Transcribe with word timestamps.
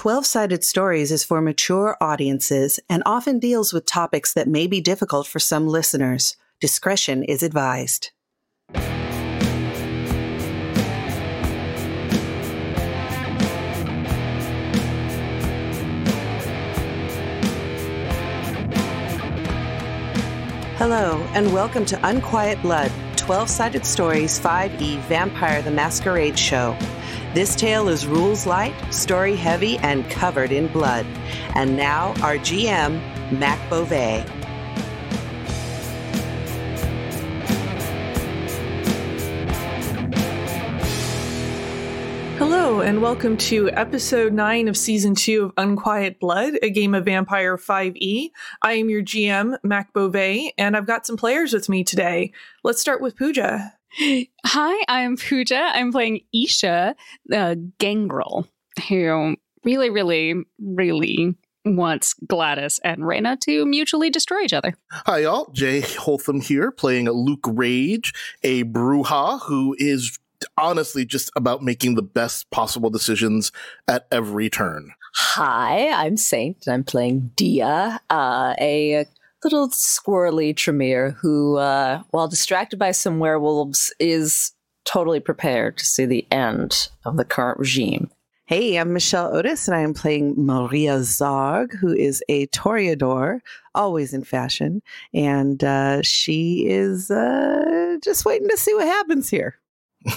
12 0.00 0.24
Sided 0.24 0.64
Stories 0.64 1.12
is 1.12 1.24
for 1.24 1.42
mature 1.42 1.94
audiences 2.00 2.80
and 2.88 3.02
often 3.04 3.38
deals 3.38 3.74
with 3.74 3.84
topics 3.84 4.32
that 4.32 4.48
may 4.48 4.66
be 4.66 4.80
difficult 4.80 5.26
for 5.26 5.38
some 5.38 5.68
listeners. 5.68 6.38
Discretion 6.58 7.22
is 7.22 7.42
advised. 7.42 8.10
Hello, 20.78 21.22
and 21.34 21.52
welcome 21.52 21.84
to 21.84 22.00
Unquiet 22.08 22.62
Blood 22.62 22.90
12 23.18 23.50
Sided 23.50 23.84
Stories 23.84 24.40
5e 24.40 24.98
Vampire 25.00 25.60
the 25.60 25.70
Masquerade 25.70 26.38
Show. 26.38 26.74
This 27.32 27.54
tale 27.54 27.88
is 27.88 28.08
rules 28.08 28.44
light, 28.44 28.74
story 28.92 29.36
heavy, 29.36 29.78
and 29.78 30.10
covered 30.10 30.50
in 30.50 30.66
blood. 30.66 31.06
And 31.54 31.76
now, 31.76 32.08
our 32.24 32.34
GM, 32.38 33.00
Mac 33.38 33.70
Beauvais. 33.70 34.24
Hello, 42.36 42.80
and 42.80 43.00
welcome 43.00 43.36
to 43.36 43.70
episode 43.70 44.32
9 44.32 44.66
of 44.66 44.76
season 44.76 45.14
2 45.14 45.44
of 45.44 45.52
Unquiet 45.56 46.18
Blood, 46.18 46.54
a 46.62 46.70
game 46.70 46.96
of 46.96 47.04
Vampire 47.04 47.56
5e. 47.56 48.30
I 48.60 48.72
am 48.72 48.90
your 48.90 49.02
GM, 49.04 49.56
Mac 49.62 49.92
Beauvais, 49.92 50.52
and 50.58 50.76
I've 50.76 50.86
got 50.86 51.06
some 51.06 51.16
players 51.16 51.52
with 51.52 51.68
me 51.68 51.84
today. 51.84 52.32
Let's 52.64 52.80
start 52.80 53.00
with 53.00 53.16
Pooja. 53.16 53.74
Hi, 54.46 54.84
I'm 54.88 55.16
Pooja. 55.16 55.70
I'm 55.72 55.92
playing 55.92 56.20
Isha, 56.32 56.94
the 57.26 57.70
gangrel, 57.78 58.46
who 58.88 59.36
really, 59.64 59.90
really, 59.90 60.34
really 60.58 61.34
wants 61.64 62.14
Gladys 62.26 62.80
and 62.84 63.06
Reyna 63.06 63.36
to 63.42 63.66
mutually 63.66 64.10
destroy 64.10 64.42
each 64.42 64.52
other. 64.52 64.74
Hi, 64.90 65.18
y'all. 65.20 65.50
Jay 65.52 65.80
Holtham 65.82 66.40
here, 66.42 66.70
playing 66.70 67.10
Luke 67.10 67.46
Rage, 67.46 68.14
a 68.42 68.64
Brujah 68.64 69.42
who 69.42 69.76
is 69.78 70.18
honestly 70.56 71.04
just 71.04 71.30
about 71.36 71.62
making 71.62 71.96
the 71.96 72.02
best 72.02 72.50
possible 72.50 72.90
decisions 72.90 73.52
at 73.86 74.06
every 74.10 74.48
turn. 74.48 74.92
Hi, 75.14 75.90
I'm 75.90 76.16
Saint, 76.16 76.66
and 76.66 76.74
I'm 76.74 76.84
playing 76.84 77.32
Dia, 77.36 78.00
uh, 78.08 78.54
a 78.58 79.06
little 79.44 79.68
squirrely 79.68 80.56
Tremere 80.56 81.10
who, 81.12 81.56
uh, 81.56 82.02
while 82.10 82.28
distracted 82.28 82.78
by 82.78 82.92
some 82.92 83.18
werewolves, 83.18 83.92
is 83.98 84.52
totally 84.84 85.20
prepared 85.20 85.76
to 85.78 85.84
see 85.84 86.06
the 86.06 86.26
end 86.30 86.88
of 87.04 87.16
the 87.16 87.24
current 87.24 87.58
regime. 87.58 88.10
Hey, 88.46 88.76
I'm 88.76 88.92
Michelle 88.92 89.32
Otis, 89.32 89.68
and 89.68 89.76
I 89.76 89.80
am 89.80 89.94
playing 89.94 90.34
Maria 90.36 90.98
Zarg, 90.98 91.72
who 91.72 91.94
is 91.94 92.20
a 92.28 92.48
Toreador, 92.48 93.38
always 93.76 94.12
in 94.12 94.24
fashion, 94.24 94.82
and 95.14 95.62
uh, 95.62 96.02
she 96.02 96.66
is 96.66 97.12
uh, 97.12 97.98
just 98.02 98.24
waiting 98.24 98.48
to 98.48 98.56
see 98.56 98.74
what 98.74 98.88
happens 98.88 99.30
here. 99.30 99.54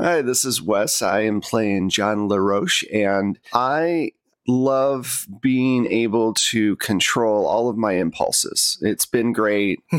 Hi, 0.00 0.22
this 0.22 0.46
is 0.46 0.62
Wes. 0.62 1.02
I 1.02 1.20
am 1.24 1.42
playing 1.42 1.90
John 1.90 2.26
LaRoche, 2.26 2.84
and 2.90 3.38
I 3.52 4.12
love 4.46 5.26
being 5.40 5.86
able 5.86 6.34
to 6.34 6.76
control 6.76 7.46
all 7.46 7.68
of 7.68 7.76
my 7.76 7.92
impulses. 7.92 8.78
It's 8.80 9.06
been 9.06 9.32
great. 9.32 9.80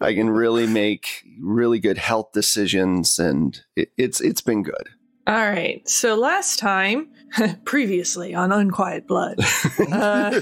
I 0.00 0.14
can 0.14 0.30
really 0.30 0.66
make 0.66 1.24
really 1.40 1.78
good 1.78 1.98
health 1.98 2.32
decisions, 2.32 3.18
and 3.18 3.60
it, 3.76 3.92
it's 3.96 4.20
it's 4.20 4.40
been 4.40 4.62
good. 4.62 4.88
All 5.26 5.34
right. 5.34 5.86
So 5.88 6.16
last 6.16 6.58
time, 6.58 7.08
previously 7.64 8.34
on 8.34 8.52
Unquiet 8.52 9.06
Blood, 9.06 9.38
uh, 9.92 10.40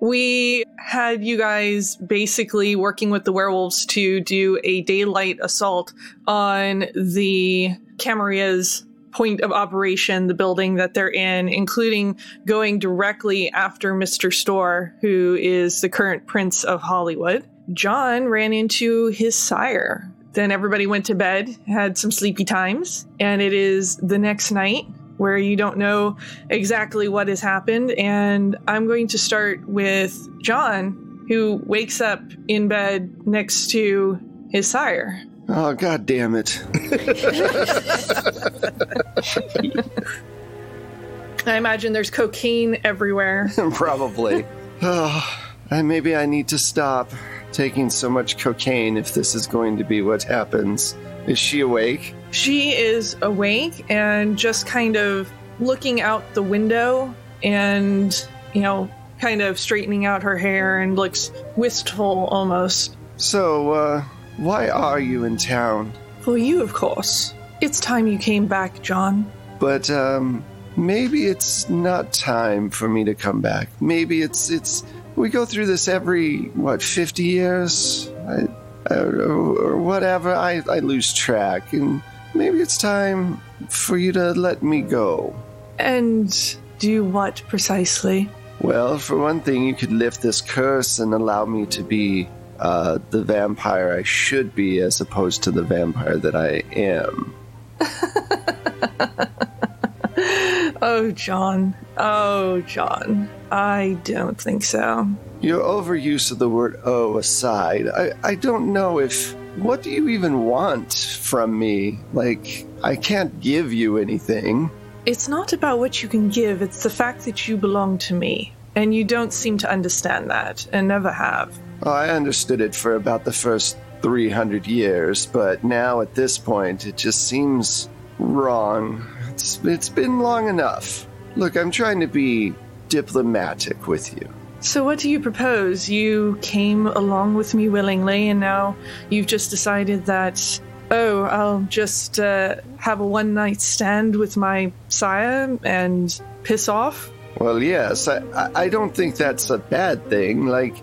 we 0.00 0.64
had 0.78 1.24
you 1.24 1.36
guys 1.36 1.96
basically 1.96 2.76
working 2.76 3.10
with 3.10 3.24
the 3.24 3.32
werewolves 3.32 3.86
to 3.86 4.20
do 4.20 4.60
a 4.62 4.82
daylight 4.82 5.38
assault 5.42 5.92
on 6.26 6.86
the 6.94 7.72
Camarilla's 7.98 8.84
point 9.16 9.40
of 9.40 9.50
operation, 9.50 10.26
the 10.26 10.34
building 10.34 10.74
that 10.74 10.92
they're 10.92 11.10
in, 11.10 11.48
including 11.48 12.18
going 12.44 12.78
directly 12.78 13.50
after 13.52 13.94
Mr. 13.94 14.32
Store, 14.32 14.94
who 15.00 15.38
is 15.40 15.80
the 15.80 15.88
current 15.88 16.26
Prince 16.26 16.64
of 16.64 16.82
Hollywood. 16.82 17.42
John 17.72 18.26
ran 18.26 18.52
into 18.52 19.06
his 19.06 19.34
sire. 19.34 20.12
Then 20.34 20.52
everybody 20.52 20.86
went 20.86 21.06
to 21.06 21.14
bed, 21.14 21.48
had 21.66 21.96
some 21.96 22.10
sleepy 22.10 22.44
times, 22.44 23.06
and 23.18 23.40
it 23.40 23.54
is 23.54 23.96
the 23.96 24.18
next 24.18 24.50
night 24.50 24.84
where 25.16 25.38
you 25.38 25.56
don't 25.56 25.78
know 25.78 26.18
exactly 26.50 27.08
what 27.08 27.28
has 27.28 27.40
happened. 27.40 27.92
And 27.92 28.54
I'm 28.68 28.86
going 28.86 29.08
to 29.08 29.18
start 29.18 29.66
with 29.66 30.28
John, 30.42 31.24
who 31.28 31.62
wakes 31.64 32.02
up 32.02 32.20
in 32.48 32.68
bed 32.68 33.26
next 33.26 33.70
to 33.70 34.20
his 34.50 34.68
sire. 34.68 35.24
Oh, 35.48 35.74
god 35.74 36.06
damn 36.06 36.34
it. 36.34 36.60
I 41.46 41.56
imagine 41.56 41.92
there's 41.92 42.10
cocaine 42.10 42.78
everywhere. 42.82 43.52
Probably. 43.72 44.44
Oh, 44.82 45.38
and 45.70 45.86
maybe 45.86 46.16
I 46.16 46.26
need 46.26 46.48
to 46.48 46.58
stop 46.58 47.12
taking 47.52 47.90
so 47.90 48.10
much 48.10 48.38
cocaine 48.38 48.96
if 48.96 49.14
this 49.14 49.36
is 49.36 49.46
going 49.46 49.78
to 49.78 49.84
be 49.84 50.02
what 50.02 50.24
happens. 50.24 50.96
Is 51.26 51.38
she 51.38 51.60
awake? 51.60 52.14
She 52.32 52.72
is 52.72 53.16
awake 53.22 53.84
and 53.88 54.36
just 54.36 54.66
kind 54.66 54.96
of 54.96 55.30
looking 55.60 56.00
out 56.00 56.34
the 56.34 56.42
window 56.42 57.14
and, 57.42 58.26
you 58.52 58.62
know, 58.62 58.90
kind 59.20 59.42
of 59.42 59.58
straightening 59.58 60.04
out 60.04 60.24
her 60.24 60.36
hair 60.36 60.80
and 60.80 60.96
looks 60.96 61.30
wistful 61.56 62.26
almost. 62.26 62.96
So, 63.16 63.72
uh, 63.72 64.04
why 64.36 64.68
are 64.68 65.00
you 65.00 65.24
in 65.24 65.36
town? 65.36 65.92
For 66.20 66.36
you, 66.36 66.62
of 66.62 66.74
course. 66.74 67.34
It's 67.60 67.80
time 67.80 68.06
you 68.06 68.18
came 68.18 68.46
back, 68.46 68.82
John. 68.82 69.30
But, 69.58 69.88
um, 69.90 70.44
maybe 70.76 71.26
it's 71.26 71.68
not 71.68 72.12
time 72.12 72.70
for 72.70 72.88
me 72.88 73.04
to 73.04 73.14
come 73.14 73.40
back. 73.40 73.68
Maybe 73.80 74.22
it's, 74.22 74.50
it's, 74.50 74.84
we 75.16 75.30
go 75.30 75.46
through 75.46 75.66
this 75.66 75.88
every, 75.88 76.48
what, 76.48 76.82
50 76.82 77.22
years? 77.22 78.10
I, 78.28 78.48
I, 78.90 78.98
or 78.98 79.76
whatever. 79.78 80.34
I, 80.34 80.62
I 80.70 80.80
lose 80.80 81.14
track. 81.14 81.72
And 81.72 82.02
maybe 82.34 82.60
it's 82.60 82.76
time 82.76 83.40
for 83.68 83.96
you 83.96 84.12
to 84.12 84.32
let 84.32 84.62
me 84.62 84.82
go. 84.82 85.34
And 85.78 86.56
do 86.78 87.04
what 87.04 87.42
precisely? 87.48 88.28
Well, 88.60 88.98
for 88.98 89.16
one 89.16 89.40
thing, 89.40 89.64
you 89.64 89.74
could 89.74 89.92
lift 89.92 90.22
this 90.22 90.40
curse 90.40 90.98
and 90.98 91.12
allow 91.14 91.44
me 91.44 91.66
to 91.66 91.82
be 91.82 92.28
uh, 92.58 92.98
the 93.10 93.22
vampire 93.22 93.96
I 93.98 94.02
should 94.02 94.54
be 94.54 94.80
as 94.80 95.00
opposed 95.00 95.44
to 95.44 95.50
the 95.50 95.62
vampire 95.62 96.16
that 96.16 96.34
I 96.34 96.62
am. 96.72 97.34
oh, 100.82 101.12
John. 101.12 101.74
Oh, 101.96 102.60
John. 102.62 103.30
I 103.50 103.98
don't 104.04 104.40
think 104.40 104.64
so. 104.64 105.08
Your 105.40 105.62
overuse 105.62 106.32
of 106.32 106.38
the 106.38 106.48
word 106.48 106.80
oh 106.84 107.18
aside, 107.18 107.88
I, 107.88 108.12
I 108.22 108.34
don't 108.34 108.72
know 108.72 108.98
if. 108.98 109.34
What 109.56 109.82
do 109.82 109.90
you 109.90 110.10
even 110.10 110.44
want 110.44 110.92
from 110.92 111.58
me? 111.58 111.98
Like, 112.12 112.66
I 112.84 112.94
can't 112.94 113.40
give 113.40 113.72
you 113.72 113.96
anything. 113.96 114.70
It's 115.06 115.28
not 115.28 115.54
about 115.54 115.78
what 115.78 116.02
you 116.02 116.08
can 116.08 116.28
give, 116.28 116.62
it's 116.62 116.82
the 116.82 116.90
fact 116.90 117.24
that 117.24 117.46
you 117.46 117.56
belong 117.56 117.98
to 117.98 118.14
me. 118.14 118.52
And 118.74 118.94
you 118.94 119.04
don't 119.04 119.32
seem 119.32 119.56
to 119.58 119.70
understand 119.70 120.30
that, 120.30 120.66
and 120.72 120.88
never 120.88 121.10
have. 121.10 121.56
I 121.82 122.10
understood 122.10 122.60
it 122.60 122.74
for 122.74 122.94
about 122.94 123.24
the 123.24 123.32
first 123.32 123.76
300 124.02 124.66
years, 124.66 125.26
but 125.26 125.64
now 125.64 126.00
at 126.00 126.14
this 126.14 126.38
point, 126.38 126.86
it 126.86 126.96
just 126.96 127.26
seems 127.26 127.88
wrong. 128.18 129.06
It's, 129.30 129.62
it's 129.64 129.88
been 129.88 130.20
long 130.20 130.48
enough. 130.48 131.06
Look, 131.36 131.56
I'm 131.56 131.70
trying 131.70 132.00
to 132.00 132.06
be 132.06 132.54
diplomatic 132.88 133.86
with 133.86 134.14
you. 134.14 134.28
So, 134.60 134.84
what 134.84 134.98
do 134.98 135.10
you 135.10 135.20
propose? 135.20 135.88
You 135.88 136.38
came 136.40 136.86
along 136.86 137.34
with 137.34 137.54
me 137.54 137.68
willingly, 137.68 138.30
and 138.30 138.40
now 138.40 138.74
you've 139.10 139.26
just 139.26 139.50
decided 139.50 140.06
that, 140.06 140.60
oh, 140.90 141.24
I'll 141.24 141.60
just 141.68 142.18
uh, 142.18 142.56
have 142.78 143.00
a 143.00 143.06
one 143.06 143.34
night 143.34 143.60
stand 143.60 144.16
with 144.16 144.36
my 144.36 144.72
sire 144.88 145.58
and 145.62 146.20
piss 146.42 146.68
off? 146.68 147.10
Well, 147.38 147.62
yes, 147.62 148.08
I, 148.08 148.50
I 148.54 148.68
don't 148.68 148.94
think 148.94 149.16
that's 149.16 149.50
a 149.50 149.58
bad 149.58 150.08
thing. 150.08 150.46
Like, 150.46 150.74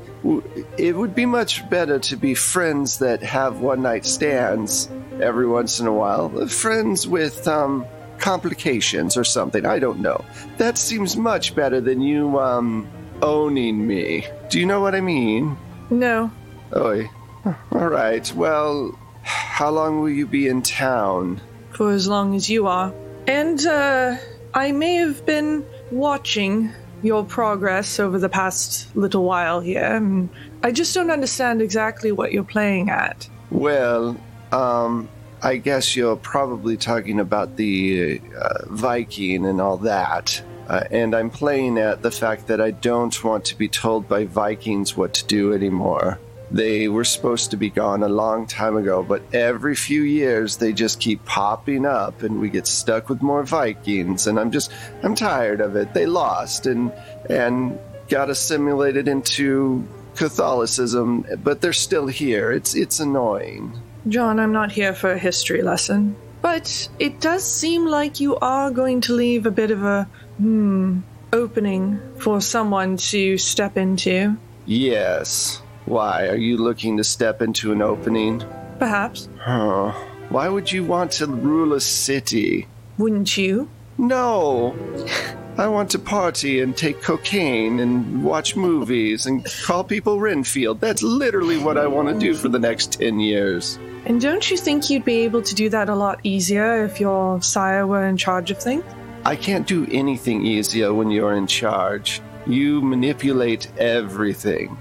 it 0.77 0.95
would 0.95 1.13
be 1.15 1.25
much 1.25 1.67
better 1.69 1.99
to 1.99 2.15
be 2.15 2.33
friends 2.33 2.99
that 2.99 3.21
have 3.23 3.59
one 3.59 3.81
night 3.81 4.05
stands 4.05 4.89
every 5.21 5.47
once 5.47 5.79
in 5.79 5.87
a 5.87 5.93
while. 5.93 6.47
Friends 6.47 7.07
with, 7.07 7.47
um, 7.47 7.85
complications 8.19 9.17
or 9.17 9.23
something. 9.23 9.65
I 9.65 9.79
don't 9.79 9.99
know. 9.99 10.23
That 10.57 10.77
seems 10.77 11.17
much 11.17 11.55
better 11.55 11.81
than 11.81 11.99
you, 11.99 12.39
um, 12.39 12.87
owning 13.21 13.85
me. 13.85 14.25
Do 14.49 14.59
you 14.59 14.65
know 14.65 14.79
what 14.79 14.95
I 14.95 15.01
mean? 15.01 15.57
No. 15.89 16.31
Oi. 16.75 17.09
All 17.45 17.87
right. 17.89 18.33
Well, 18.33 18.97
how 19.23 19.71
long 19.71 19.99
will 19.99 20.09
you 20.09 20.25
be 20.25 20.47
in 20.47 20.61
town? 20.61 21.41
For 21.71 21.91
as 21.91 22.07
long 22.07 22.35
as 22.35 22.49
you 22.49 22.67
are. 22.67 22.93
And 23.27 23.65
uh, 23.65 24.15
I 24.53 24.71
may 24.71 24.95
have 24.95 25.25
been 25.25 25.65
watching 25.91 26.71
your 27.03 27.23
progress 27.23 27.99
over 27.99 28.17
the 28.17 28.29
past 28.29 28.95
little 28.95 29.23
while 29.23 29.59
here. 29.59 30.29
I 30.63 30.71
just 30.71 30.95
don't 30.95 31.11
understand 31.11 31.61
exactly 31.61 32.11
what 32.11 32.31
you're 32.31 32.43
playing 32.43 32.89
at. 32.89 33.29
Well, 33.51 34.17
um, 34.51 35.09
I 35.41 35.57
guess 35.57 35.95
you're 35.95 36.15
probably 36.15 36.77
talking 36.77 37.19
about 37.19 37.57
the 37.57 38.21
uh, 38.39 38.65
Viking 38.67 39.45
and 39.45 39.59
all 39.59 39.77
that. 39.77 40.41
Uh, 40.67 40.85
and 40.89 41.13
I'm 41.13 41.29
playing 41.29 41.77
at 41.77 42.01
the 42.01 42.11
fact 42.11 42.47
that 42.47 42.61
I 42.61 42.71
don't 42.71 43.23
want 43.23 43.43
to 43.45 43.57
be 43.57 43.67
told 43.67 44.07
by 44.07 44.23
Vikings 44.23 44.95
what 44.95 45.13
to 45.15 45.25
do 45.25 45.53
anymore. 45.53 46.19
They 46.51 46.87
were 46.87 47.03
supposed 47.03 47.51
to 47.51 47.57
be 47.57 47.69
gone 47.69 48.03
a 48.03 48.09
long 48.09 48.45
time 48.45 48.77
ago, 48.77 49.03
but 49.03 49.21
every 49.33 49.75
few 49.75 50.03
years 50.03 50.57
they 50.57 50.71
just 50.71 50.99
keep 50.99 51.25
popping 51.25 51.85
up 51.85 52.21
and 52.21 52.39
we 52.39 52.49
get 52.49 52.67
stuck 52.67 53.09
with 53.09 53.21
more 53.21 53.43
Vikings 53.43 54.27
and 54.27 54.39
I'm 54.39 54.51
just 54.51 54.71
I'm 55.01 55.15
tired 55.15 55.61
of 55.61 55.75
it. 55.75 55.93
They 55.93 56.05
lost 56.05 56.65
and 56.65 56.91
and 57.29 57.79
got 58.07 58.29
assimilated 58.29 59.07
into 59.07 59.87
Catholicism, 60.15 61.25
but 61.43 61.61
they're 61.61 61.73
still 61.73 62.07
here. 62.07 62.51
It's 62.51 62.75
it's 62.75 62.99
annoying. 62.99 63.73
John, 64.07 64.39
I'm 64.39 64.51
not 64.51 64.71
here 64.71 64.93
for 64.93 65.11
a 65.11 65.17
history 65.17 65.61
lesson. 65.61 66.15
But 66.43 66.89
it 66.99 67.21
does 67.21 67.45
seem 67.45 67.85
like 67.85 68.19
you 68.19 68.35
are 68.35 68.69
going 68.69 68.99
to 69.01 69.13
leave 69.13 69.45
a 69.45 69.51
bit 69.51 69.71
of 69.71 69.81
a, 69.85 70.09
hmm, 70.37 70.99
opening 71.31 71.99
for 72.19 72.41
someone 72.41 72.97
to 72.97 73.37
step 73.37 73.77
into. 73.77 74.37
Yes. 74.65 75.62
Why? 75.85 76.27
Are 76.27 76.35
you 76.35 76.57
looking 76.57 76.97
to 76.97 77.03
step 77.03 77.41
into 77.41 77.71
an 77.71 77.81
opening? 77.81 78.43
Perhaps. 78.79 79.29
Huh. 79.39 79.91
Why 80.29 80.47
would 80.47 80.71
you 80.71 80.83
want 80.83 81.11
to 81.13 81.27
rule 81.27 81.73
a 81.73 81.81
city? 81.81 82.67
Wouldn't 82.97 83.37
you? 83.37 83.69
No. 83.97 84.75
I 85.57 85.67
want 85.67 85.91
to 85.91 85.99
party 85.99 86.61
and 86.61 86.75
take 86.75 87.03
cocaine 87.03 87.79
and 87.79 88.23
watch 88.23 88.55
movies 88.55 89.27
and 89.27 89.45
call 89.63 89.83
people 89.83 90.19
Renfield. 90.19 90.81
That's 90.81 91.03
literally 91.03 91.59
what 91.59 91.77
I 91.77 91.85
want 91.85 92.07
to 92.07 92.17
do 92.17 92.33
for 92.33 92.49
the 92.49 92.57
next 92.57 92.93
10 92.93 93.19
years. 93.19 93.77
And 94.05 94.19
don't 94.19 94.49
you 94.49 94.57
think 94.57 94.89
you'd 94.89 95.05
be 95.05 95.19
able 95.19 95.43
to 95.43 95.53
do 95.53 95.69
that 95.69 95.89
a 95.89 95.95
lot 95.95 96.19
easier 96.23 96.83
if 96.83 96.99
your 96.99 97.39
sire 97.43 97.85
were 97.85 98.07
in 98.07 98.17
charge 98.17 98.49
of 98.49 98.57
things? 98.57 98.83
I 99.25 99.35
can't 99.35 99.67
do 99.67 99.87
anything 99.91 100.43
easier 100.43 100.91
when 100.91 101.11
you're 101.11 101.35
in 101.35 101.45
charge. 101.45 102.19
You 102.47 102.81
manipulate 102.81 103.71
everything. 103.77 104.75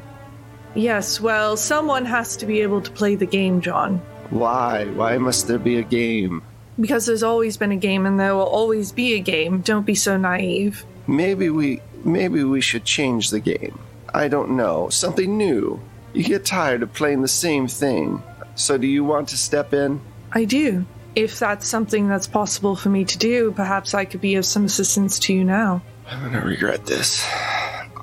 Yes, 0.75 1.21
well, 1.21 1.57
someone 1.57 2.05
has 2.07 2.37
to 2.39 2.47
be 2.47 2.61
able 2.63 2.81
to 2.81 2.91
play 2.91 3.15
the 3.15 3.27
game, 3.27 3.61
John. 3.61 3.99
Why? 4.31 4.87
Why 4.87 5.19
must 5.19 5.47
there 5.47 5.59
be 5.59 5.77
a 5.77 5.83
game? 5.83 6.43
Because 6.81 7.05
there's 7.05 7.23
always 7.23 7.59
been 7.59 7.73
a 7.73 7.77
game 7.77 8.07
and 8.07 8.19
there 8.19 8.35
will 8.35 8.43
always 8.43 8.93
be 8.93 9.15
a 9.15 9.21
game. 9.21 9.61
Don't 9.61 9.85
be 9.85 9.95
so 9.95 10.17
naive. 10.17 10.87
Maybe 11.07 11.51
we 11.51 11.83
maybe 12.05 12.43
we 12.43 12.63
should 12.63 12.85
change 12.85 13.31
the 13.31 13.41
game. 13.41 13.79
I 14.15 14.29
don't 14.29 14.57
know. 14.57 14.89
Something 14.89 15.37
new. 15.37 15.81
You 16.15 16.25
get 16.25 16.47
tired 16.47 16.83
of 16.83 16.93
playing 16.93 17.21
the 17.21 17.29
same 17.29 17.69
thing. 17.69 18.23
So 18.55 18.79
do 18.79 18.87
you 18.87 19.05
want 19.05 19.29
to 19.29 19.37
step 19.37 19.75
in? 19.75 20.01
I 20.33 20.45
do. 20.45 20.87
If 21.15 21.39
that's 21.39 21.69
something 21.69 22.09
that's 22.09 22.27
possible 22.27 22.75
for 22.75 22.89
me 22.89 23.05
to 23.05 23.19
do, 23.19 23.53
perhaps 23.53 23.93
I 23.93 24.07
could 24.07 24.23
be 24.23 24.37
of 24.37 24.47
some 24.47 24.65
assistance 24.65 25.19
to 25.21 25.35
you 25.35 25.45
now. 25.45 25.83
I'm 26.09 26.23
gonna 26.23 26.45
regret 26.45 26.87
this. 26.87 27.27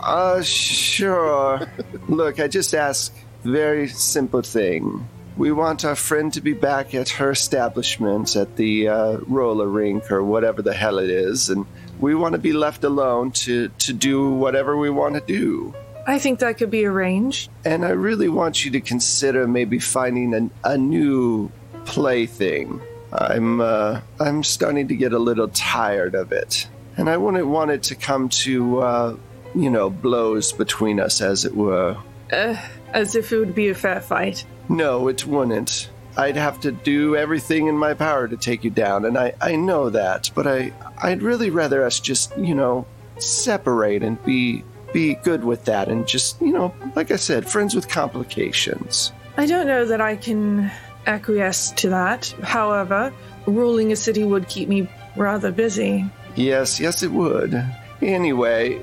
Uh, 0.10 0.42
sure. 0.42 1.62
Look, 2.08 2.40
I 2.40 2.48
just 2.48 2.74
ask 2.74 3.16
very 3.44 3.88
simple 3.88 4.42
thing. 4.42 5.08
We 5.38 5.52
want 5.52 5.86
our 5.86 5.96
friend 5.96 6.34
to 6.34 6.42
be 6.42 6.54
back 6.54 6.96
at 6.96 7.10
her 7.10 7.30
establishment 7.30 8.36
at 8.36 8.56
the 8.56 8.88
uh, 8.88 9.18
roller 9.28 9.68
rink 9.68 10.12
or 10.12 10.24
whatever 10.24 10.64
the 10.64 10.74
hell 10.74 10.98
it 10.98 11.12
is, 11.12 11.52
and 11.52 11.68
we 12.00 12.16
want 12.16 12.34
to 12.34 12.40
be 12.40 12.54
left 12.54 12.84
alone 12.84 13.32
to 13.44 13.70
to 13.86 13.94
do 13.94 14.32
whatever 14.32 14.76
we 14.76 14.90
want 14.90 15.14
to 15.14 15.22
do. 15.22 15.76
I 16.08 16.18
think 16.18 16.40
that 16.40 16.58
could 16.58 16.72
be 16.72 16.86
arranged. 16.86 17.52
And 17.64 17.86
I 17.86 17.92
really 17.92 18.30
want 18.30 18.66
you 18.66 18.72
to 18.72 18.82
consider 18.82 19.48
maybe 19.48 19.78
finding 19.78 20.34
a, 20.34 20.72
a 20.72 20.78
new 20.78 21.52
plaything. 21.86 22.82
I'm 23.14 23.62
uh, 23.62 24.02
I'm 24.20 24.44
starting 24.44 24.88
to 24.88 24.96
get 24.96 25.14
a 25.14 25.20
little 25.20 25.50
tired 25.50 26.16
of 26.16 26.32
it, 26.32 26.68
and 26.98 27.08
I 27.08 27.18
wouldn't 27.18 27.46
want 27.46 27.70
it 27.70 27.84
to 27.84 27.96
come 27.96 28.28
to 28.30 28.80
uh, 28.80 29.16
you 29.56 29.70
know 29.70 29.90
blows 29.90 30.52
between 30.52 31.00
us, 31.00 31.22
as 31.22 31.46
it 31.46 31.56
were. 31.56 31.98
Uh, 32.32 32.56
as 32.94 33.16
if 33.16 33.32
it 33.32 33.40
would 33.40 33.56
be 33.56 33.70
a 33.70 33.76
fair 33.76 34.02
fight. 34.02 34.46
No, 34.68 35.08
it 35.08 35.26
wouldn't. 35.26 35.90
I'd 36.18 36.36
have 36.36 36.60
to 36.62 36.72
do 36.72 37.16
everything 37.16 37.68
in 37.68 37.78
my 37.78 37.94
power 37.94 38.28
to 38.28 38.38
take 38.38 38.64
you 38.64 38.70
down, 38.70 39.06
and 39.06 39.18
I, 39.18 39.34
I 39.40 39.56
know 39.56 39.90
that, 39.90 40.32
but 40.36 40.48
I 40.48 40.74
I'd 41.02 41.22
really 41.22 41.50
rather 41.50 41.86
us 41.86 42.00
just, 42.00 42.36
you 42.38 42.56
know, 42.56 42.86
separate 43.18 44.04
and 44.04 44.24
be 44.26 44.64
be 44.94 45.16
good 45.16 45.44
with 45.44 45.66
that 45.66 45.88
and 45.88 46.08
just, 46.08 46.42
you 46.42 46.52
know, 46.52 46.74
like 46.96 47.12
I 47.12 47.16
said, 47.16 47.48
friends 47.48 47.76
with 47.76 47.88
complications. 47.88 49.12
I 49.38 49.46
don't 49.46 49.68
know 49.68 49.86
that 49.86 50.02
I 50.02 50.16
can 50.16 50.72
acquiesce 51.06 51.72
to 51.72 51.90
that. 51.90 52.34
However, 52.42 53.14
ruling 53.46 53.92
a 53.92 53.96
city 53.96 54.24
would 54.24 54.48
keep 54.48 54.68
me 54.68 54.90
rather 55.16 55.52
busy. 55.52 56.06
Yes, 56.36 56.80
yes, 56.80 57.04
it 57.04 57.12
would. 57.12 57.64
Anyway, 58.02 58.80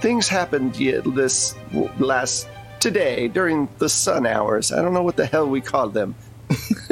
things 0.00 0.28
happened 0.28 0.78
yet 0.78 1.04
this 1.14 1.54
last 1.98 2.48
today 2.80 3.28
during 3.28 3.68
the 3.78 3.88
sun 3.88 4.26
hours. 4.26 4.72
I 4.72 4.82
don't 4.82 4.94
know 4.94 5.02
what 5.02 5.16
the 5.16 5.26
hell 5.26 5.48
we 5.48 5.60
call 5.60 5.88
them. 5.88 6.14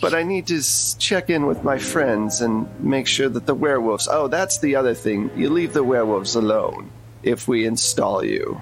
but 0.00 0.14
I 0.14 0.22
need 0.22 0.46
to 0.46 0.62
check 0.98 1.28
in 1.28 1.46
with 1.46 1.62
my 1.62 1.78
friends 1.78 2.40
and 2.40 2.68
make 2.80 3.06
sure 3.06 3.28
that 3.28 3.44
the 3.46 3.54
werewolves. 3.54 4.08
Oh, 4.10 4.28
that's 4.28 4.58
the 4.58 4.76
other 4.76 4.94
thing. 4.94 5.30
You 5.36 5.50
leave 5.50 5.74
the 5.74 5.84
werewolves 5.84 6.34
alone 6.34 6.90
if 7.22 7.46
we 7.46 7.66
install 7.66 8.24
you. 8.24 8.60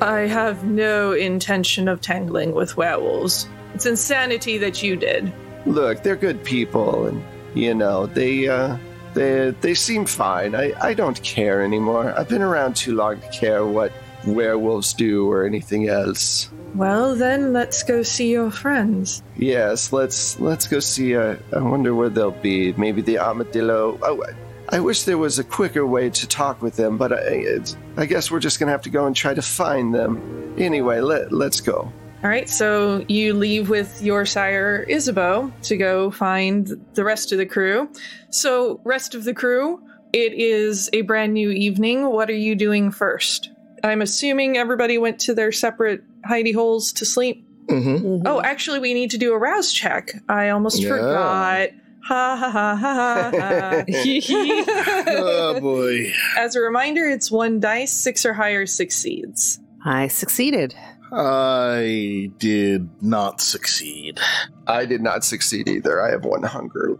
I 0.00 0.20
have 0.20 0.64
no 0.64 1.12
intention 1.12 1.88
of 1.88 2.00
tangling 2.00 2.54
with 2.54 2.76
werewolves. 2.76 3.48
It's 3.74 3.86
insanity 3.86 4.58
that 4.58 4.82
you 4.82 4.96
did. 4.96 5.32
Look, 5.66 6.02
they're 6.02 6.16
good 6.16 6.42
people, 6.44 7.06
and 7.06 7.22
you 7.54 7.74
know 7.74 8.06
they 8.06 8.48
uh, 8.48 8.78
they 9.14 9.50
they 9.60 9.74
seem 9.74 10.06
fine. 10.06 10.54
I 10.54 10.72
I 10.80 10.94
don't 10.94 11.20
care 11.22 11.62
anymore. 11.62 12.14
I've 12.18 12.28
been 12.28 12.42
around 12.42 12.76
too 12.76 12.94
long 12.94 13.20
to 13.20 13.28
care 13.28 13.64
what 13.64 13.92
werewolves 14.26 14.92
do 14.94 15.30
or 15.30 15.44
anything 15.46 15.88
else. 15.88 16.50
Well, 16.74 17.14
then 17.16 17.52
let's 17.52 17.82
go 17.82 18.02
see 18.02 18.30
your 18.30 18.50
friends. 18.50 19.22
Yes, 19.36 19.92
let's 19.92 20.38
let's 20.38 20.66
go 20.66 20.80
see. 20.80 21.16
Uh, 21.16 21.36
I 21.52 21.60
wonder 21.60 21.94
where 21.94 22.10
they'll 22.10 22.30
be. 22.30 22.72
Maybe 22.74 23.00
the 23.02 23.18
armadillo. 23.18 23.98
Oh, 24.02 24.22
I- 24.70 24.80
wish 24.80 25.04
there 25.04 25.16
was 25.16 25.38
a 25.38 25.44
quicker 25.44 25.86
way 25.86 26.10
to 26.10 26.28
talk 26.28 26.60
with 26.60 26.76
them, 26.76 26.98
but 26.98 27.10
I, 27.10 27.58
I 27.96 28.04
guess 28.04 28.30
we're 28.30 28.38
just 28.38 28.60
gonna 28.60 28.72
have 28.72 28.82
to 28.82 28.90
go 28.90 29.06
and 29.06 29.16
try 29.16 29.32
to 29.32 29.40
find 29.40 29.94
them. 29.94 30.54
Anyway, 30.58 31.00
let 31.00 31.32
let's 31.32 31.60
go. 31.62 31.90
All 32.24 32.28
right, 32.28 32.48
so 32.48 33.04
you 33.08 33.32
leave 33.32 33.68
with 33.68 34.02
your 34.02 34.26
sire 34.26 34.84
Isabeau 34.88 35.52
to 35.62 35.76
go 35.76 36.10
find 36.10 36.66
the 36.94 37.04
rest 37.04 37.30
of 37.30 37.38
the 37.38 37.46
crew. 37.46 37.88
So, 38.30 38.80
rest 38.84 39.14
of 39.14 39.22
the 39.22 39.32
crew, 39.32 39.80
it 40.12 40.32
is 40.32 40.90
a 40.92 41.02
brand 41.02 41.32
new 41.32 41.50
evening. 41.50 42.10
What 42.10 42.28
are 42.28 42.34
you 42.36 42.56
doing 42.56 42.90
first? 42.90 43.50
I'm 43.84 44.02
assuming 44.02 44.56
everybody 44.56 44.98
went 44.98 45.20
to 45.20 45.34
their 45.34 45.52
separate 45.52 46.02
hidey 46.28 46.52
holes 46.52 46.92
to 46.94 47.04
sleep. 47.04 47.46
Mm-hmm. 47.68 48.26
Oh, 48.26 48.40
actually, 48.42 48.80
we 48.80 48.94
need 48.94 49.12
to 49.12 49.18
do 49.18 49.32
a 49.32 49.38
rouse 49.38 49.72
check. 49.72 50.10
I 50.28 50.48
almost 50.48 50.80
Yeah. 50.82 50.88
forgot. 50.88 51.68
Ha 52.08 52.36
ha 52.36 52.50
ha 52.50 52.74
ha 52.74 53.30
ha. 53.30 53.30
ha. 53.38 53.84
oh 55.08 55.60
boy. 55.60 56.10
As 56.36 56.56
a 56.56 56.60
reminder, 56.60 57.08
it's 57.08 57.30
one 57.30 57.60
dice, 57.60 57.92
six 57.92 58.26
or 58.26 58.32
higher 58.32 58.66
succeeds. 58.66 59.60
I 59.84 60.08
succeeded. 60.08 60.74
I 61.12 62.30
did 62.38 62.88
not 63.02 63.40
succeed. 63.40 64.20
I 64.66 64.84
did 64.86 65.00
not 65.02 65.24
succeed 65.24 65.68
either. 65.68 66.00
I 66.00 66.10
have 66.10 66.24
one 66.24 66.42
hunger. 66.42 66.98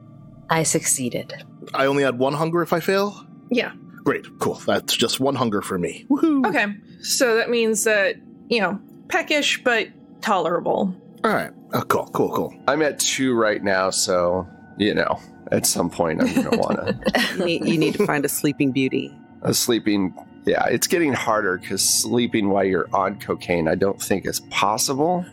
I 0.50 0.62
succeeded. 0.62 1.34
I 1.74 1.86
only 1.86 2.02
had 2.02 2.18
one 2.18 2.32
hunger 2.32 2.62
if 2.62 2.72
I 2.72 2.80
fail. 2.80 3.26
Yeah. 3.50 3.72
Great, 4.04 4.26
cool. 4.40 4.54
That's 4.66 4.96
just 4.96 5.20
one 5.20 5.34
hunger 5.34 5.60
for 5.60 5.78
me. 5.78 6.06
Woohoo! 6.08 6.46
Okay. 6.46 6.66
So 7.02 7.36
that 7.36 7.50
means 7.50 7.84
that, 7.84 8.16
you 8.48 8.60
know, 8.60 8.80
peckish 9.08 9.62
but 9.62 9.88
tolerable. 10.22 10.94
All 11.24 11.32
right. 11.32 11.50
Oh, 11.74 11.82
cool, 11.82 12.06
cool, 12.14 12.30
cool. 12.34 12.54
I'm 12.66 12.80
at 12.80 12.98
two 12.98 13.34
right 13.34 13.62
now, 13.62 13.90
so 13.90 14.46
you 14.78 14.94
know, 14.94 15.20
at 15.52 15.66
some 15.66 15.90
point 15.90 16.22
I'm 16.22 16.32
gonna 16.34 16.56
want 16.56 16.76
to. 16.78 17.34
You 17.38 17.44
need, 17.44 17.66
you 17.68 17.78
need 17.78 17.94
to 17.96 18.06
find 18.06 18.24
a 18.24 18.28
sleeping 18.28 18.72
beauty. 18.72 19.12
a 19.42 19.52
sleeping 19.52 20.14
yeah 20.48 20.66
it's 20.66 20.86
getting 20.86 21.12
harder 21.12 21.58
because 21.58 21.82
sleeping 21.82 22.48
while 22.48 22.64
you're 22.64 22.88
on 22.94 23.18
cocaine 23.20 23.68
i 23.68 23.74
don't 23.74 24.00
think 24.00 24.26
is 24.26 24.40
possible 24.50 25.24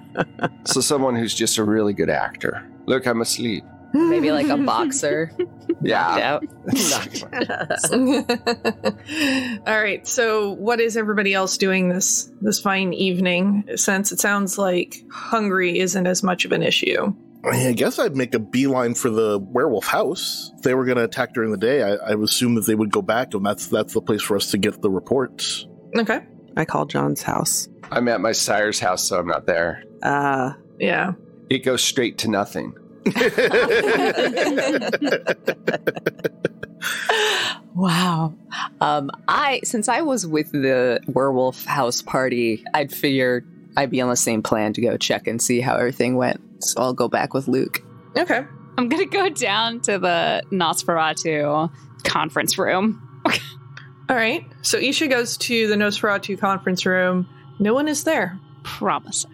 so 0.64 0.80
someone 0.80 1.14
who's 1.14 1.34
just 1.34 1.58
a 1.58 1.64
really 1.64 1.92
good 1.92 2.10
actor 2.10 2.66
look 2.86 3.06
i'm 3.06 3.20
asleep 3.20 3.64
Maybe 3.92 4.32
like 4.32 4.48
a 4.48 4.56
boxer. 4.56 5.32
yeah 5.82 6.18
out. 6.18 6.44
All 9.66 9.80
right. 9.80 10.06
So 10.06 10.52
what 10.52 10.80
is 10.80 10.96
everybody 10.96 11.32
else 11.32 11.56
doing 11.56 11.88
this 11.88 12.30
this 12.40 12.60
fine 12.60 12.92
evening 12.92 13.64
since 13.76 14.12
it 14.12 14.20
sounds 14.20 14.58
like 14.58 15.04
hungry 15.10 15.78
isn't 15.78 16.06
as 16.06 16.22
much 16.22 16.44
of 16.44 16.52
an 16.52 16.62
issue? 16.62 17.14
I 17.50 17.72
guess 17.72 17.98
I'd 17.98 18.16
make 18.16 18.34
a 18.34 18.38
beeline 18.38 18.94
for 18.94 19.10
the 19.10 19.38
werewolf 19.38 19.86
house. 19.86 20.50
If 20.56 20.62
they 20.62 20.74
were 20.74 20.84
going 20.84 20.98
to 20.98 21.04
attack 21.04 21.34
during 21.34 21.50
the 21.50 21.56
day, 21.58 21.82
I, 21.82 21.94
I 21.94 22.14
would 22.14 22.28
assume 22.28 22.54
that 22.56 22.66
they 22.66 22.74
would 22.74 22.90
go 22.90 23.02
back, 23.02 23.34
and 23.34 23.44
that's 23.44 23.66
that's 23.68 23.94
the 23.94 24.00
place 24.02 24.22
for 24.22 24.36
us 24.36 24.50
to 24.52 24.58
get 24.58 24.80
the 24.82 24.90
reports. 24.90 25.66
Okay. 25.96 26.20
I 26.56 26.64
call 26.64 26.86
John's 26.86 27.22
house. 27.22 27.68
I'm 27.90 28.08
at 28.08 28.20
my 28.20 28.32
sire's 28.32 28.80
house, 28.80 29.04
so 29.04 29.18
I'm 29.18 29.26
not 29.26 29.46
there. 29.46 29.82
Uh, 30.02 30.52
Yeah. 30.78 31.12
It 31.50 31.64
goes 31.64 31.82
straight 31.82 32.18
to 32.18 32.28
nothing. 32.28 32.74
Wow. 37.74 38.34
Um, 38.80 39.10
I 39.28 39.60
since 39.62 39.88
I 39.88 40.00
was 40.00 40.26
with 40.26 40.50
the 40.50 41.00
werewolf 41.06 41.64
house 41.64 42.02
party, 42.02 42.64
I'd 42.74 42.92
figure 42.92 43.44
I'd 43.78 43.90
be 43.90 44.00
on 44.00 44.08
the 44.08 44.16
same 44.16 44.42
plan 44.42 44.72
to 44.72 44.80
go 44.80 44.96
check 44.96 45.28
and 45.28 45.40
see 45.40 45.60
how 45.60 45.76
everything 45.76 46.16
went. 46.16 46.40
So 46.58 46.82
I'll 46.82 46.94
go 46.94 47.06
back 47.06 47.32
with 47.32 47.46
Luke. 47.46 47.80
Okay. 48.16 48.44
I'm 48.76 48.88
gonna 48.88 49.06
go 49.06 49.28
down 49.28 49.80
to 49.82 50.00
the 50.00 50.42
Nosferatu 50.50 51.70
conference 52.02 52.58
room. 52.58 53.00
All 54.08 54.16
right. 54.16 54.44
So 54.62 54.78
Isha 54.78 55.06
goes 55.06 55.36
to 55.36 55.68
the 55.68 55.76
Nosferatu 55.76 56.36
conference 56.40 56.86
room. 56.86 57.28
No 57.60 57.72
one 57.72 57.86
is 57.86 58.02
there. 58.02 58.40
Promising. 58.64 59.30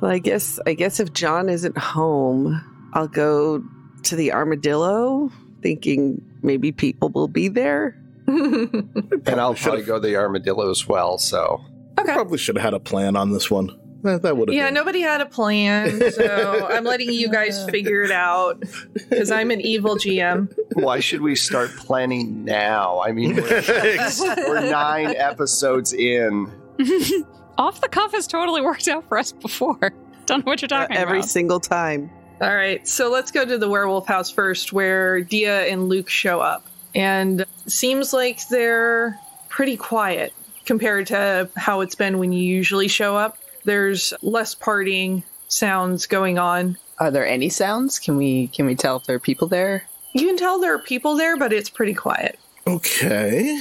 well, 0.00 0.10
I 0.10 0.18
guess 0.18 0.58
I 0.66 0.74
guess 0.74 0.98
if 0.98 1.12
John 1.12 1.48
isn't 1.48 1.78
home, 1.78 2.60
I'll 2.94 3.06
go 3.06 3.62
to 4.02 4.16
the 4.16 4.32
armadillo, 4.32 5.30
thinking 5.62 6.20
maybe 6.42 6.72
people 6.72 7.10
will 7.10 7.28
be 7.28 7.46
there. 7.46 7.96
And 8.26 9.28
I'll 9.40 9.54
probably 9.54 9.82
go 9.82 9.94
to 9.94 10.00
the 10.06 10.16
armadillo 10.16 10.70
as 10.70 10.86
well, 10.88 11.18
so. 11.18 11.64
Okay. 11.98 12.12
Probably 12.12 12.38
should 12.38 12.56
have 12.56 12.64
had 12.64 12.74
a 12.74 12.80
plan 12.80 13.16
on 13.16 13.32
this 13.32 13.50
one. 13.50 13.78
That, 14.02 14.22
that 14.22 14.36
would 14.36 14.48
have 14.48 14.54
Yeah, 14.54 14.66
been. 14.66 14.74
nobody 14.74 15.00
had 15.00 15.20
a 15.22 15.26
plan, 15.26 16.10
so 16.12 16.66
I'm 16.70 16.84
letting 16.84 17.10
you 17.10 17.30
guys 17.30 17.64
figure 17.70 18.02
it 18.02 18.10
out 18.10 18.60
because 18.94 19.30
I'm 19.30 19.50
an 19.50 19.60
evil 19.62 19.96
GM. 19.96 20.54
Why 20.74 21.00
should 21.00 21.22
we 21.22 21.34
start 21.34 21.70
planning 21.76 22.44
now? 22.44 23.00
I 23.00 23.12
mean, 23.12 23.36
we're, 23.36 23.62
we're 24.46 24.70
nine 24.70 25.14
episodes 25.16 25.94
in. 25.94 26.52
Off 27.56 27.80
the 27.80 27.88
cuff 27.88 28.12
has 28.12 28.26
totally 28.26 28.60
worked 28.60 28.88
out 28.88 29.08
for 29.08 29.16
us 29.16 29.32
before. 29.32 29.94
Don't 30.26 30.44
know 30.44 30.50
what 30.50 30.60
you're 30.60 30.66
uh, 30.66 30.80
talking 30.82 30.96
every 30.96 31.02
about. 31.04 31.16
Every 31.18 31.22
single 31.22 31.60
time. 31.60 32.10
All 32.42 32.54
right, 32.54 32.86
so 32.86 33.10
let's 33.10 33.30
go 33.30 33.44
to 33.46 33.56
the 33.56 33.68
werewolf 33.70 34.06
house 34.06 34.30
first, 34.30 34.72
where 34.72 35.20
Dia 35.22 35.62
and 35.66 35.88
Luke 35.88 36.10
show 36.10 36.40
up, 36.40 36.66
and 36.94 37.44
seems 37.66 38.12
like 38.12 38.46
they're 38.48 39.18
pretty 39.48 39.76
quiet 39.76 40.32
compared 40.64 41.08
to 41.08 41.48
how 41.56 41.80
it's 41.80 41.94
been 41.94 42.18
when 42.18 42.32
you 42.32 42.42
usually 42.42 42.88
show 42.88 43.16
up. 43.16 43.38
There's 43.64 44.12
less 44.22 44.54
partying 44.54 45.22
sounds 45.48 46.06
going 46.06 46.38
on. 46.38 46.78
Are 46.98 47.10
there 47.10 47.26
any 47.26 47.48
sounds? 47.48 47.98
Can 47.98 48.16
we 48.16 48.48
can 48.48 48.66
we 48.66 48.74
tell 48.74 48.96
if 48.96 49.04
there 49.04 49.16
are 49.16 49.20
people 49.20 49.48
there? 49.48 49.86
You 50.12 50.26
can 50.26 50.36
tell 50.36 50.60
there 50.60 50.74
are 50.74 50.78
people 50.78 51.16
there, 51.16 51.36
but 51.36 51.52
it's 51.52 51.70
pretty 51.70 51.94
quiet. 51.94 52.38
Okay. 52.66 53.58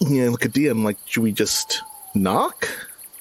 Yeah, 0.00 0.30
look 0.30 0.44
at 0.44 0.52
DM. 0.52 0.82
Like, 0.82 0.98
should 1.06 1.22
we 1.22 1.32
just 1.32 1.80
knock? 2.14 2.68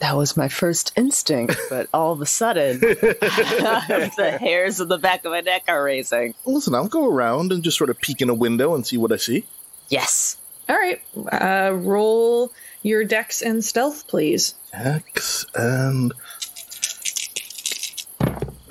That 0.02 0.18
was 0.18 0.36
my 0.36 0.48
first 0.48 0.94
instinct, 0.96 1.56
but 1.70 1.88
all 1.94 2.12
of 2.12 2.22
a 2.22 2.26
sudden, 2.26 2.80
the 2.80 4.38
hairs 4.40 4.82
on 4.82 4.88
the 4.88 4.98
back 4.98 5.24
of 5.26 5.32
my 5.32 5.42
neck 5.42 5.66
are 5.68 5.84
raising. 5.84 6.34
Listen, 6.44 6.74
I'll 6.74 6.88
go 6.88 7.06
around 7.06 7.52
and 7.52 7.64
just 7.64 7.78
sort 7.78 7.92
of 7.92 8.02
peek 8.02 8.20
in 8.20 8.28
a 8.28 8.34
window 8.34 8.74
and 8.74 8.86
see 8.86 8.98
what 8.98 9.12
I 9.12 9.18
see. 9.18 9.46
Yes. 9.90 10.38
All 10.68 10.76
right, 10.76 11.02
uh, 11.32 11.74
roll 11.76 12.52
your 12.82 13.06
dex 13.06 13.44
and 13.44 13.64
stealth, 13.64 14.08
please. 14.08 14.56
X 14.74 15.46
and. 15.54 16.14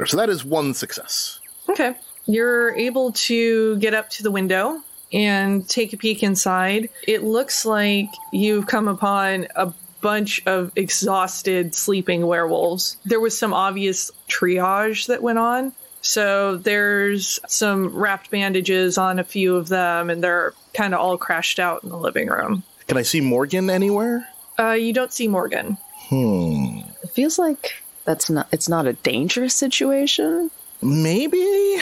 So 0.05 0.17
that 0.17 0.31
is 0.31 0.45
one 0.45 0.75
success. 0.75 1.39
Okay. 1.69 1.95
You're 2.27 2.75
able 2.75 3.13
to 3.13 3.77
get 3.79 3.95
up 3.95 4.11
to 4.11 4.25
the 4.25 4.33
window 4.33 4.83
and 5.13 5.69
take 5.69 5.93
a 5.93 5.97
peek 5.97 6.23
inside. 6.23 6.89
It 7.07 7.23
looks 7.23 7.65
like 7.65 8.09
you've 8.33 8.67
come 8.67 8.89
upon 8.89 9.47
a 9.57 9.73
bunch 10.01 10.43
of 10.47 10.73
exhausted 10.77 11.75
sleeping 11.75 12.27
werewolves. 12.27 12.97
There 13.05 13.21
was 13.21 13.39
some 13.39 13.53
obvious 13.53 14.11
triage 14.29 15.07
that 15.07 15.23
went 15.23 15.39
on. 15.39 15.73
So 16.03 16.57
there's 16.57 17.39
some 17.47 17.95
wrapped 17.95 18.31
bandages 18.31 18.97
on 18.97 19.19
a 19.19 19.25
few 19.25 19.57
of 19.57 19.69
them, 19.69 20.09
and 20.09 20.25
they're 20.25 20.55
kind 20.73 20.95
of 20.95 21.01
all 21.01 21.19
crashed 21.19 21.59
out 21.59 21.85
in 21.85 21.91
the 21.91 21.99
living 21.99 22.29
room. 22.29 22.63
Can 22.89 22.97
I 22.97 23.03
see 23.03 23.21
Morgan 23.21 23.69
anywhere? 23.69 24.27
Uh, 24.59 24.73
you 24.73 24.93
don't 24.93 25.13
see 25.13 25.29
Morgan. 25.29 25.77
Hmm. 26.09 26.81
It 27.03 27.11
feels 27.11 27.39
like 27.39 27.83
that's 28.05 28.31
not 28.31 28.49
it's 28.51 28.69
not 28.69 28.87
a 28.87 28.95
dangerous 28.95 29.55
situation. 29.55 30.51
Maybe? 30.83 31.79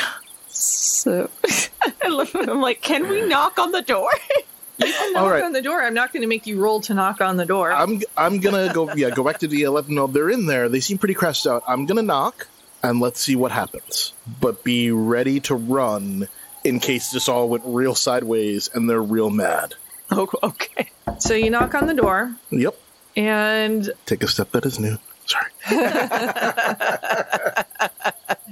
So 0.49 1.31
I 1.83 2.27
am 2.49 2.61
like, 2.61 2.83
can 2.83 3.09
we 3.09 3.27
knock 3.27 3.59
on 3.59 3.73
the 3.73 3.83
door? 3.83 4.11
You 4.79 4.93
can 4.93 5.13
knock 5.13 5.23
All 5.23 5.31
right. 5.31 5.43
on 5.43 5.53
the 5.53 5.63
door. 5.63 5.83
I'm 5.83 5.95
not 5.95 6.13
going 6.13 6.21
to 6.23 6.29
make 6.29 6.47
you 6.47 6.61
roll 6.61 6.81
to 6.83 6.95
knock 6.95 7.21
on 7.21 7.37
the 7.37 7.45
door. 7.47 7.73
I'm 7.73 8.01
I'm 8.17 8.39
gonna 8.41 8.73
go 8.73 8.93
yeah 8.95 9.11
go 9.11 9.25
back 9.25 9.39
to 9.41 9.49
the 9.49 9.63
eleven. 9.63 9.95
No, 9.97 10.07
they're 10.07 10.31
in 10.31 10.47
there. 10.47 10.69
They 10.69 10.81
seem 10.81 10.99
pretty 10.99 11.15
crashed 11.15 11.47
out. 11.47 11.65
I'm 11.67 11.85
gonna 11.87 12.03
knock 12.03 12.47
and 12.83 13.01
let's 13.01 13.21
see 13.21 13.35
what 13.37 13.51
happens. 13.51 14.13
But 14.41 14.63
be 14.63 14.91
ready 14.93 15.41
to 15.41 15.55
run 15.57 16.29
in 16.65 16.79
case 16.81 17.11
this 17.11 17.29
all 17.29 17.49
went 17.49 17.65
real 17.67 17.95
sideways 17.95 18.69
and 18.73 18.89
they're 18.89 19.03
real 19.03 19.31
mad. 19.31 19.75
oh, 20.11 20.29
okay. 20.43 20.91
so 21.19 21.35
you 21.35 21.51
knock 21.51 21.75
on 21.75 21.87
the 21.87 21.95
door, 21.95 22.35
Yep. 22.51 22.75
and 23.17 23.91
Take 24.07 24.23
a 24.23 24.29
step 24.29 24.53
that 24.53 24.65
is 24.65 24.79
new. 24.79 24.97
Sorry. 25.27 25.51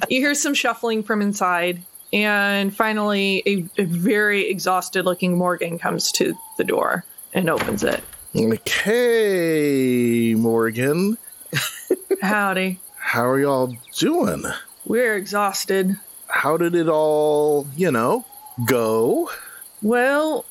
You 0.08 0.20
hear 0.20 0.34
some 0.34 0.54
shuffling 0.54 1.02
from 1.02 1.20
inside, 1.20 1.82
and 2.12 2.74
finally, 2.74 3.42
a, 3.46 3.80
a 3.80 3.84
very 3.84 4.48
exhausted 4.48 5.04
looking 5.04 5.36
Morgan 5.36 5.78
comes 5.78 6.12
to 6.12 6.34
the 6.56 6.64
door 6.64 7.04
and 7.32 7.50
opens 7.50 7.82
it. 7.82 8.02
Okay, 8.34 10.34
Morgan. 10.34 11.18
Howdy. 12.22 12.80
How 12.96 13.26
are 13.26 13.40
y'all 13.40 13.74
doing? 13.96 14.44
We're 14.84 15.16
exhausted. 15.16 15.96
How 16.28 16.56
did 16.56 16.74
it 16.74 16.88
all, 16.88 17.66
you 17.76 17.90
know, 17.90 18.24
go? 18.66 19.30
Well, 19.82 20.44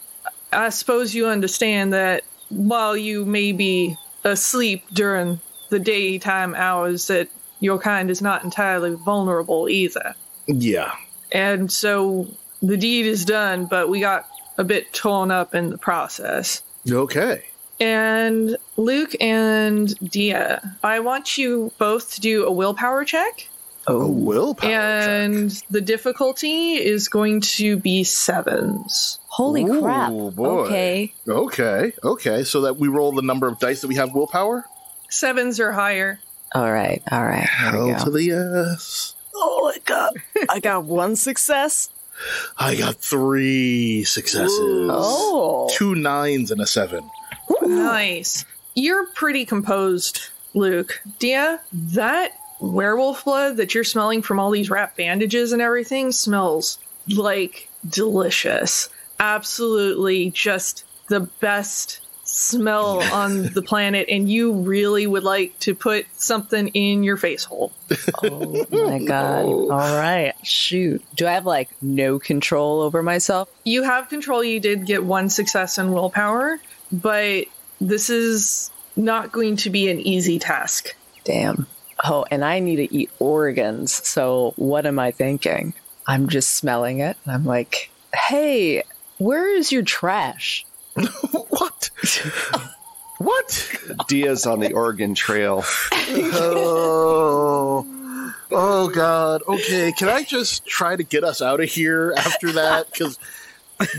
I 0.51 0.69
suppose 0.69 1.13
you 1.13 1.27
understand 1.27 1.93
that 1.93 2.23
while 2.49 2.95
you 2.95 3.25
may 3.25 3.51
be 3.51 3.97
asleep 4.23 4.85
during 4.93 5.39
the 5.69 5.79
daytime 5.79 6.55
hours, 6.55 7.07
that 7.07 7.29
your 7.59 7.79
kind 7.79 8.09
is 8.09 8.21
not 8.21 8.43
entirely 8.43 8.95
vulnerable 8.95 9.69
either. 9.69 10.15
Yeah. 10.47 10.95
And 11.31 11.71
so 11.71 12.27
the 12.61 12.77
deed 12.77 13.05
is 13.05 13.25
done, 13.25 13.65
but 13.65 13.89
we 13.89 13.99
got 13.99 14.27
a 14.57 14.63
bit 14.63 14.93
torn 14.93 15.31
up 15.31 15.55
in 15.55 15.69
the 15.69 15.77
process. 15.77 16.61
Okay. 16.89 17.45
And 17.79 18.57
Luke 18.77 19.15
and 19.19 19.93
Dia, 19.99 20.77
I 20.83 20.99
want 20.99 21.37
you 21.37 21.71
both 21.77 22.13
to 22.15 22.21
do 22.21 22.45
a 22.45 22.51
willpower 22.51 23.03
check. 23.03 23.49
A 23.87 24.07
willpower 24.07 24.71
and 24.71 25.51
check. 25.51 25.63
the 25.69 25.81
difficulty 25.81 26.75
is 26.75 27.09
going 27.09 27.41
to 27.41 27.77
be 27.77 28.03
sevens. 28.03 29.19
Holy 29.27 29.63
Ooh, 29.63 29.81
crap. 29.81 30.11
boy. 30.11 30.65
Okay. 30.65 31.13
Okay. 31.27 31.93
Okay. 32.03 32.43
So 32.45 32.61
that 32.61 32.77
we 32.77 32.87
roll 32.87 33.11
the 33.11 33.21
number 33.21 33.47
of 33.47 33.59
dice 33.59 33.81
that 33.81 33.87
we 33.87 33.95
have 33.95 34.13
willpower? 34.13 34.65
Sevens 35.09 35.59
or 35.59 35.73
higher. 35.73 36.19
All 36.53 36.71
right. 36.71 37.03
All 37.11 37.23
right. 37.23 37.43
Hell 37.43 37.99
to 38.05 38.09
the 38.09 38.23
yes. 38.23 39.14
Oh, 39.35 39.71
I 39.73 39.79
got 39.79 40.13
I 40.49 40.59
got 40.59 40.85
one 40.85 41.15
success. 41.15 41.89
I 42.57 42.75
got 42.75 42.95
three 42.95 44.03
successes. 44.05 44.57
Oh. 44.59 45.69
Two 45.73 45.95
nines 45.95 46.51
and 46.51 46.61
a 46.61 46.65
seven. 46.65 47.09
Nice. 47.61 48.45
You're 48.73 49.07
pretty 49.07 49.45
composed, 49.45 50.29
Luke. 50.53 51.01
Dia, 51.19 51.59
that 51.73 52.31
werewolf 52.61 53.25
blood 53.25 53.57
that 53.57 53.75
you're 53.75 53.83
smelling 53.83 54.21
from 54.21 54.39
all 54.39 54.51
these 54.51 54.69
wrapped 54.69 54.97
bandages 54.97 55.51
and 55.51 55.61
everything 55.61 56.11
smells 56.11 56.79
like 57.09 57.69
delicious. 57.87 58.89
Absolutely 59.19 60.31
just 60.31 60.85
the 61.07 61.21
best 61.39 61.99
smell 62.35 63.01
on 63.13 63.43
the 63.53 63.61
planet, 63.61 64.07
and 64.09 64.29
you 64.29 64.53
really 64.53 65.07
would 65.07 65.23
like 65.23 65.57
to 65.59 65.73
put 65.73 66.05
something 66.17 66.67
in 66.69 67.03
your 67.03 67.17
face 67.17 67.45
hole. 67.45 67.71
Oh 68.23 68.65
my 68.71 68.99
oh, 69.01 69.05
god. 69.05 69.45
All 69.45 69.69
right. 69.69 70.33
Shoot. 70.43 71.03
Do 71.15 71.27
I 71.27 71.31
have 71.31 71.45
like 71.45 71.69
no 71.81 72.19
control 72.19 72.81
over 72.81 73.01
myself? 73.01 73.49
You 73.63 73.83
have 73.83 74.09
control. 74.09 74.43
You 74.43 74.59
did 74.59 74.85
get 74.85 75.03
one 75.03 75.29
success 75.29 75.77
in 75.77 75.93
willpower, 75.93 76.59
but 76.91 77.45
this 77.79 78.09
is 78.09 78.69
not 78.95 79.31
going 79.31 79.55
to 79.57 79.69
be 79.69 79.89
an 79.89 79.99
easy 79.99 80.39
task. 80.39 80.95
Damn. 81.23 81.67
Oh, 82.03 82.25
and 82.29 82.43
I 82.43 82.59
need 82.59 82.75
to 82.77 82.93
eat 82.93 83.09
organs. 83.19 83.93
So 83.93 84.53
what 84.57 84.85
am 84.85 84.99
I 84.99 85.11
thinking? 85.11 85.73
I'm 86.05 86.27
just 86.29 86.55
smelling 86.55 86.99
it. 86.99 87.17
And 87.23 87.33
I'm 87.33 87.45
like, 87.45 87.89
hey, 88.13 88.83
where 89.17 89.55
is 89.55 89.71
your 89.71 89.83
trash? 89.83 90.65
what? 91.49 91.89
what? 93.17 93.71
Dia's 94.07 94.45
on 94.45 94.59
the 94.59 94.73
Oregon 94.73 95.13
Trail. 95.15 95.63
Oh. 96.07 97.85
Oh 98.51 98.89
God. 98.89 99.41
Okay, 99.47 99.91
can 99.97 100.07
I 100.09 100.23
just 100.23 100.65
try 100.65 100.95
to 100.95 101.03
get 101.03 101.23
us 101.23 101.41
out 101.41 101.59
of 101.61 101.69
here 101.69 102.13
after 102.17 102.51
that? 102.53 102.91
Because, 102.91 103.19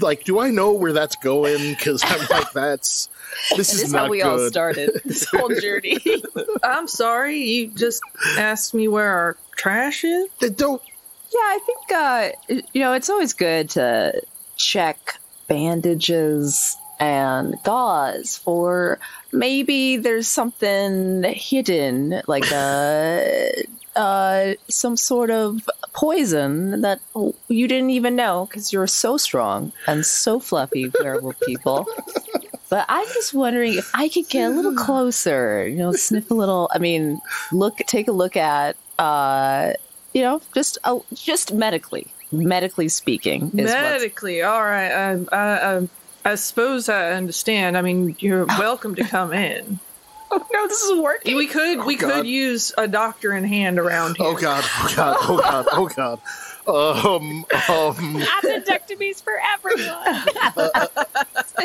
like, 0.00 0.25
do 0.25 0.38
I 0.38 0.50
know 0.50 0.73
where 0.73 0.93
that's 0.93 1.17
going? 1.17 1.75
Because 1.75 2.03
I'm 2.05 2.26
like, 2.31 2.53
that's 2.53 3.09
this 3.50 3.59
This 3.59 3.75
is 3.75 3.83
is 3.85 3.93
not 3.93 4.05
how 4.05 4.11
we 4.11 4.19
good. 4.23 4.26
all 4.26 4.49
started 4.49 4.99
this 5.05 5.25
whole 5.25 5.50
journey. 5.61 5.99
I'm 6.62 6.88
sorry, 6.88 7.37
you 7.38 7.69
just 7.69 8.00
asked 8.38 8.73
me 8.73 8.88
where 8.88 9.11
our 9.11 9.37
trash 9.57 10.05
is. 10.05 10.29
They 10.41 10.50
don't. 10.50 10.81
Yeah, 11.35 11.41
I 11.41 11.59
think 11.67 11.93
uh, 11.93 12.62
you 12.73 12.81
know 12.81 12.93
it's 12.95 13.11
always 13.11 13.35
good 13.35 13.69
to 13.71 14.23
check 14.57 15.19
bandages 15.49 16.76
and 16.99 17.55
gauze 17.65 18.37
for 18.37 18.99
maybe 19.33 19.97
there's 19.97 20.29
something 20.29 21.23
hidden, 21.25 22.23
like 22.26 22.50
a 22.53 23.65
uh, 23.97 24.55
some 24.69 24.97
sort 24.97 25.31
of 25.31 25.69
poison 25.95 26.83
that 26.83 27.00
you 27.49 27.67
didn't 27.67 27.91
even 27.91 28.15
know 28.15 28.47
because 28.47 28.73
you're 28.73 28.87
so 28.87 29.17
strong 29.17 29.73
and 29.87 30.05
so 30.05 30.38
fluffy, 30.38 30.93
werewolf 31.00 31.41
people. 31.41 31.87
But 32.69 32.85
I'm 32.88 33.07
just 33.07 33.33
wondering 33.33 33.75
if 33.75 33.91
I 33.95 34.09
could 34.09 34.29
get 34.29 34.50
a 34.50 34.50
little 34.50 34.75
closer, 34.75 35.67
you 35.67 35.76
know, 35.76 35.93
sniff 35.93 36.31
a 36.31 36.35
little. 36.35 36.69
I 36.73 36.79
mean, 36.79 37.21
look, 37.53 37.79
take 37.87 38.09
a 38.09 38.12
look 38.12 38.37
at, 38.37 38.76
uh, 38.99 39.73
you 40.12 40.23
know, 40.23 40.43
just 40.55 40.76
uh, 40.85 40.99
just 41.15 41.55
medically, 41.55 42.09
medically 42.33 42.88
speaking, 42.88 43.53
is 43.57 43.71
Medically, 43.71 44.43
all 44.43 44.62
right. 44.62 44.91
I, 44.91 45.12
I, 45.33 45.76
I, 45.76 45.88
I 46.26 46.35
suppose 46.35 46.88
I 46.88 47.12
understand. 47.12 47.78
I 47.78 47.83
mean, 47.83 48.16
you're 48.18 48.47
welcome 48.59 48.97
to 48.97 49.04
come 49.04 49.33
in. 49.33 49.78
Oh 50.28 50.45
no, 50.52 50.66
this 50.66 50.83
is 50.83 51.00
working. 51.00 51.37
We 51.37 51.47
could, 51.47 51.85
we 51.85 51.95
God. 51.95 52.12
could 52.12 52.26
use 52.26 52.73
a 52.76 52.88
doctor 52.88 53.33
in 53.33 53.45
hand 53.45 53.78
around 53.78 54.16
here. 54.16 54.26
Oh 54.26 54.35
God. 54.35 54.64
Oh 54.66 54.92
God. 54.97 55.16
Oh 55.21 55.38
God. 55.38 55.66
Oh 55.71 55.88
God. 55.88 56.21
Um. 56.66 57.45
Um. 57.68 58.21
Appendectomies 58.42 59.23
for 59.23 59.35
everyone. 59.54 60.25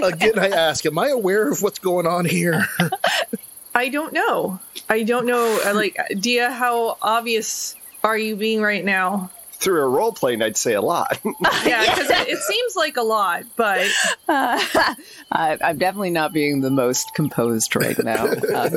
Again, 0.13 0.37
I 0.37 0.49
ask: 0.49 0.85
Am 0.85 0.99
I 0.99 1.07
aware 1.07 1.49
of 1.49 1.63
what's 1.63 1.79
going 1.79 2.05
on 2.05 2.25
here? 2.25 2.67
I 3.73 3.89
don't 3.89 4.13
know. 4.13 4.59
I 4.87 5.01
don't 5.01 5.25
know. 5.25 5.59
Like, 5.73 5.97
Dia, 6.19 6.51
how 6.51 6.97
obvious 7.01 7.75
are 8.03 8.17
you 8.17 8.35
being 8.35 8.61
right 8.61 8.85
now? 8.85 9.31
Through 9.61 9.81
a 9.83 9.87
role 9.87 10.11
playing, 10.11 10.41
I'd 10.41 10.57
say 10.57 10.73
a 10.73 10.81
lot. 10.81 11.19
Yeah, 11.63 11.81
because 11.85 12.09
it, 12.09 12.27
it 12.29 12.37
seems 12.39 12.75
like 12.75 12.97
a 12.97 13.03
lot, 13.03 13.43
but 13.55 13.87
I, 14.27 14.97
I'm 15.31 15.77
definitely 15.77 16.09
not 16.09 16.33
being 16.33 16.61
the 16.61 16.71
most 16.71 17.13
composed 17.13 17.75
right 17.75 17.97
now. 18.03 18.25
Um, 18.25 18.75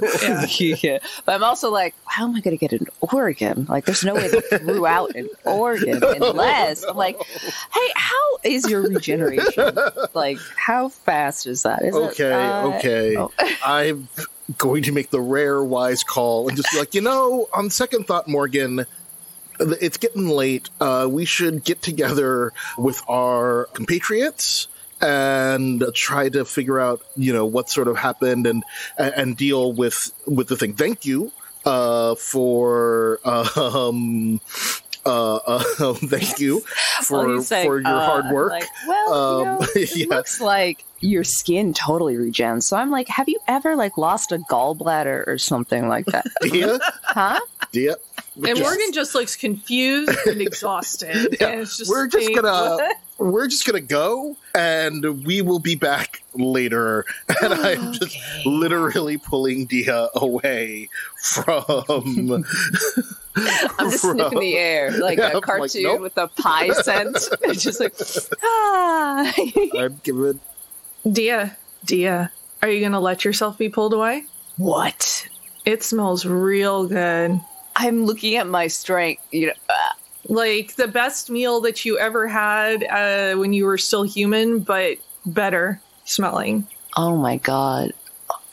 yeah. 0.58 0.98
But 1.24 1.34
I'm 1.34 1.42
also 1.42 1.70
like, 1.70 1.94
how 2.04 2.24
am 2.24 2.34
I 2.36 2.40
going 2.40 2.56
to 2.56 2.60
get 2.60 2.78
an 2.78 2.86
organ? 3.00 3.66
Like, 3.68 3.86
there's 3.86 4.04
no 4.04 4.14
way 4.14 4.28
they 4.28 4.40
threw 4.58 4.86
out 4.86 5.14
an 5.16 5.28
organ 5.44 6.02
unless 6.04 6.84
I'm 6.84 6.96
like, 6.96 7.16
hey, 7.24 7.88
how 7.96 8.38
is 8.42 8.68
your 8.68 8.82
regeneration? 8.82 9.76
Like, 10.12 10.38
how 10.56 10.88
fast 10.90 11.46
is 11.46 11.62
that? 11.62 11.82
Is 11.82 11.96
it, 11.96 11.98
Okay. 11.98 12.32
uh, 12.32 12.68
okay. 12.76 13.16
oh. 13.16 13.32
I'm 13.64 14.08
going 14.58 14.82
to 14.84 14.92
make 14.92 15.10
the 15.10 15.20
rare 15.20 15.62
wise 15.64 16.04
call 16.04 16.48
and 16.48 16.56
just 16.56 16.70
be 16.70 16.78
like, 16.78 16.94
you 16.94 17.00
know, 17.00 17.48
on 17.54 17.70
second 17.70 18.06
thought, 18.06 18.28
Morgan, 18.28 18.84
it's 19.61 19.96
getting 19.99 20.28
late. 20.28 20.68
Uh, 20.80 21.06
we 21.11 21.25
should 21.25 21.64
get 21.64 21.82
together 21.82 22.52
with 22.78 23.02
our 23.08 23.66
compatriots 23.75 24.68
and 25.00 25.84
try 25.94 26.28
to 26.28 26.44
figure 26.44 26.80
out, 26.80 27.02
you 27.16 27.32
know, 27.32 27.44
what 27.46 27.68
sort 27.68 27.88
of 27.88 27.96
happened 27.96 28.46
and 28.46 28.62
and 28.96 29.37
deal 29.37 29.73
with 29.73 30.12
with 30.26 30.49
the 30.49 30.56
thing. 30.56 30.75
Thank 30.75 31.04
you 31.04 31.30
uh, 31.64 32.14
for 32.14 33.20
um. 33.25 34.40
Uh, 35.06 35.34
uh, 35.37 35.58
thank 35.94 36.38
you 36.40 36.61
for 37.02 37.42
saying, 37.42 37.66
for 37.66 37.78
your 37.78 37.87
uh, 37.88 38.06
hard 38.06 38.34
work. 38.34 38.50
Like, 38.52 38.64
well, 38.88 39.06
you 39.08 39.14
Um, 39.14 39.44
know, 39.61 39.66
it 39.76 39.96
yeah. 39.96 40.06
looks 40.08 40.40
like 40.40 40.82
your 41.00 41.25
skin 41.25 41.75
totally 41.75 42.14
regens. 42.14 42.62
So 42.62 42.78
I'm 42.78 42.90
like, 42.90 43.08
have 43.08 43.28
you 43.28 43.38
ever 43.47 43.76
like 43.76 43.99
lost 43.99 44.32
a 44.32 44.38
gallbladder 44.38 45.26
or 45.26 45.36
something 45.36 45.88
like 45.88 46.06
that? 46.06 46.25
Dia, 46.40 46.78
huh? 47.02 47.38
Dia. 48.40 48.50
and 48.52 48.60
Morgan 48.60 48.92
just 48.92 49.14
looks 49.14 49.36
confused 49.36 50.10
and 50.26 50.40
exhausted. 50.40 51.36
Yeah, 51.40 51.49
and 51.49 51.60
it's 51.62 51.76
just 51.78 51.90
we're 51.90 52.08
just 52.08 52.26
like, 52.26 52.42
gonna 52.42 52.76
what? 52.76 52.97
we're 53.32 53.47
just 53.47 53.64
gonna 53.64 53.80
go 53.80 54.36
and 54.56 55.25
we 55.25 55.40
will 55.40 55.60
be 55.60 55.76
back 55.76 56.23
later 56.34 57.04
and 57.42 57.54
i'm 57.54 57.92
just 57.92 58.16
literally 58.44 59.16
pulling 59.16 59.66
dia 59.66 60.08
away 60.16 60.88
from 61.23 61.62
I'm 61.68 62.44
just 63.90 64.04
from- 64.04 64.18
sniffing 64.18 64.40
the 64.40 64.56
air 64.56 64.90
like 64.99 65.18
Yeah, 65.18 65.26
I'm 65.26 65.30
a 65.30 65.34
like, 65.36 65.44
cartoon 65.44 65.82
nope. 65.84 66.00
with 66.00 66.18
a 66.18 66.28
pie 66.28 66.68
scent. 66.70 67.16
It's 67.42 67.62
just 67.62 67.80
like, 67.80 67.94
ah. 68.42 69.32
i'm 69.78 70.00
giving 70.02 70.40
Dia, 71.10 71.56
Dia, 71.84 72.30
are 72.62 72.68
you 72.68 72.80
gonna 72.80 73.00
let 73.00 73.25
yourself 73.25 73.58
be 73.58 73.68
pulled 73.68 73.92
away? 73.94 74.25
what? 74.56 75.28
It 75.64 75.82
smells 75.82 76.25
real 76.26 76.86
good. 76.86 77.40
I'm 77.76 78.04
looking 78.06 78.37
at 78.37 78.47
my 78.47 78.67
strength. 78.69 79.23
You 79.32 79.49
know, 79.49 79.52
uh, 79.69 79.75
Like 80.28 80.76
the 80.76 80.89
best 80.89 81.30
meal 81.30 81.60
that 81.63 81.84
you 81.84 81.99
ever 81.99 82.26
had 82.28 82.84
uh, 82.84 83.37
when 83.39 83.52
you 83.52 83.65
were 83.67 83.78
still 83.78 84.02
human, 84.04 84.60
but 84.60 84.99
better 85.26 85.80
smelling. 86.04 86.67
oh 86.97 87.17
my 87.17 87.37
god. 87.39 87.93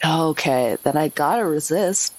Okay, 0.04 0.78
then 0.84 0.98
I 0.98 1.10
gotta 1.10 1.46
resist. 1.46 2.14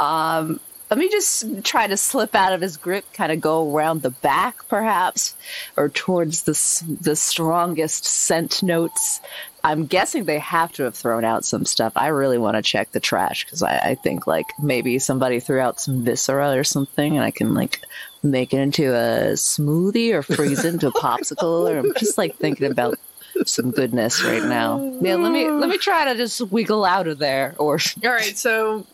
Um, 0.00 0.58
let 0.90 0.98
me 0.98 1.08
just 1.08 1.64
try 1.64 1.86
to 1.86 1.96
slip 1.96 2.34
out 2.34 2.52
of 2.52 2.60
his 2.60 2.76
grip, 2.76 3.04
kind 3.12 3.32
of 3.32 3.40
go 3.40 3.74
around 3.74 4.02
the 4.02 4.10
back, 4.10 4.68
perhaps, 4.68 5.34
or 5.76 5.88
towards 5.88 6.42
the 6.44 6.96
the 7.00 7.16
strongest 7.16 8.04
scent 8.04 8.62
notes. 8.62 9.20
I'm 9.64 9.86
guessing 9.86 10.24
they 10.24 10.38
have 10.38 10.70
to 10.72 10.84
have 10.84 10.94
thrown 10.94 11.24
out 11.24 11.44
some 11.44 11.64
stuff. 11.64 11.92
I 11.96 12.08
really 12.08 12.38
want 12.38 12.56
to 12.56 12.62
check 12.62 12.92
the 12.92 13.00
trash 13.00 13.44
because 13.44 13.64
I, 13.64 13.78
I 13.78 13.94
think 13.96 14.28
like 14.28 14.46
maybe 14.62 15.00
somebody 15.00 15.40
threw 15.40 15.58
out 15.58 15.80
some 15.80 16.04
viscera 16.04 16.56
or 16.56 16.62
something, 16.62 17.16
and 17.16 17.24
I 17.24 17.32
can 17.32 17.52
like 17.52 17.80
make 18.22 18.54
it 18.54 18.58
into 18.58 18.94
a 18.94 19.32
smoothie 19.32 20.12
or 20.12 20.22
freeze 20.22 20.64
it 20.64 20.74
into 20.74 20.88
a 20.88 20.92
popsicle. 20.92 21.68
Or 21.68 21.78
I'm 21.78 21.94
just 21.94 22.16
like 22.16 22.36
thinking 22.36 22.70
about 22.70 22.96
some 23.44 23.72
goodness 23.72 24.22
right 24.22 24.44
now. 24.44 24.92
Yeah, 25.06 25.16
let 25.16 25.30
me 25.30 25.48
let 25.48 25.68
me 25.68 25.78
try 25.78 26.04
to 26.06 26.16
just 26.16 26.40
wiggle 26.40 26.84
out 26.84 27.06
of 27.06 27.18
there. 27.18 27.54
Or 27.58 27.78
All 28.04 28.10
right, 28.10 28.36
so 28.36 28.86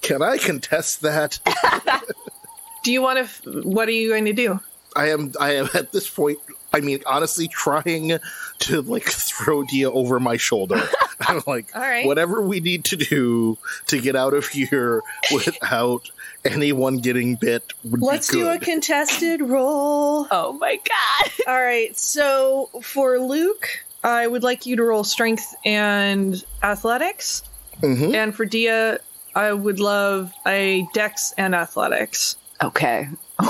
can 0.00 0.22
i 0.22 0.38
contest 0.38 1.02
that 1.02 1.38
do 2.82 2.92
you 2.92 3.02
want 3.02 3.18
to? 3.18 3.24
F- 3.24 3.42
what 3.64 3.88
are 3.88 3.92
you 3.92 4.08
going 4.08 4.24
to 4.26 4.32
do? 4.32 4.60
i 4.96 5.08
am 5.10 5.32
i 5.38 5.54
am 5.54 5.68
at 5.74 5.92
this 5.92 6.08
point 6.10 6.38
i 6.72 6.80
mean 6.80 7.00
honestly 7.06 7.46
trying 7.48 8.18
to 8.58 8.82
like 8.82 9.04
throw 9.04 9.62
dia 9.64 9.90
over 9.90 10.18
my 10.18 10.36
shoulder 10.36 10.80
i'm 11.20 11.40
like 11.46 11.66
All 11.74 11.80
right. 11.80 12.04
whatever 12.06 12.42
we 12.42 12.60
need 12.60 12.84
to 12.86 12.96
do 12.96 13.56
to 13.86 14.00
get 14.00 14.16
out 14.16 14.34
of 14.34 14.46
here 14.48 15.02
without 15.32 16.10
anyone 16.44 16.96
getting 16.98 17.34
bit 17.36 17.72
would 17.84 18.00
Let's 18.00 18.30
be 18.32 18.38
do 18.38 18.48
a 18.48 18.58
contested 18.58 19.42
roll. 19.42 20.26
oh 20.30 20.54
my 20.58 20.76
god, 20.76 21.30
All 21.46 21.60
right, 21.60 21.96
so 21.98 22.70
for 22.82 23.18
Luke, 23.20 23.68
I 24.02 24.26
would 24.26 24.42
like 24.42 24.64
you 24.64 24.76
to 24.76 24.82
roll 24.82 25.04
strength 25.04 25.54
and 25.66 26.42
athletics. 26.62 27.42
Mhm. 27.82 28.14
And 28.14 28.34
for 28.34 28.46
Dia, 28.46 29.00
I 29.40 29.54
would 29.54 29.80
love 29.80 30.34
a 30.46 30.86
dex 30.92 31.32
and 31.38 31.54
athletics. 31.54 32.36
okay. 32.62 33.08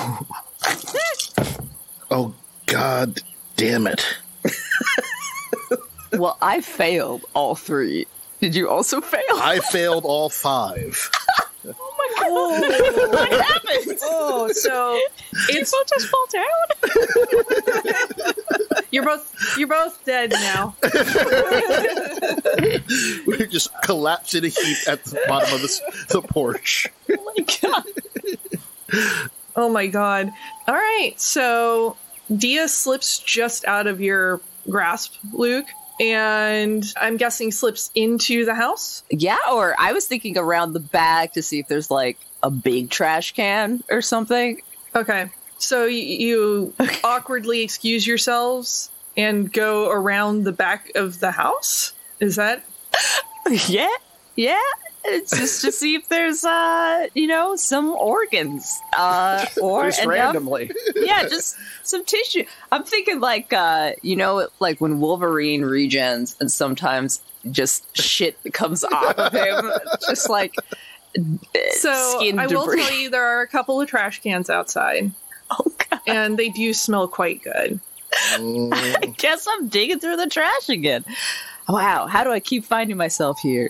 Oh 2.13 2.35
God 2.67 3.21
damn 3.57 3.87
it. 3.87 4.05
Well, 6.13 6.37
I 6.43 6.61
failed 6.61 7.25
all 7.35 7.55
three. 7.55 8.07
Did 8.41 8.57
you 8.57 8.69
also 8.69 9.01
fail? 9.01 9.23
I 9.35 9.61
failed 9.61 10.05
all 10.05 10.29
five. 10.29 11.09
Oh 11.67 11.95
what 13.11 13.29
happened? 13.31 13.99
Oh, 14.03 14.51
so 14.53 15.01
it's 15.49 15.71
People 15.71 15.85
just 15.89 16.07
fall 16.09 16.27
down. 16.33 16.67
you're 18.91 19.05
both 19.05 19.57
you're 19.59 19.69
both 19.69 20.05
dead 20.05 20.31
now. 20.31 20.75
We 23.27 23.47
just 23.47 23.71
collapsed 23.83 24.35
in 24.35 24.45
a 24.45 24.49
heap 24.49 24.79
at 24.89 25.05
the 25.05 25.21
bottom 25.27 25.55
of 25.55 25.61
the, 25.63 25.81
the 26.09 26.23
porch. 26.23 26.89
Oh, 27.63 27.85
oh 29.57 29.69
my 29.69 29.87
god. 29.87 30.31
All 30.67 30.75
right, 30.75 31.15
so 31.17 31.97
Dia 32.35 32.69
slips 32.69 33.19
just 33.19 33.65
out 33.67 33.87
of 33.87 34.01
your 34.01 34.41
grasp, 34.69 35.15
Luke, 35.33 35.67
and 36.01 36.85
I'm 36.99 37.17
guessing 37.19 37.53
slips 37.53 37.91
into 37.95 38.45
the 38.47 38.55
house. 38.55 39.05
Yeah, 39.11 39.37
or 39.53 39.77
I 39.79 39.93
was 39.93 40.07
thinking 40.07 40.39
around 40.39 40.73
the 40.73 40.81
back 40.81 41.35
to 41.35 41.43
see 41.43 41.59
if 41.61 41.69
there's 41.69 41.91
like 41.91 42.19
a 42.43 42.51
big 42.51 42.89
trash 42.91 43.33
can 43.33 43.85
or 43.91 44.01
something. 44.01 44.63
Okay. 44.97 45.31
So 45.59 45.85
y- 45.85 45.91
you 45.91 46.73
awkwardly 47.05 47.61
excuse 47.63 48.07
yourselves 48.07 48.91
and 49.17 49.53
go 49.53 49.91
around 49.91 50.45
the 50.45 50.53
back 50.53 50.91
of 50.95 51.21
the 51.21 51.31
house? 51.31 51.93
Is 52.19 52.37
that 52.37 52.65
Yeah, 53.69 53.89
yeah. 54.37 54.59
It's 55.13 55.31
just 55.39 55.63
to 55.63 55.73
see 55.73 55.95
if 55.95 56.09
there's, 56.09 56.45
uh, 56.45 57.07
you 57.15 57.27
know, 57.27 57.57
some 57.57 57.91
organs, 57.91 58.79
uh, 58.97 59.45
or 59.61 59.85
Just 59.87 60.01
enough- 60.03 60.11
randomly. 60.13 60.71
yeah, 60.97 61.29
just 61.29 61.57
some 61.83 62.05
tissue. 62.05 62.45
I'm 62.73 62.85
thinking 62.85 63.21
like, 63.21 63.53
uh, 63.53 63.93
you 64.03 64.17
know, 64.17 64.49
like 64.61 64.81
when 64.81 65.01
Wolverine 65.01 65.63
regens 65.63 66.37
and 66.41 66.51
sometimes 66.51 67.21
just 67.51 67.97
shit 67.97 68.37
comes 68.53 68.85
off 68.85 69.17
of 69.19 69.33
him, 69.33 69.71
just 70.09 70.29
like 70.29 70.55
So 71.79 72.19
skin 72.19 72.39
I 72.39 72.47
will 72.47 72.67
debris. 72.67 72.83
tell 72.83 72.93
you 72.95 73.11
there 73.11 73.25
are 73.25 73.43
a 73.43 73.49
couple 73.49 73.81
of 73.81 73.89
trash 73.89 74.21
cans 74.23 74.49
outside, 74.51 75.11
Oh 75.51 75.73
god! 75.91 76.01
and 76.07 76.37
they 76.39 76.51
do 76.51 76.73
smell 76.75 77.09
quite 77.09 77.43
good. 77.43 77.81
Mm, 78.35 79.17
Guess 79.17 79.47
I'm 79.51 79.69
digging 79.69 79.99
through 80.01 80.17
the 80.17 80.27
trash 80.29 80.69
again. 80.69 81.05
Wow, 81.69 82.07
how 82.09 82.25
do 82.25 82.31
I 82.33 82.41
keep 82.41 82.65
finding 82.65 82.97
myself 82.97 83.39
here? 83.41 83.69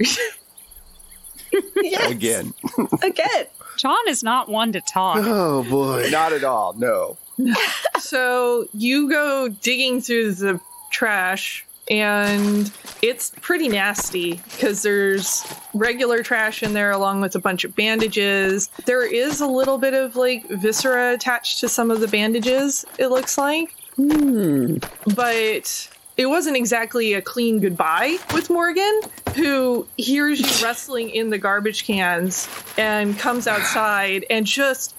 Again. 2.09 2.53
Again. 3.03 3.47
John 3.77 3.97
is 4.09 4.23
not 4.23 4.49
one 4.49 4.73
to 4.73 4.81
talk. 4.81 5.19
oh 5.21 5.63
boy. 5.65 6.09
Not 6.11 6.33
at 6.33 6.45
all. 6.45 6.75
No. 6.75 7.17
So 8.01 8.67
you 8.75 9.09
go 9.09 9.49
digging 9.49 10.01
through 10.01 10.33
the 10.33 10.61
trash, 10.91 11.65
and 11.89 12.71
it's 13.03 13.33
pretty 13.41 13.69
nasty 13.69 14.41
because 14.51 14.83
there's 14.83 15.47
regular 15.73 16.23
trash 16.23 16.63
in 16.63 16.73
there 16.73 16.91
along 16.91 17.21
with 17.21 17.35
a 17.37 17.39
bunch 17.39 17.63
of 17.65 17.77
bandages. 17.77 18.69
There 18.85 19.07
is 19.07 19.41
a 19.41 19.47
little 19.47 19.79
bit 19.79 19.95
of 19.95 20.17
like 20.17 20.47
viscera 20.49 21.13
attached 21.15 21.61
to 21.61 21.69
some 21.69 21.91
of 21.91 22.01
the 22.01 22.09
bandages, 22.09 22.85
it 22.99 23.09
looks 23.09 23.39
like. 23.39 23.75
Hmm. 23.97 24.77
But 25.15 25.89
it 26.21 26.29
wasn't 26.29 26.55
exactly 26.55 27.15
a 27.15 27.23
clean 27.23 27.61
goodbye 27.61 28.19
with 28.35 28.51
Morgan, 28.51 29.01
who 29.35 29.87
hears 29.97 30.39
you 30.39 30.47
wrestling 30.67 31.09
in 31.09 31.31
the 31.31 31.39
garbage 31.39 31.85
cans 31.85 32.47
and 32.77 33.19
comes 33.19 33.47
outside 33.47 34.27
and 34.29 34.45
just 34.45 34.95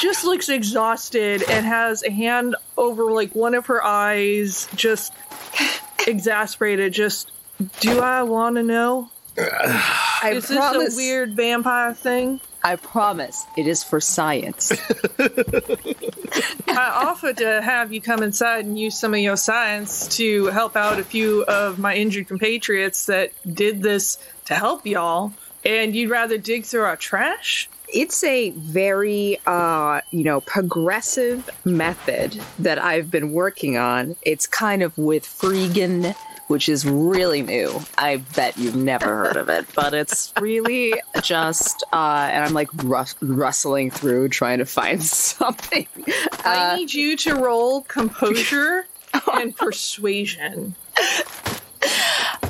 just 0.00 0.24
looks 0.24 0.48
exhausted 0.48 1.42
and 1.50 1.66
has 1.66 2.02
a 2.02 2.10
hand 2.10 2.56
over 2.78 3.12
like 3.12 3.34
one 3.34 3.54
of 3.54 3.66
her 3.66 3.84
eyes, 3.84 4.66
just 4.74 5.12
exasperated. 6.06 6.94
Just, 6.94 7.30
do 7.80 8.00
I 8.00 8.22
want 8.22 8.56
to 8.56 8.62
know? 8.62 9.10
I 9.36 10.32
Is 10.34 10.48
this 10.48 10.94
a 10.94 10.96
weird 10.96 11.36
vampire 11.36 11.92
thing? 11.92 12.40
I 12.64 12.76
promise 12.76 13.44
it 13.58 13.66
is 13.66 13.84
for 13.84 14.00
science. 14.00 14.72
I 16.66 17.04
offered 17.04 17.36
to 17.36 17.60
have 17.60 17.92
you 17.92 18.00
come 18.00 18.22
inside 18.22 18.64
and 18.64 18.78
use 18.78 18.98
some 18.98 19.12
of 19.12 19.20
your 19.20 19.36
science 19.36 20.08
to 20.16 20.46
help 20.46 20.74
out 20.74 20.98
a 20.98 21.04
few 21.04 21.44
of 21.44 21.78
my 21.78 21.94
injured 21.94 22.26
compatriots 22.26 23.04
that 23.06 23.32
did 23.54 23.82
this 23.82 24.16
to 24.46 24.54
help 24.54 24.86
y'all, 24.86 25.34
and 25.62 25.94
you'd 25.94 26.08
rather 26.10 26.38
dig 26.38 26.64
through 26.64 26.84
our 26.84 26.96
trash? 26.96 27.68
it's 27.92 28.24
a 28.24 28.50
very 28.50 29.38
uh 29.46 30.00
you 30.10 30.24
know 30.24 30.40
progressive 30.40 31.48
method 31.64 32.40
that 32.58 32.78
i've 32.78 33.10
been 33.10 33.30
working 33.30 33.76
on 33.76 34.16
it's 34.22 34.46
kind 34.46 34.82
of 34.82 34.96
with 34.96 35.22
freegan, 35.22 36.14
which 36.54 36.68
is 36.68 36.86
really 36.86 37.42
new. 37.42 37.80
I 37.98 38.18
bet 38.36 38.56
you've 38.56 38.76
never 38.76 39.06
heard 39.06 39.36
of 39.36 39.48
it, 39.48 39.66
but 39.74 39.92
it's 39.92 40.32
really 40.40 40.94
just, 41.20 41.82
uh, 41.92 42.28
and 42.30 42.44
I'm 42.44 42.52
like 42.54 42.68
rus- 42.84 43.16
rustling 43.20 43.90
through 43.90 44.28
trying 44.28 44.58
to 44.60 44.64
find 44.64 45.02
something. 45.04 45.88
I 46.44 46.76
need 46.76 46.94
you 46.94 47.16
to 47.16 47.34
roll 47.34 47.80
composure 47.82 48.86
and 49.32 49.56
persuasion. 49.56 50.76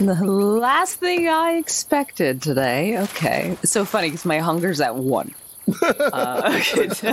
The 0.00 0.14
last 0.22 0.96
thing 0.96 1.26
I 1.26 1.52
expected 1.52 2.42
today. 2.42 2.98
Okay. 2.98 3.56
It's 3.62 3.72
so 3.72 3.86
funny 3.86 4.08
because 4.10 4.26
my 4.26 4.38
hunger's 4.40 4.82
at 4.82 4.96
one. 4.96 5.34
uh, 5.82 6.60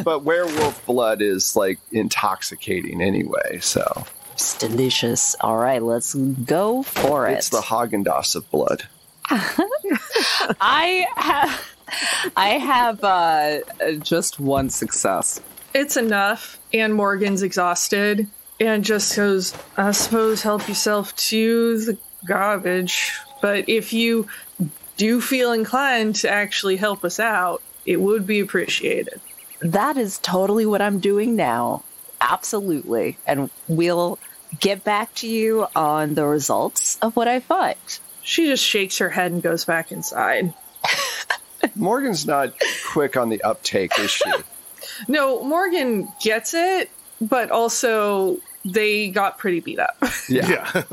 But 0.03 0.23
werewolf 0.25 0.85
blood 0.85 1.21
is 1.21 1.55
like 1.55 1.79
intoxicating 1.93 3.01
anyway, 3.01 3.59
so 3.61 4.03
it's 4.33 4.57
delicious. 4.57 5.35
All 5.41 5.57
right, 5.57 5.81
let's 5.81 6.13
go 6.13 6.83
for 6.83 7.27
it. 7.27 7.33
it's 7.33 7.49
the 7.49 7.61
Haagen 7.61 8.05
Dazs 8.05 8.35
of 8.35 8.49
blood. 8.51 8.83
I 9.29 11.05
have, 11.15 12.31
I 12.35 12.49
have 12.49 13.03
uh, 13.03 13.59
just 13.99 14.39
one 14.39 14.69
success. 14.69 15.39
It's 15.73 15.95
enough, 15.95 16.59
and 16.73 16.93
Morgan's 16.93 17.43
exhausted 17.43 18.27
and 18.59 18.83
just 18.83 19.15
goes, 19.15 19.55
I 19.77 19.91
suppose 19.91 20.41
help 20.41 20.67
yourself 20.67 21.15
to 21.15 21.79
the 21.79 21.97
garbage. 22.27 23.13
But 23.41 23.69
if 23.69 23.93
you 23.93 24.27
do 24.97 25.19
feel 25.21 25.51
inclined 25.51 26.15
to 26.17 26.29
actually 26.29 26.75
help 26.75 27.03
us 27.03 27.19
out, 27.19 27.61
it 27.85 27.99
would 27.99 28.27
be 28.27 28.39
appreciated. 28.39 29.19
That 29.61 29.97
is 29.97 30.19
totally 30.19 30.65
what 30.65 30.81
I'm 30.81 30.99
doing 30.99 31.35
now. 31.35 31.83
Absolutely. 32.21 33.17
And 33.25 33.49
we'll 33.67 34.19
get 34.59 34.83
back 34.83 35.13
to 35.15 35.27
you 35.27 35.67
on 35.75 36.13
the 36.13 36.25
results 36.25 36.97
of 37.01 37.15
what 37.15 37.27
I 37.27 37.39
find. 37.39 37.75
She 38.23 38.45
just 38.45 38.63
shakes 38.63 38.99
her 38.99 39.09
head 39.09 39.31
and 39.31 39.41
goes 39.41 39.65
back 39.65 39.91
inside. 39.91 40.53
Morgan's 41.75 42.25
not 42.25 42.53
quick 42.87 43.17
on 43.17 43.29
the 43.29 43.41
uptake, 43.43 43.97
is 43.99 44.11
she? 44.11 44.31
No, 45.07 45.43
Morgan 45.43 46.09
gets 46.21 46.53
it, 46.53 46.91
but 47.19 47.49
also 47.49 48.37
they 48.65 49.09
got 49.09 49.37
pretty 49.39 49.59
beat 49.59 49.79
up. 49.79 49.97
Yeah. 50.29 50.83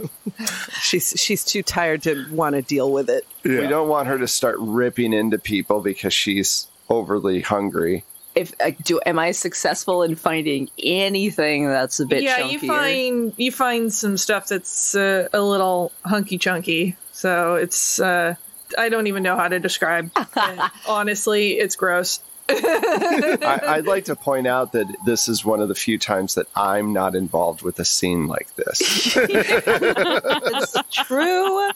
She's 0.81 1.15
she's 1.21 1.45
too 1.45 1.63
tired 1.63 2.03
to 2.03 2.27
want 2.31 2.55
to 2.55 2.63
deal 2.63 2.91
with 2.93 3.11
it. 3.11 3.27
We 3.45 3.67
don't 3.67 3.89
want 3.89 4.09
her 4.09 4.19
to 4.19 4.29
start 4.29 4.57
ripping 4.59 5.13
into 5.13 5.39
people 5.39 5.81
because 5.81 6.13
she's 6.15 6.67
overly 6.89 7.41
hungry. 7.41 8.05
If 8.39 8.53
uh, 8.61 8.71
do 8.83 9.01
am 9.05 9.19
I 9.19 9.33
successful 9.33 10.03
in 10.03 10.15
finding 10.15 10.71
anything 10.83 11.67
that's 11.67 12.01
a 12.01 12.07
bit 12.07 12.23
yeah, 12.23 12.41
chunkier? 12.41 12.53
you 12.53 12.59
find 12.61 13.33
you 13.37 13.53
find 13.53 13.93
some 13.93 14.17
stuff 14.17 14.49
that's 14.49 14.95
uh, 14.95 15.29
a 15.33 15.41
little 15.41 15.93
hunky 16.05 16.39
chunky. 16.39 16.97
So 17.13 17.57
it's 17.57 18.01
uh, 18.01 18.37
I 18.77 18.89
don't 18.89 19.07
even 19.07 19.23
know 19.23 19.37
how 19.37 19.49
to 19.49 19.59
describe. 19.59 20.11
it. 20.17 20.71
Honestly, 20.89 21.53
it's 21.53 21.77
gross. 21.77 22.21
I, 22.51 23.61
I'd 23.69 23.87
like 23.87 24.07
to 24.07 24.17
point 24.17 24.47
out 24.47 24.73
that 24.73 24.87
this 25.05 25.29
is 25.29 25.45
one 25.45 25.61
of 25.61 25.69
the 25.69 25.75
few 25.75 25.99
times 25.99 26.35
that 26.35 26.47
I'm 26.57 26.93
not 26.93 27.15
involved 27.15 27.63
with 27.63 27.79
a 27.79 27.85
scene 27.85 28.27
like 28.27 28.55
this. 28.57 29.17
it's 29.17 30.77
true. 30.91 31.71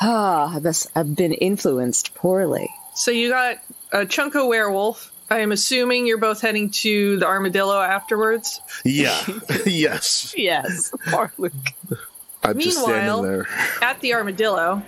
Ah, 0.00 0.54
I 0.54 0.72
I've 0.94 1.16
been 1.16 1.32
influenced 1.32 2.14
poorly. 2.14 2.68
So 2.94 3.10
you 3.10 3.30
got 3.30 3.58
a 3.92 4.04
chunk 4.04 4.34
of 4.34 4.46
werewolf. 4.46 5.12
I 5.28 5.40
am 5.40 5.50
assuming 5.52 6.06
you're 6.06 6.18
both 6.18 6.40
heading 6.40 6.70
to 6.70 7.18
the 7.18 7.26
armadillo 7.26 7.80
afterwards. 7.80 8.60
Yeah. 8.84 9.20
yes. 9.66 10.34
Yes. 10.36 10.92
I'm 11.06 11.30
just 12.60 12.78
Meanwhile- 12.78 12.84
standing 12.84 13.22
there. 13.22 13.46
at 13.82 14.00
the 14.00 14.14
armadillo 14.14 14.82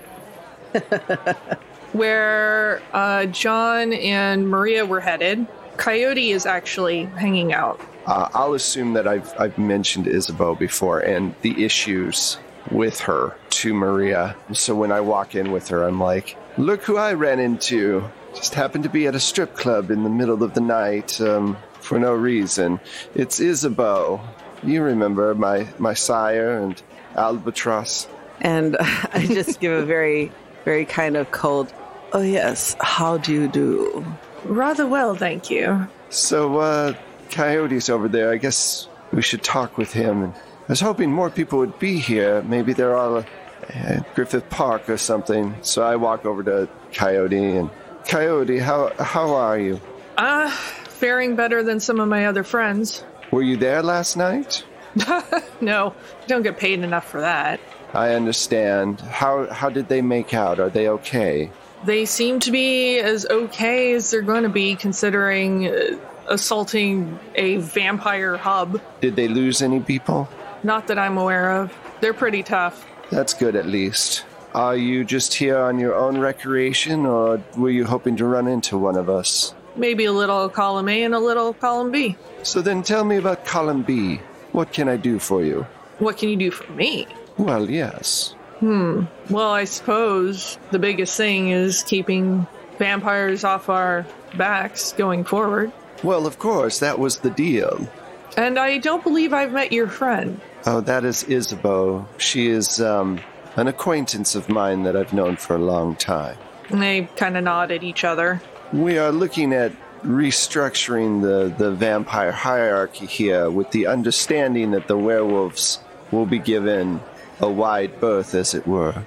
where 1.92 2.82
uh, 2.92 3.24
john 3.26 3.92
and 3.94 4.46
maria 4.48 4.84
were 4.84 5.00
headed 5.00 5.46
coyote 5.78 6.30
is 6.30 6.44
actually 6.44 7.04
hanging 7.04 7.52
out 7.54 7.80
Uh, 8.06 8.28
I'll 8.34 8.54
assume 8.54 8.92
that 8.94 9.06
I've, 9.08 9.32
I've 9.38 9.58
mentioned 9.58 10.06
Isabeau 10.08 10.54
before 10.54 11.00
and 11.00 11.34
the 11.42 11.62
issues 11.64 12.38
with 12.70 13.00
her 13.00 13.34
to 13.50 13.74
Maria. 13.74 14.34
So 14.54 14.74
when 14.74 14.92
I 14.92 15.00
walk 15.02 15.34
in 15.34 15.52
with 15.52 15.68
her, 15.68 15.84
I'm 15.84 16.00
like, 16.00 16.36
look 16.56 16.82
who 16.82 16.96
I 16.96 17.12
ran 17.12 17.38
into. 17.38 18.04
Just 18.38 18.54
happened 18.54 18.84
to 18.84 18.90
be 18.90 19.08
at 19.08 19.16
a 19.16 19.20
strip 19.20 19.56
club 19.56 19.90
in 19.90 20.04
the 20.04 20.10
middle 20.10 20.44
of 20.44 20.54
the 20.54 20.60
night 20.60 21.20
um, 21.20 21.56
for 21.80 21.98
no 21.98 22.14
reason. 22.14 22.78
It's 23.16 23.40
Isabeau. 23.40 24.20
You 24.62 24.82
remember 24.82 25.34
my, 25.34 25.66
my 25.78 25.94
sire 25.94 26.56
and 26.56 26.80
Albatross. 27.16 28.06
And 28.40 28.76
I 28.80 29.26
just 29.26 29.58
give 29.58 29.72
a 29.72 29.84
very 29.84 30.30
very 30.64 30.84
kind 30.84 31.16
of 31.16 31.32
cold. 31.32 31.72
Oh 32.12 32.22
yes, 32.22 32.76
how 32.80 33.18
do 33.18 33.32
you 33.32 33.48
do? 33.48 34.04
rather 34.44 34.86
well 34.86 35.16
thank 35.16 35.50
you 35.50 35.88
So, 36.10 36.58
uh, 36.58 36.94
Coyote's 37.30 37.88
over 37.88 38.06
there. 38.08 38.30
I 38.30 38.36
guess 38.36 38.88
we 39.12 39.20
should 39.20 39.42
talk 39.42 39.76
with 39.76 39.92
him. 39.92 40.22
And 40.22 40.32
I 40.34 40.68
was 40.68 40.80
hoping 40.80 41.10
more 41.10 41.28
people 41.28 41.58
would 41.58 41.78
be 41.80 41.98
here. 41.98 42.42
Maybe 42.42 42.72
they're 42.72 42.96
all 42.96 43.24
at 43.68 44.14
Griffith 44.14 44.48
Park 44.48 44.88
or 44.88 44.96
something. 44.96 45.56
So 45.62 45.82
I 45.82 45.96
walk 45.96 46.24
over 46.24 46.42
to 46.44 46.68
Coyote 46.92 47.56
and 47.56 47.68
Coyote, 48.08 48.58
how 48.58 48.92
how 48.98 49.34
are 49.34 49.58
you? 49.58 49.80
uh 50.16 50.50
faring 50.50 51.36
better 51.36 51.62
than 51.62 51.78
some 51.78 52.00
of 52.00 52.08
my 52.08 52.26
other 52.26 52.42
friends 52.42 53.04
Were 53.30 53.42
you 53.42 53.56
there 53.56 53.82
last 53.82 54.16
night? 54.16 54.64
no 55.60 55.94
don't 56.26 56.42
get 56.42 56.56
paid 56.58 56.80
enough 56.80 57.08
for 57.08 57.20
that 57.20 57.60
I 57.94 58.14
understand. 58.14 59.00
How 59.00 59.46
how 59.52 59.70
did 59.70 59.88
they 59.88 60.02
make 60.02 60.34
out? 60.34 60.58
Are 60.60 60.70
they 60.70 60.88
okay? 60.88 61.50
they 61.84 62.04
seem 62.06 62.40
to 62.40 62.50
be 62.50 62.98
as 62.98 63.24
okay 63.26 63.92
as 63.94 64.10
they're 64.10 64.20
going 64.32 64.42
to 64.42 64.48
be 64.48 64.74
considering 64.74 65.68
uh, 65.68 65.96
assaulting 66.26 67.18
a 67.36 67.58
vampire 67.58 68.36
hub 68.36 68.80
Did 69.00 69.14
they 69.16 69.28
lose 69.28 69.62
any 69.62 69.80
people? 69.80 70.28
not 70.64 70.88
that 70.88 70.98
i'm 70.98 71.16
aware 71.18 71.50
of 71.60 71.72
they're 72.00 72.12
pretty 72.24 72.42
tough 72.42 72.84
That's 73.10 73.32
good 73.34 73.54
at 73.54 73.66
least. 73.66 74.24
Are 74.58 74.76
you 74.76 75.04
just 75.04 75.34
here 75.34 75.56
on 75.56 75.78
your 75.78 75.94
own 75.94 76.18
recreation, 76.18 77.06
or 77.06 77.40
were 77.56 77.70
you 77.70 77.84
hoping 77.84 78.16
to 78.16 78.24
run 78.24 78.48
into 78.48 78.76
one 78.76 78.96
of 78.96 79.08
us? 79.08 79.54
Maybe 79.76 80.04
a 80.04 80.12
little 80.12 80.48
column 80.48 80.88
A 80.88 81.04
and 81.04 81.14
a 81.14 81.20
little 81.20 81.54
column 81.54 81.92
B. 81.92 82.16
So 82.42 82.60
then 82.60 82.82
tell 82.82 83.04
me 83.04 83.18
about 83.18 83.44
column 83.44 83.82
B. 83.84 84.20
What 84.50 84.72
can 84.72 84.88
I 84.88 84.96
do 84.96 85.20
for 85.20 85.44
you? 85.44 85.64
What 86.00 86.18
can 86.18 86.28
you 86.28 86.36
do 86.36 86.50
for 86.50 86.72
me? 86.72 87.06
Well, 87.36 87.70
yes. 87.70 88.34
Hmm. 88.58 89.04
Well, 89.30 89.52
I 89.52 89.62
suppose 89.62 90.58
the 90.72 90.80
biggest 90.80 91.16
thing 91.16 91.50
is 91.50 91.84
keeping 91.84 92.44
vampires 92.78 93.44
off 93.44 93.68
our 93.68 94.06
backs 94.36 94.90
going 94.90 95.22
forward. 95.22 95.70
Well, 96.02 96.26
of 96.26 96.40
course, 96.40 96.80
that 96.80 96.98
was 96.98 97.18
the 97.18 97.30
deal. 97.30 97.88
And 98.36 98.58
I 98.58 98.78
don't 98.78 99.04
believe 99.04 99.32
I've 99.32 99.52
met 99.52 99.70
your 99.72 99.86
friend. 99.86 100.40
Oh, 100.66 100.80
that 100.80 101.04
is 101.04 101.22
Isabeau. 101.22 102.08
She 102.18 102.48
is 102.48 102.80
um, 102.80 103.20
an 103.58 103.66
acquaintance 103.66 104.36
of 104.36 104.48
mine 104.48 104.84
that 104.84 104.96
I've 104.96 105.12
known 105.12 105.36
for 105.36 105.56
a 105.56 105.58
long 105.58 105.96
time. 105.96 106.38
And 106.70 106.80
they 106.80 107.08
kind 107.16 107.36
of 107.36 107.42
nod 107.42 107.72
at 107.72 107.82
each 107.82 108.04
other. 108.04 108.40
We 108.72 108.98
are 108.98 109.10
looking 109.10 109.52
at 109.52 109.72
restructuring 110.02 111.22
the, 111.22 111.52
the 111.56 111.72
vampire 111.72 112.30
hierarchy 112.30 113.06
here 113.06 113.50
with 113.50 113.72
the 113.72 113.88
understanding 113.88 114.70
that 114.70 114.86
the 114.86 114.96
werewolves 114.96 115.80
will 116.12 116.24
be 116.24 116.38
given 116.38 117.00
a 117.40 117.50
wide 117.50 117.98
berth, 118.00 118.34
as 118.36 118.54
it 118.54 118.64
were. 118.64 119.04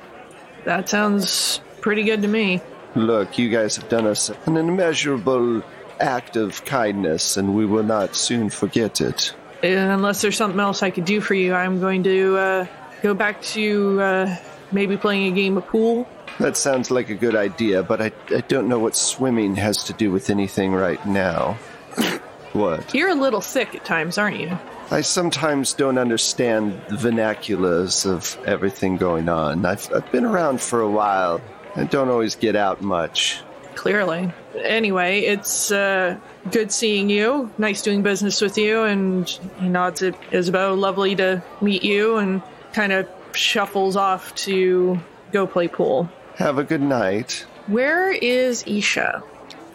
That 0.66 0.90
sounds 0.90 1.62
pretty 1.80 2.04
good 2.04 2.22
to 2.22 2.28
me. 2.28 2.62
Look, 2.96 3.38
you 3.38 3.50
guys 3.50 3.78
have 3.78 3.88
done 3.88 4.06
us 4.06 4.30
an 4.48 4.58
immeasurable 4.58 5.64
act 6.02 6.36
of 6.36 6.66
kindness, 6.66 7.38
and 7.38 7.56
we 7.56 7.66
will 7.66 7.84
not 7.84 8.18
soon 8.18 8.50
forget 8.50 9.00
it. 9.00 9.34
And 9.64 9.92
unless 9.92 10.22
there's 10.22 10.36
something 10.36 10.60
else 10.60 10.84
I 10.84 10.90
could 10.90 11.06
do 11.06 11.22
for 11.22 11.36
you, 11.36 11.54
I'm 11.54 11.80
going 11.80 12.04
to 12.04 12.38
uh, 12.38 12.66
go 13.02 13.14
back 13.14 13.42
to 13.42 14.02
uh, 14.02 14.38
maybe 14.72 14.98
playing 14.98 15.32
a 15.32 15.36
game 15.36 15.58
of 15.58 15.68
pool. 15.68 16.08
That 16.40 16.58
sounds 16.58 16.90
like 16.90 17.10
a 17.10 17.16
good 17.16 17.36
idea, 17.36 17.84
but 17.84 18.02
I, 18.02 18.12
I 18.30 18.42
don't 18.42 18.68
know 18.68 18.80
what 18.80 18.96
swimming 18.96 19.56
has 19.56 19.84
to 19.86 19.94
do 19.94 20.12
with 20.12 20.30
anything 20.30 20.74
right 20.74 21.04
now. 21.06 21.54
what? 22.54 22.94
You're 22.94 23.10
a 23.10 23.16
little 23.16 23.42
sick 23.42 23.76
at 23.76 23.86
times, 23.86 24.18
aren't 24.18 24.40
you? 24.40 24.58
I 24.92 25.02
sometimes 25.02 25.74
don't 25.74 25.98
understand 25.98 26.82
the 26.90 26.96
vernaculars 26.96 28.06
of 28.06 28.38
everything 28.46 28.98
going 28.98 29.30
on. 29.30 29.66
I've, 29.66 29.90
I've 29.94 30.12
been 30.12 30.26
around 30.26 30.62
for 30.62 30.82
a 30.82 30.90
while. 30.90 31.42
I 31.76 31.86
don't 31.86 32.10
always 32.10 32.36
get 32.36 32.58
out 32.58 32.82
much. 32.82 33.42
Clearly. 33.76 34.32
Anyway, 34.62 35.22
it's 35.22 35.72
uh, 35.72 36.18
good 36.52 36.74
seeing 36.74 37.10
you. 37.10 37.50
Nice 37.58 37.82
doing 37.82 38.04
business 38.04 38.42
with 38.42 38.58
you. 38.58 38.84
And 38.84 39.30
he 39.60 39.70
nods 39.70 40.04
at 40.04 40.16
Isabeau. 40.34 40.74
Lovely 40.74 41.16
to 41.16 41.42
meet 41.62 41.84
you. 41.84 42.18
And 42.18 42.42
kind 42.74 42.92
of 42.92 43.08
shuffles 43.34 43.96
off 43.96 44.34
to 44.36 45.00
go 45.32 45.48
play 45.48 45.68
pool. 45.68 46.10
Have 46.36 46.58
a 46.58 46.64
good 46.64 46.82
night. 46.82 47.46
Where 47.68 48.12
is 48.12 48.64
Isha? 48.66 49.24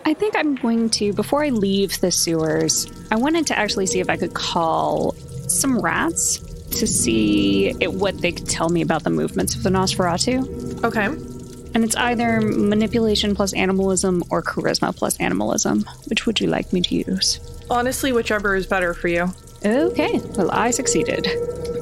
I 0.05 0.15
think 0.15 0.37
I'm 0.37 0.55
going 0.55 0.91
to, 0.91 1.13
before 1.13 1.45
I 1.45 1.49
leave 1.49 2.01
the 2.01 2.11
sewers, 2.13 2.87
I 3.11 3.17
wanted 3.17 3.47
to 3.49 3.59
actually 3.59 3.87
see 3.87 4.01
if 4.01 4.09
I 4.09 4.17
could 4.17 4.35
call 4.35 5.15
some 5.49 5.81
rats 5.81 6.39
to 6.39 6.87
see 6.87 7.71
it, 7.81 7.93
what 7.93 8.19
they 8.21 8.33
could 8.33 8.49
tell 8.49 8.69
me 8.69 8.83
about 8.83 9.05
the 9.05 9.11
movements 9.11 9.55
of 9.55 9.63
the 9.63 9.71
Nosferatu. 9.71 10.85
Okay. 10.85 11.07
And 11.07 11.85
it's 11.85 11.97
either 11.97 12.41
manipulation 12.41 13.35
plus 13.35 13.53
animalism 13.53 14.23
or 14.31 14.43
charisma 14.43 14.95
plus 14.95 15.19
animalism. 15.19 15.85
Which 16.07 16.25
would 16.25 16.41
you 16.41 16.47
like 16.47 16.73
me 16.73 16.81
to 16.83 16.95
use? 16.95 17.41
Honestly, 17.69 18.13
whichever 18.13 18.55
is 18.55 18.67
better 18.67 18.95
for 18.95 19.09
you. 19.09 19.33
Okay, 19.65 20.21
well, 20.37 20.51
I 20.53 20.71
succeeded. 20.71 21.27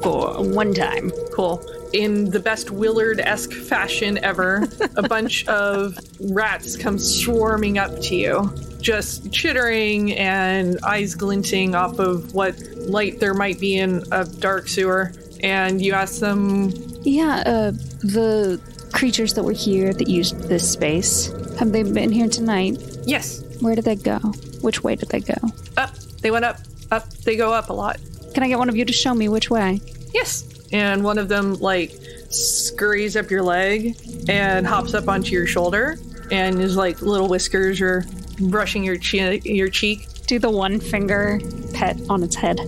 For 0.03 0.43
one 0.43 0.73
time. 0.73 1.11
Cool. 1.33 1.63
In 1.93 2.29
the 2.29 2.39
best 2.39 2.71
Willard 2.71 3.19
esque 3.19 3.53
fashion 3.53 4.17
ever, 4.23 4.67
a 4.95 5.03
bunch 5.07 5.47
of 5.47 5.97
rats 6.31 6.75
come 6.77 6.99
swarming 6.99 7.77
up 7.77 7.99
to 8.01 8.15
you, 8.15 8.53
just 8.81 9.31
chittering 9.31 10.13
and 10.13 10.77
eyes 10.83 11.15
glinting 11.15 11.73
off 11.73 11.97
of 11.99 12.33
what 12.33 12.55
light 12.77 13.19
there 13.19 13.33
might 13.33 13.59
be 13.59 13.77
in 13.77 14.03
a 14.11 14.25
dark 14.25 14.67
sewer. 14.67 15.11
And 15.41 15.81
you 15.81 15.93
ask 15.93 16.19
them, 16.19 16.71
Yeah, 17.03 17.43
uh, 17.45 17.71
the 18.01 18.59
creatures 18.93 19.33
that 19.35 19.43
were 19.43 19.53
here 19.53 19.93
that 19.93 20.07
used 20.07 20.37
this 20.49 20.69
space, 20.69 21.31
have 21.57 21.71
they 21.71 21.83
been 21.83 22.11
here 22.11 22.27
tonight? 22.29 22.77
Yes, 23.05 23.43
Where 23.61 23.75
did 23.75 23.85
they 23.85 23.95
go? 23.95 24.17
Which 24.61 24.83
way 24.83 24.95
did 24.95 25.09
they 25.09 25.19
go? 25.21 25.35
up. 25.77 25.95
They 26.21 26.31
went 26.31 26.45
up, 26.45 26.57
up. 26.91 27.09
They 27.09 27.35
go 27.35 27.53
up 27.53 27.69
a 27.69 27.73
lot. 27.73 27.99
Can 28.33 28.43
I 28.43 28.47
get 28.47 28.57
one 28.57 28.69
of 28.69 28.75
you 28.75 28.85
to 28.85 28.93
show 28.93 29.13
me 29.13 29.29
which 29.29 29.49
way? 29.49 29.79
Yes. 30.13 30.47
And 30.71 31.03
one 31.03 31.17
of 31.17 31.29
them, 31.29 31.55
like, 31.55 31.91
scurries 32.29 33.15
up 33.15 33.29
your 33.29 33.43
leg 33.43 33.97
and 34.27 34.67
hops 34.67 34.93
up 34.93 35.07
onto 35.07 35.31
your 35.31 35.47
shoulder, 35.47 35.97
and 36.31 36.59
his, 36.59 36.75
like, 36.75 37.01
little 37.01 37.29
whiskers 37.29 37.79
are 37.81 38.05
brushing 38.39 38.83
your, 38.83 38.97
chi- 38.97 39.41
your 39.43 39.69
cheek. 39.69 40.07
Do 40.27 40.39
the 40.39 40.49
one 40.49 40.79
finger 40.79 41.39
pet 41.73 41.97
on 42.09 42.23
its 42.23 42.35
head. 42.35 42.59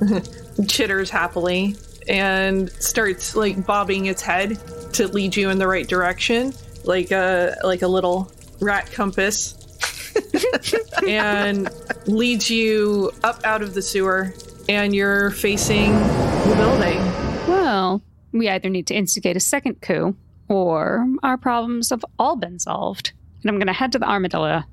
chitters 0.68 1.10
happily 1.10 1.76
and 2.08 2.70
starts 2.72 3.36
like 3.36 3.66
bobbing 3.66 4.06
its 4.06 4.22
head 4.22 4.58
to 4.92 5.08
lead 5.08 5.36
you 5.36 5.50
in 5.50 5.58
the 5.58 5.66
right 5.66 5.88
direction 5.88 6.52
like 6.84 7.10
a 7.10 7.56
like 7.62 7.82
a 7.82 7.86
little 7.86 8.30
rat 8.60 8.90
compass 8.92 9.65
and 11.06 11.68
leads 12.06 12.50
you 12.50 13.10
up 13.24 13.40
out 13.44 13.62
of 13.62 13.74
the 13.74 13.82
sewer 13.82 14.34
and 14.68 14.94
you're 14.94 15.30
facing 15.30 15.92
the 15.94 16.54
building 16.56 16.98
Well, 17.48 18.02
we 18.32 18.48
either 18.48 18.68
need 18.68 18.86
to 18.88 18.94
instigate 18.94 19.36
a 19.36 19.40
second 19.40 19.80
coup, 19.80 20.16
or 20.48 21.06
our 21.22 21.36
problems 21.36 21.90
have 21.90 22.04
all 22.18 22.36
been 22.36 22.58
solved. 22.58 23.12
And 23.42 23.50
I'm 23.50 23.56
going 23.58 23.66
to 23.68 23.72
head 23.72 23.92
to 23.92 23.98
the 23.98 24.08
armadillo 24.08 24.64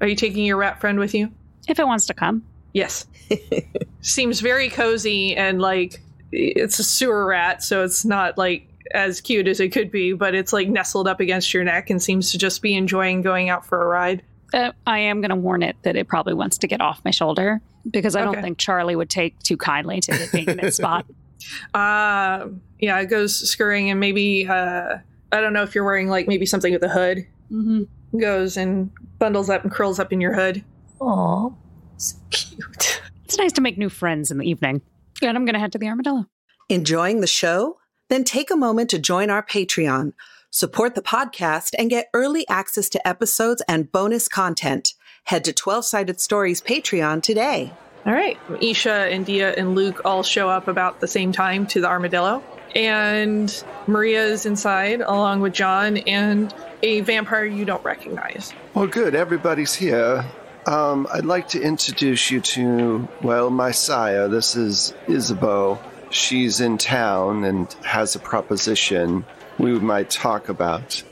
are 0.00 0.06
you 0.08 0.16
taking 0.16 0.44
your 0.44 0.56
rat 0.56 0.80
friend 0.80 0.98
with 0.98 1.14
you 1.14 1.30
if 1.68 1.78
it 1.78 1.86
wants 1.86 2.06
to 2.06 2.14
come. 2.14 2.42
yes 2.72 3.06
seems 4.00 4.40
very 4.40 4.68
cozy 4.70 5.36
and 5.36 5.60
like 5.60 6.00
it's 6.32 6.78
a 6.78 6.84
sewer 6.84 7.26
rat 7.26 7.62
so 7.62 7.84
it's 7.84 8.04
not 8.04 8.38
like 8.38 8.66
as 8.94 9.20
cute 9.20 9.46
as 9.46 9.60
it 9.60 9.68
could 9.70 9.90
be 9.90 10.12
but 10.12 10.34
it's 10.34 10.52
like 10.52 10.68
nestled 10.68 11.06
up 11.06 11.20
against 11.20 11.52
your 11.52 11.64
neck 11.64 11.90
and 11.90 12.02
seems 12.02 12.32
to 12.32 12.38
just 12.38 12.62
be 12.62 12.74
enjoying 12.74 13.20
going 13.22 13.48
out 13.48 13.64
for 13.66 13.82
a 13.82 13.86
ride 13.86 14.22
Uh, 14.52 14.72
I 14.86 14.98
am 14.98 15.20
going 15.20 15.30
to 15.30 15.36
warn 15.36 15.62
it 15.62 15.76
that 15.82 15.96
it 15.96 16.08
probably 16.08 16.34
wants 16.34 16.58
to 16.58 16.66
get 16.66 16.80
off 16.80 17.00
my 17.04 17.10
shoulder 17.10 17.60
because 17.90 18.14
I 18.16 18.22
Okay. 18.22 18.32
don't 18.32 18.42
think 18.42 18.58
Charlie 18.58 18.96
would 18.96 19.10
take 19.10 19.38
too 19.40 19.56
kindly 19.56 20.00
to 20.00 20.12
it 20.12 20.32
being 20.32 20.48
in 20.48 20.58
its 20.60 20.76
spot. 20.76 21.06
Uh, 21.74 22.48
yeah, 22.80 23.00
it 23.00 23.06
goes 23.06 23.34
scurrying 23.34 23.90
and 23.90 23.98
maybe, 23.98 24.46
uh, 24.46 24.98
I 25.32 25.40
don't 25.40 25.52
know 25.54 25.62
if 25.62 25.74
you're 25.74 25.84
wearing 25.84 26.08
like 26.08 26.28
maybe 26.28 26.44
something 26.44 26.72
with 26.72 26.82
a 26.82 26.88
hood. 26.88 27.26
hmm 27.48 27.84
Goes 28.20 28.56
and 28.58 28.90
bundles 29.18 29.48
up 29.48 29.62
and 29.62 29.72
curls 29.72 29.98
up 29.98 30.12
in 30.12 30.20
your 30.20 30.34
hood. 30.34 30.62
Aw, 31.00 31.50
so 31.96 32.16
cute. 32.30 33.00
It's 33.24 33.38
nice 33.38 33.52
to 33.52 33.60
make 33.60 33.78
new 33.78 33.88
friends 33.88 34.30
in 34.30 34.38
the 34.38 34.48
evening. 34.48 34.82
And 35.22 35.36
I'm 35.36 35.44
going 35.44 35.54
to 35.54 35.60
head 35.60 35.72
to 35.72 35.78
the 35.78 35.86
armadillo. 35.88 36.26
Enjoying 36.68 37.20
the 37.20 37.26
show? 37.28 37.78
Then 38.08 38.22
take 38.24 38.50
a 38.50 38.56
moment 38.56 38.90
to 38.90 38.98
join 38.98 39.30
our 39.30 39.42
Patreon, 39.42 40.12
support 40.50 40.94
the 40.94 41.02
podcast, 41.02 41.72
and 41.78 41.88
get 41.90 42.08
early 42.12 42.46
access 42.48 42.88
to 42.90 43.08
episodes 43.08 43.62
and 43.68 43.90
bonus 43.90 44.28
content. 44.28 44.94
Head 45.24 45.44
to 45.44 45.52
12 45.52 45.84
Sided 45.84 46.20
Stories 46.20 46.60
Patreon 46.60 47.22
today. 47.22 47.72
All 48.06 48.12
right. 48.12 48.38
Isha 48.60 48.92
and 48.92 49.26
Dia 49.26 49.52
and 49.52 49.74
Luke 49.74 50.02
all 50.04 50.22
show 50.22 50.48
up 50.48 50.68
about 50.68 51.00
the 51.00 51.08
same 51.08 51.32
time 51.32 51.66
to 51.68 51.80
the 51.80 51.86
armadillo. 51.86 52.42
And 52.74 53.64
Maria 53.86 54.24
is 54.24 54.46
inside 54.46 55.00
along 55.00 55.40
with 55.40 55.52
John 55.52 55.98
and 55.98 56.54
a 56.82 57.00
vampire 57.00 57.44
you 57.44 57.64
don't 57.64 57.84
recognize. 57.84 58.52
Well, 58.74 58.86
good. 58.86 59.14
Everybody's 59.14 59.74
here. 59.74 60.24
Um, 60.66 61.06
I'd 61.12 61.24
like 61.24 61.48
to 61.48 61.60
introduce 61.60 62.30
you 62.30 62.40
to, 62.40 63.08
well, 63.22 63.50
my 63.50 63.70
sire. 63.70 64.28
This 64.28 64.56
is 64.56 64.94
Isabeau. 65.08 65.78
She's 66.10 66.60
in 66.60 66.78
town 66.78 67.44
and 67.44 67.72
has 67.84 68.14
a 68.14 68.18
proposition 68.18 69.24
we 69.60 69.78
might 69.78 70.10
talk 70.10 70.48
about. 70.48 71.02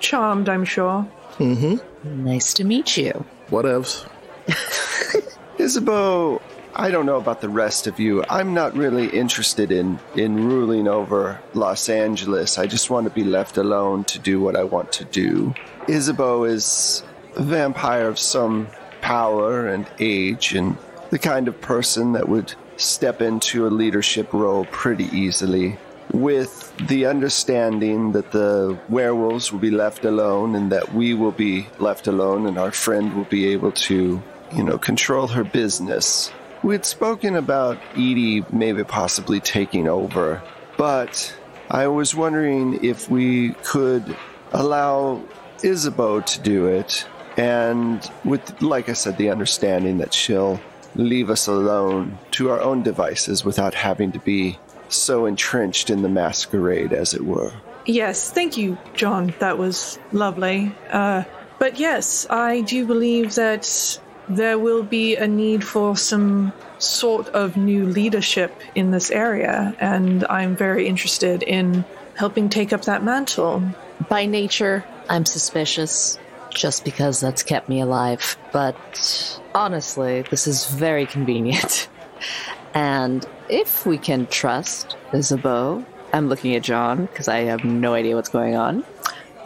Charmed, 0.00 0.48
I'm 0.48 0.64
sure. 0.64 1.08
Mm-hmm. 1.38 2.24
Nice 2.24 2.52
to 2.54 2.64
meet 2.64 2.96
you. 2.96 3.24
Whatevs. 3.48 4.06
Isabeau, 5.58 6.42
I 6.74 6.90
don't 6.90 7.06
know 7.06 7.16
about 7.16 7.40
the 7.40 7.48
rest 7.48 7.86
of 7.86 8.00
you. 8.00 8.24
I'm 8.28 8.54
not 8.54 8.76
really 8.76 9.08
interested 9.08 9.70
in, 9.70 10.00
in 10.16 10.48
ruling 10.48 10.88
over 10.88 11.40
Los 11.54 11.88
Angeles. 11.88 12.58
I 12.58 12.66
just 12.66 12.90
want 12.90 13.06
to 13.06 13.14
be 13.14 13.24
left 13.24 13.56
alone 13.56 14.04
to 14.04 14.18
do 14.18 14.40
what 14.40 14.56
I 14.56 14.64
want 14.64 14.90
to 14.92 15.04
do. 15.04 15.54
Isabeau 15.88 16.44
is 16.44 17.02
a 17.36 17.42
vampire 17.42 18.08
of 18.08 18.18
some 18.18 18.68
power 19.00 19.68
and 19.68 19.86
age, 20.00 20.54
and 20.54 20.76
the 21.10 21.18
kind 21.18 21.46
of 21.46 21.60
person 21.60 22.12
that 22.12 22.28
would 22.28 22.54
step 22.76 23.20
into 23.20 23.66
a 23.66 23.70
leadership 23.70 24.32
role 24.32 24.64
pretty 24.66 25.04
easily. 25.16 25.78
With 26.12 26.71
the 26.88 27.06
understanding 27.06 28.12
that 28.12 28.32
the 28.32 28.78
werewolves 28.88 29.52
will 29.52 29.60
be 29.60 29.70
left 29.70 30.04
alone 30.04 30.54
and 30.54 30.72
that 30.72 30.94
we 30.94 31.14
will 31.14 31.32
be 31.32 31.66
left 31.78 32.06
alone 32.06 32.46
and 32.46 32.58
our 32.58 32.72
friend 32.72 33.14
will 33.14 33.24
be 33.24 33.48
able 33.48 33.72
to 33.72 34.22
you 34.54 34.62
know, 34.62 34.78
control 34.78 35.26
her 35.28 35.44
business. 35.44 36.32
We 36.62 36.74
had 36.74 36.84
spoken 36.84 37.36
about 37.36 37.78
Edie 37.92 38.44
maybe 38.52 38.84
possibly 38.84 39.40
taking 39.40 39.88
over, 39.88 40.42
but 40.76 41.34
I 41.70 41.88
was 41.88 42.14
wondering 42.14 42.84
if 42.84 43.10
we 43.10 43.50
could 43.64 44.16
allow 44.52 45.22
Isabeau 45.64 46.20
to 46.20 46.40
do 46.40 46.66
it, 46.66 47.06
and 47.36 48.08
with, 48.24 48.60
like 48.60 48.88
I 48.88 48.92
said, 48.92 49.16
the 49.16 49.30
understanding 49.30 49.98
that 49.98 50.12
she'll 50.12 50.60
leave 50.94 51.30
us 51.30 51.46
alone 51.46 52.18
to 52.32 52.50
our 52.50 52.60
own 52.60 52.82
devices 52.82 53.44
without 53.44 53.74
having 53.74 54.12
to 54.12 54.18
be 54.18 54.58
so 54.92 55.26
entrenched 55.26 55.90
in 55.90 56.02
the 56.02 56.08
masquerade, 56.08 56.92
as 56.92 57.14
it 57.14 57.24
were. 57.24 57.52
Yes, 57.86 58.30
thank 58.30 58.56
you, 58.56 58.78
John. 58.94 59.34
That 59.38 59.58
was 59.58 59.98
lovely. 60.12 60.74
Uh, 60.90 61.24
but 61.58 61.78
yes, 61.78 62.26
I 62.30 62.60
do 62.62 62.86
believe 62.86 63.34
that 63.34 63.98
there 64.28 64.58
will 64.58 64.82
be 64.82 65.16
a 65.16 65.26
need 65.26 65.64
for 65.64 65.96
some 65.96 66.52
sort 66.78 67.28
of 67.28 67.56
new 67.56 67.86
leadership 67.86 68.52
in 68.74 68.90
this 68.90 69.10
area, 69.10 69.74
and 69.80 70.24
I'm 70.28 70.56
very 70.56 70.86
interested 70.86 71.42
in 71.42 71.84
helping 72.14 72.48
take 72.48 72.72
up 72.72 72.82
that 72.82 73.02
mantle. 73.02 73.62
By 74.08 74.26
nature, 74.26 74.84
I'm 75.08 75.24
suspicious 75.24 76.18
just 76.50 76.84
because 76.84 77.20
that's 77.20 77.42
kept 77.42 77.68
me 77.68 77.80
alive. 77.80 78.36
But 78.52 79.40
honestly, 79.54 80.22
this 80.22 80.46
is 80.46 80.66
very 80.66 81.06
convenient. 81.06 81.88
and 82.74 83.26
if 83.52 83.84
we 83.84 83.98
can 83.98 84.26
trust 84.26 84.96
Isabeau, 85.12 85.84
I'm 86.12 86.28
looking 86.30 86.56
at 86.56 86.62
John 86.62 87.04
because 87.04 87.28
I 87.28 87.40
have 87.40 87.64
no 87.64 87.92
idea 87.92 88.16
what's 88.16 88.30
going 88.30 88.56
on. 88.56 88.82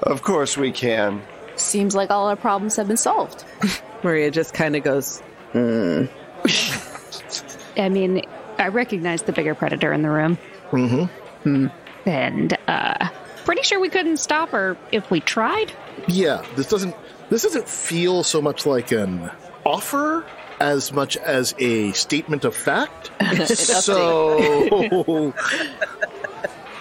Of 0.02 0.22
course 0.22 0.56
we 0.56 0.70
can. 0.70 1.20
Seems 1.56 1.96
like 1.96 2.10
all 2.10 2.28
our 2.28 2.36
problems 2.36 2.76
have 2.76 2.86
been 2.86 2.96
solved. 2.96 3.44
Maria 4.04 4.30
just 4.30 4.54
kind 4.54 4.76
of 4.76 4.84
goes, 4.84 5.20
I 5.54 6.08
mean, 7.76 8.22
I 8.58 8.68
recognize 8.68 9.22
the 9.22 9.32
bigger 9.32 9.56
predator 9.56 9.92
in 9.92 10.02
the 10.02 10.10
room. 10.10 10.38
Mm-hmm. 10.70 11.66
And 12.08 12.58
uh, 12.68 13.08
pretty 13.44 13.62
sure 13.62 13.80
we 13.80 13.88
couldn't 13.88 14.18
stop 14.18 14.50
her 14.50 14.76
if 14.92 15.10
we 15.10 15.18
tried. 15.20 15.72
Yeah, 16.06 16.44
this 16.54 16.68
doesn't 16.68 16.94
this 17.30 17.42
doesn't 17.42 17.68
feel 17.68 18.22
so 18.22 18.40
much 18.40 18.66
like 18.66 18.92
an 18.92 19.30
offer 19.64 20.24
as 20.60 20.92
much 20.92 21.16
as 21.18 21.54
a 21.58 21.92
statement 21.92 22.44
of 22.44 22.54
fact. 22.54 23.10
so 23.46 25.32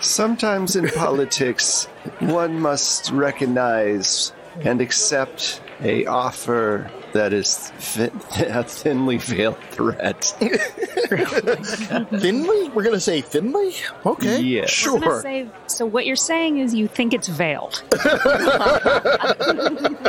Sometimes 0.01 0.75
in 0.75 0.87
politics, 0.89 1.85
one 2.19 2.59
must 2.59 3.09
recognize 3.11 4.33
and 4.61 4.79
accept 4.79 5.61
a 5.81 6.05
offer 6.05 6.91
that 7.15 7.31
is 7.33 7.57
thi- 7.79 8.11
a 8.45 8.63
thinly 8.63 9.17
veiled 9.17 9.57
threat. 9.71 10.23
thinly, 12.19 12.69
we're 12.69 12.83
gonna 12.83 12.99
say 12.99 13.21
thinly. 13.21 13.73
Okay, 14.05 14.41
Yes. 14.41 14.85
I 14.85 14.91
was 14.91 14.99
gonna 15.01 15.11
sure. 15.13 15.21
say, 15.21 15.47
so 15.67 15.85
what 15.85 16.05
you're 16.05 16.15
saying 16.15 16.57
is 16.59 16.73
you 16.73 16.87
think 16.87 17.13
it's 17.13 17.27
veiled. 17.29 17.83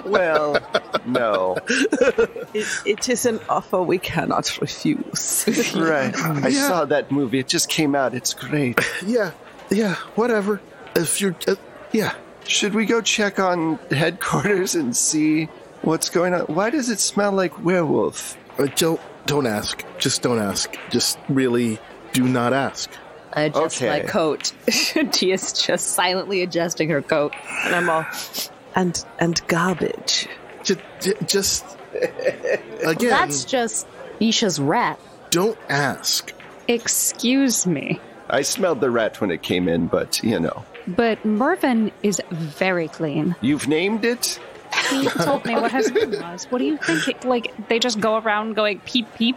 well, 0.04 0.58
no. 1.06 1.56
it, 1.68 2.68
it 2.84 3.08
is 3.08 3.26
an 3.26 3.40
offer 3.48 3.80
we 3.82 3.98
cannot 3.98 4.58
refuse. 4.60 5.44
Right. 5.76 6.14
I 6.16 6.48
Yeah. 6.48 6.68
saw 6.68 6.84
that 6.86 7.10
movie. 7.10 7.38
It 7.38 7.48
just 7.48 7.68
came 7.68 7.94
out. 7.94 8.14
It's 8.14 8.34
great. 8.34 8.78
Yeah, 9.04 9.30
yeah, 9.70 9.94
whatever. 10.16 10.60
If 10.94 11.20
you're, 11.20 11.36
uh, 11.46 11.54
yeah, 11.92 12.14
Should 12.46 12.74
we 12.74 12.86
go 12.86 13.00
check 13.00 13.38
on 13.40 13.76
headquarters 13.90 14.74
and 14.76 14.96
see 14.96 15.48
what's 15.86 16.10
going 16.10 16.34
on? 16.34 16.40
Why 16.42 16.70
does 16.70 16.90
it 16.90 17.00
smell 17.00 17.32
like 17.32 17.64
werewolf? 17.64 18.36
uh, 18.58 18.66
don't 18.76 19.00
don't 19.26 19.46
ask. 19.46 19.84
Just 19.98 20.22
don't 20.22 20.38
ask. 20.38 20.76
Just 20.90 21.18
really 21.28 21.78
do 22.12 22.24
not 22.24 22.52
ask. 22.52 22.90
I 23.32 23.42
adjust 23.42 23.82
my 23.82 24.00
coat. 24.00 24.52
she 25.12 25.32
is 25.32 25.52
just 25.52 25.88
silently 25.88 26.42
adjusting 26.42 26.88
her 26.90 27.02
coat. 27.02 27.34
And 27.64 27.74
I'm 27.74 27.90
all, 27.90 28.06
and 28.74 29.04
and 29.18 29.46
garbage. 29.46 30.28
Just, 30.62 30.80
just 31.26 31.64
again, 32.84 33.10
that's 33.10 33.44
just 33.44 33.86
Isha's 34.20 34.60
rat. 34.60 34.98
don't 35.30 35.58
ask. 35.68 36.32
Excuse 36.68 37.66
me. 37.66 38.00
I 38.28 38.42
smelled 38.42 38.80
the 38.80 38.90
rat 38.90 39.20
when 39.20 39.30
it 39.30 39.42
came 39.42 39.68
in, 39.68 39.86
but 39.86 40.22
you 40.22 40.40
know. 40.40 40.64
But 40.88 41.24
Mervyn 41.24 41.92
is 42.02 42.20
very 42.30 42.88
clean. 42.88 43.36
You've 43.40 43.68
named 43.68 44.04
it? 44.04 44.40
He 44.90 45.08
told 45.24 45.44
me 45.44 45.54
what 45.54 45.72
his 45.72 45.90
name 45.90 46.12
was. 46.12 46.44
What 46.46 46.58
do 46.58 46.64
you 46.64 46.76
think? 46.78 47.08
It, 47.08 47.24
like, 47.24 47.68
they 47.68 47.78
just 47.78 48.00
go 48.00 48.18
around 48.18 48.54
going 48.54 48.80
peep 48.80 49.06
peep? 49.14 49.36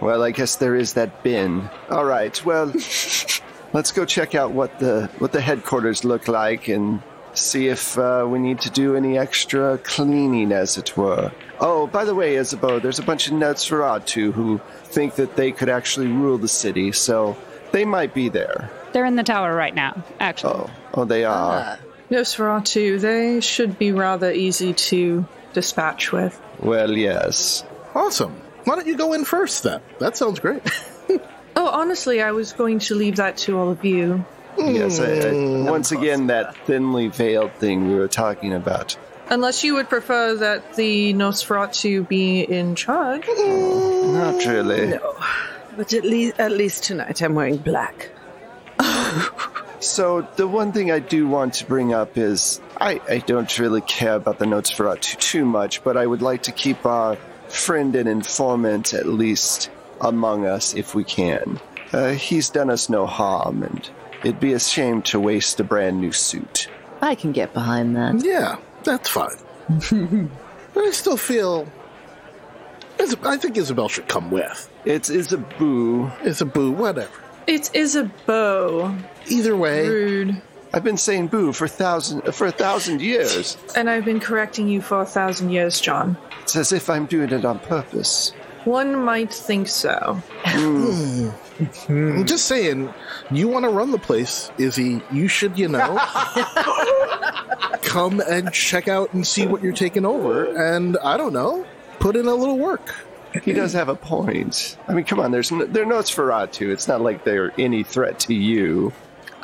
Well, 0.00 0.22
I 0.22 0.30
guess 0.30 0.56
there 0.56 0.74
is 0.74 0.94
that 0.94 1.22
bin. 1.22 1.68
All 1.90 2.04
right. 2.04 2.44
Well, 2.44 2.66
let's 3.72 3.92
go 3.92 4.04
check 4.04 4.34
out 4.34 4.52
what 4.52 4.78
the 4.78 5.10
what 5.18 5.32
the 5.32 5.40
headquarters 5.40 6.04
look 6.04 6.28
like 6.28 6.68
and 6.68 7.02
see 7.34 7.68
if 7.68 7.98
uh, 7.98 8.26
we 8.28 8.38
need 8.38 8.60
to 8.60 8.70
do 8.70 8.96
any 8.96 9.18
extra 9.18 9.78
cleaning, 9.78 10.52
as 10.52 10.78
it 10.78 10.96
were. 10.96 11.30
Oh, 11.60 11.86
by 11.86 12.04
the 12.04 12.14
way, 12.14 12.36
Isabeau, 12.36 12.78
there's 12.78 12.98
a 12.98 13.02
bunch 13.02 13.28
of 13.28 13.34
Nosferatu 13.34 14.32
who 14.32 14.60
think 14.84 15.14
that 15.16 15.36
they 15.36 15.52
could 15.52 15.68
actually 15.68 16.08
rule 16.08 16.38
the 16.38 16.48
city, 16.48 16.92
so 16.92 17.36
they 17.72 17.84
might 17.84 18.14
be 18.14 18.28
there. 18.28 18.70
They're 18.92 19.04
in 19.04 19.16
the 19.16 19.22
tower 19.22 19.54
right 19.54 19.74
now, 19.74 20.02
actually. 20.20 20.54
Oh, 20.54 20.70
oh, 20.94 21.04
they 21.04 21.24
are. 21.24 21.78
Nosferatu, 22.10 23.00
they 23.00 23.40
should 23.40 23.78
be 23.78 23.92
rather 23.92 24.30
easy 24.30 24.72
to 24.74 25.26
dispatch 25.52 26.12
with. 26.12 26.40
Well, 26.60 26.92
yes. 26.92 27.64
Awesome. 27.94 28.40
Why 28.64 28.76
don't 28.76 28.86
you 28.86 28.96
go 28.96 29.12
in 29.12 29.24
first 29.24 29.62
then? 29.62 29.80
That 29.98 30.16
sounds 30.16 30.40
great. 30.40 30.62
Oh, 31.56 31.68
honestly, 31.68 32.20
I 32.20 32.32
was 32.32 32.52
going 32.52 32.80
to 32.80 32.94
leave 32.94 33.16
that 33.16 33.38
to 33.38 33.58
all 33.58 33.70
of 33.70 33.82
you. 33.82 34.26
Yes, 34.58 35.00
I, 35.00 35.06
I, 35.06 35.30
hmm. 35.30 35.64
once 35.64 35.90
again, 35.90 36.26
that 36.26 36.54
thinly 36.66 37.08
veiled 37.08 37.52
thing 37.52 37.88
we 37.88 37.94
were 37.94 38.08
talking 38.08 38.52
about. 38.52 38.96
Unless 39.30 39.64
you 39.64 39.74
would 39.74 39.88
prefer 39.88 40.34
that 40.34 40.74
the 40.76 41.14
Nosferatu 41.14 42.06
be 42.06 42.42
in 42.42 42.74
charge. 42.74 43.24
Hmm. 43.26 44.12
Not 44.12 44.44
really. 44.44 44.88
No. 44.88 45.16
But 45.76 45.94
at 45.94 46.04
least 46.04 46.38
at 46.38 46.52
least 46.52 46.84
tonight 46.84 47.22
I'm 47.22 47.34
wearing 47.34 47.56
black. 47.56 48.10
So, 49.80 50.26
the 50.36 50.48
one 50.48 50.72
thing 50.72 50.90
I 50.90 50.98
do 50.98 51.28
want 51.28 51.54
to 51.54 51.66
bring 51.66 51.92
up 51.92 52.16
is 52.16 52.60
I, 52.80 53.00
I 53.08 53.18
don't 53.18 53.58
really 53.58 53.82
care 53.82 54.14
about 54.14 54.38
the 54.38 54.46
Nosferatu, 54.46 55.18
too 55.18 55.44
much, 55.44 55.84
but 55.84 55.96
I 55.96 56.06
would 56.06 56.22
like 56.22 56.44
to 56.44 56.52
keep 56.52 56.86
our 56.86 57.16
friend 57.48 57.94
and 57.94 58.08
informant 58.08 58.94
at 58.94 59.06
least 59.06 59.70
among 60.00 60.46
us 60.46 60.74
if 60.74 60.94
we 60.94 61.04
can. 61.04 61.60
Uh, 61.92 62.12
he's 62.12 62.50
done 62.50 62.70
us 62.70 62.88
no 62.88 63.06
harm, 63.06 63.62
and 63.62 63.88
it'd 64.22 64.40
be 64.40 64.52
a 64.52 64.60
shame 64.60 65.02
to 65.02 65.20
waste 65.20 65.60
a 65.60 65.64
brand 65.64 66.00
new 66.00 66.12
suit. 66.12 66.68
I 67.00 67.14
can 67.14 67.32
get 67.32 67.52
behind 67.52 67.96
that. 67.96 68.24
yeah, 68.24 68.56
that's 68.84 69.08
fine. 69.08 69.36
but 70.74 70.84
I 70.84 70.90
still 70.90 71.16
feel. 71.16 71.68
I 73.22 73.36
think 73.36 73.56
Isabel 73.56 73.88
should 73.88 74.08
come 74.08 74.30
with. 74.30 74.70
It's 74.84 75.10
is 75.10 75.32
a 75.32 75.38
boo. 75.38 76.10
It's 76.24 76.40
a 76.40 76.46
boo, 79.28 79.34
whatever. 79.34 79.34
It 79.34 79.34
is 79.34 79.46
a 79.46 79.50
bow. 79.52 79.52
Either 79.52 79.56
way, 79.56 79.88
Rude. 79.88 80.42
I've 80.74 80.84
been 80.84 80.96
saying 80.98 81.28
boo 81.28 81.52
for 81.52 81.68
thousand 81.68 82.22
for 82.32 82.46
a 82.46 82.52
thousand 82.52 83.00
years. 83.00 83.56
And 83.76 83.88
I've 83.88 84.04
been 84.04 84.20
correcting 84.20 84.68
you 84.68 84.82
for 84.82 85.00
a 85.00 85.06
thousand 85.06 85.50
years, 85.50 85.80
John. 85.80 86.16
It's 86.42 86.56
as 86.56 86.72
if 86.72 86.90
I'm 86.90 87.06
doing 87.06 87.30
it 87.30 87.44
on 87.44 87.58
purpose. 87.60 88.32
One 88.64 88.96
might 89.02 89.32
think 89.32 89.68
so. 89.68 90.20
Hmm. 90.44 91.30
I'm 91.88 92.26
just 92.26 92.46
saying, 92.46 92.92
you 93.30 93.48
want 93.48 93.64
to 93.64 93.70
run 93.70 93.90
the 93.92 93.98
place, 93.98 94.50
Izzy. 94.58 95.00
You 95.10 95.28
should, 95.28 95.56
you 95.58 95.68
know, 95.68 95.96
come 97.82 98.20
and 98.20 98.52
check 98.52 98.88
out 98.88 99.14
and 99.14 99.26
see 99.26 99.46
what 99.46 99.62
you're 99.62 99.72
taking 99.72 100.04
over. 100.04 100.44
And 100.54 100.98
I 100.98 101.16
don't 101.16 101.32
know, 101.32 101.64
put 102.00 102.16
in 102.16 102.26
a 102.26 102.34
little 102.34 102.58
work. 102.58 102.94
He 103.44 103.52
does 103.52 103.72
have 103.74 103.88
a 103.88 103.94
point. 103.94 104.76
I 104.88 104.94
mean, 104.94 105.04
come 105.04 105.20
on, 105.20 105.30
there's 105.30 105.52
n- 105.52 105.70
they're 105.72 105.84
Nosferatu. 105.86 106.70
It's 106.70 106.88
not 106.88 107.00
like 107.00 107.24
they're 107.24 107.52
any 107.58 107.82
threat 107.82 108.18
to 108.20 108.34
you. 108.34 108.92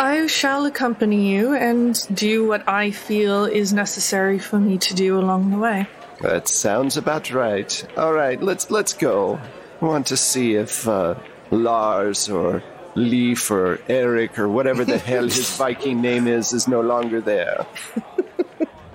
I 0.02 0.26
shall 0.26 0.66
accompany 0.66 1.30
you 1.30 1.54
and 1.54 1.96
do 2.12 2.44
what 2.44 2.68
I 2.68 2.90
feel 2.90 3.44
is 3.44 3.72
necessary 3.72 4.40
for 4.40 4.58
me 4.58 4.76
to 4.78 4.94
do 4.94 5.16
along 5.16 5.50
the 5.52 5.58
way. 5.58 5.86
That 6.20 6.48
sounds 6.48 6.96
about 6.96 7.30
right. 7.30 7.72
All 7.96 8.12
right, 8.12 8.42
let's 8.42 8.68
let's 8.68 8.94
go. 8.94 9.38
I 9.80 9.84
want 9.84 10.08
to 10.08 10.16
see 10.16 10.56
if 10.56 10.88
uh, 10.88 11.14
Lars 11.52 12.28
or 12.28 12.64
Leaf 12.96 13.48
or 13.48 13.78
Eric 13.88 14.40
or 14.40 14.48
whatever 14.48 14.84
the 14.84 14.98
hell 14.98 15.22
his 15.22 15.56
Viking 15.56 16.00
name 16.02 16.26
is 16.26 16.52
is 16.52 16.66
no 16.66 16.80
longer 16.80 17.20
there. 17.20 17.64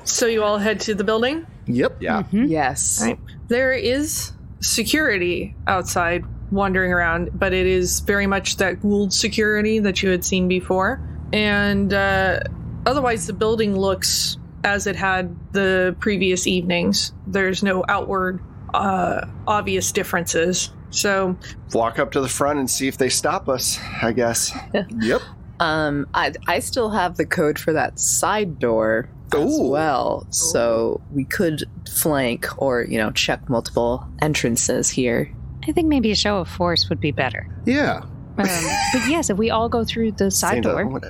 So 0.03 0.25
you 0.25 0.41
all 0.41 0.57
head 0.57 0.79
to 0.81 0.95
the 0.95 1.03
building? 1.03 1.45
Yep. 1.65 1.97
Yeah. 1.99 2.23
Yes. 2.31 3.01
Right. 3.01 3.19
There 3.49 3.73
is 3.73 4.31
security 4.61 5.53
outside 5.67 6.23
wandering 6.51 6.93
around, 6.93 7.29
but 7.33 7.53
it 7.53 7.65
is 7.65 7.99
very 8.01 8.27
much 8.27 8.57
that 8.57 8.81
ghoul 8.81 9.09
security 9.09 9.79
that 9.79 10.01
you 10.01 10.09
had 10.09 10.23
seen 10.23 10.47
before. 10.47 11.01
And 11.33 11.93
uh, 11.93 12.39
otherwise, 12.85 13.27
the 13.27 13.33
building 13.33 13.77
looks 13.77 14.37
as 14.63 14.87
it 14.87 14.95
had 14.95 15.35
the 15.53 15.95
previous 15.99 16.47
evenings. 16.47 17.13
There's 17.25 17.63
no 17.63 17.83
outward 17.87 18.41
uh, 18.73 19.25
obvious 19.47 19.91
differences. 19.91 20.71
So, 20.89 21.37
Walk 21.73 21.99
up 21.99 22.11
to 22.13 22.21
the 22.21 22.29
front 22.29 22.59
and 22.59 22.69
see 22.69 22.87
if 22.87 22.97
they 22.97 23.09
stop 23.09 23.49
us. 23.49 23.79
I 24.01 24.13
guess. 24.13 24.57
Yep. 24.73 25.21
Um, 25.59 26.07
I 26.13 26.33
I 26.47 26.59
still 26.59 26.89
have 26.89 27.17
the 27.17 27.25
code 27.25 27.57
for 27.59 27.73
that 27.73 27.99
side 27.99 28.59
door 28.59 29.09
as 29.33 29.59
Ooh. 29.59 29.69
well, 29.69 30.27
so 30.29 31.01
we 31.11 31.25
could 31.25 31.63
flank 31.89 32.47
or 32.61 32.83
you 32.83 32.97
know 32.97 33.11
check 33.11 33.49
multiple 33.49 34.07
entrances 34.21 34.89
here. 34.89 35.33
I 35.67 35.71
think 35.71 35.87
maybe 35.87 36.11
a 36.11 36.15
show 36.15 36.37
of 36.37 36.49
force 36.49 36.89
would 36.89 36.99
be 36.99 37.11
better. 37.11 37.47
Yeah. 37.65 38.01
Um, 38.37 38.45
but 38.93 39.07
yes, 39.07 39.29
if 39.29 39.37
we 39.37 39.49
all 39.49 39.67
go 39.67 39.83
through 39.83 40.13
the 40.13 40.31
side 40.31 40.63
Saint, 40.63 40.65
uh, 40.65 40.83
door. 40.83 41.01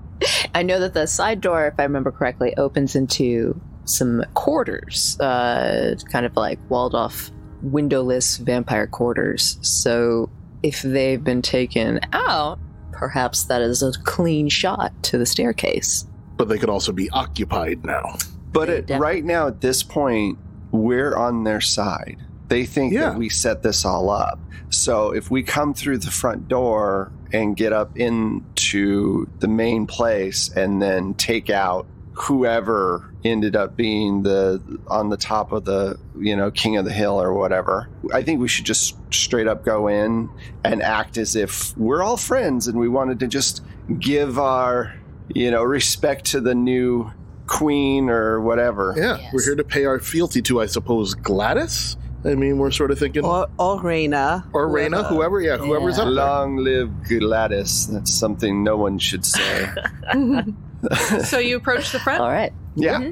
I 0.54 0.62
know 0.62 0.80
that 0.80 0.94
the 0.94 1.06
side 1.06 1.40
door, 1.40 1.66
if 1.66 1.74
I 1.78 1.82
remember 1.82 2.10
correctly, 2.10 2.54
opens 2.56 2.96
into 2.96 3.60
some 3.84 4.24
quarters, 4.34 5.18
uh, 5.20 5.96
kind 6.10 6.24
of 6.26 6.36
like 6.36 6.58
walled 6.70 6.94
off, 6.94 7.30
windowless 7.62 8.38
vampire 8.38 8.86
quarters. 8.86 9.58
So 9.62 10.30
if 10.62 10.82
they've 10.82 11.22
been 11.22 11.42
taken 11.42 12.00
out, 12.12 12.58
perhaps 12.92 13.44
that 13.44 13.62
is 13.62 13.82
a 13.82 13.92
clean 14.02 14.48
shot 14.48 14.92
to 15.04 15.18
the 15.18 15.26
staircase. 15.26 16.06
But 16.36 16.48
they 16.48 16.58
could 16.58 16.70
also 16.70 16.92
be 16.92 17.10
occupied 17.10 17.84
now. 17.84 18.16
But 18.52 18.86
They 18.86 18.94
at, 18.94 19.00
right 19.00 19.24
now, 19.24 19.48
at 19.48 19.60
this 19.60 19.82
point, 19.82 20.38
we're 20.70 21.14
on 21.16 21.44
their 21.44 21.60
side. 21.60 22.18
They 22.52 22.64
think 22.66 22.92
Yeah. 22.92 23.10
that 23.10 23.18
we 23.18 23.28
set 23.28 23.62
this 23.62 23.84
all 23.84 24.10
up. 24.10 24.38
So 24.70 25.12
if 25.14 25.30
we 25.30 25.42
come 25.42 25.74
through 25.74 25.98
the 25.98 26.10
front 26.10 26.48
door 26.48 27.10
and 27.32 27.56
get 27.56 27.72
up 27.72 27.96
into 27.98 29.26
the 29.40 29.48
main 29.48 29.86
place 29.86 30.50
and 30.54 30.80
then 30.80 31.14
take 31.14 31.50
out 31.50 31.86
whoever 32.14 33.10
ended 33.24 33.56
up 33.56 33.74
being 33.76 34.22
the 34.22 34.60
on 34.86 35.08
the 35.08 35.16
top 35.16 35.50
of 35.52 35.64
the 35.64 35.98
you 36.18 36.36
know 36.36 36.50
king 36.50 36.76
of 36.76 36.84
the 36.84 36.92
hill 36.92 37.20
or 37.20 37.32
whatever 37.32 37.88
i 38.12 38.20
think 38.22 38.38
we 38.38 38.46
should 38.48 38.66
just 38.66 38.96
straight 39.14 39.46
up 39.46 39.64
go 39.64 39.88
in 39.88 40.28
and 40.62 40.82
act 40.82 41.16
as 41.16 41.34
if 41.36 41.74
we're 41.78 42.02
all 42.02 42.18
friends 42.18 42.68
and 42.68 42.78
we 42.78 42.86
wanted 42.86 43.18
to 43.20 43.26
just 43.26 43.62
give 43.98 44.38
our 44.38 44.92
you 45.34 45.50
know 45.50 45.62
respect 45.62 46.26
to 46.26 46.40
the 46.40 46.54
new 46.54 47.10
queen 47.46 48.10
or 48.10 48.40
whatever 48.42 48.92
Yeah. 48.96 49.18
Yes. 49.18 49.32
We're 49.32 49.42
here 49.44 49.56
to 49.56 49.64
pay 49.64 49.84
our 49.86 49.98
fealty 49.98 50.42
to, 50.42 50.60
I 50.60 50.66
suppose, 50.66 51.14
Gladys? 51.14 51.96
I 52.24 52.34
mean, 52.36 52.58
we're 52.58 52.70
sort 52.70 52.90
of 52.92 52.98
thinking. 52.98 53.24
Or, 53.24 53.48
or 53.58 53.82
Raina. 53.82 54.44
or 54.52 54.68
Raina, 54.68 55.06
whoever, 55.08 55.40
yeah, 55.40 55.56
whoever's 55.56 55.96
Yeah. 55.98 56.04
up 56.04 56.06
there. 56.14 56.24
long 56.24 56.56
live 56.56 56.90
gladys 57.08 57.88
that's 57.88 58.14
something 58.14 58.62
no 58.62 58.76
one 58.76 58.98
should 58.98 59.24
say 59.26 59.68
so 61.24 61.38
you 61.38 61.56
approach 61.56 61.90
the 61.92 61.98
front, 61.98 62.20
All 62.20 62.28
right. 62.30 62.52
yeah 62.76 63.10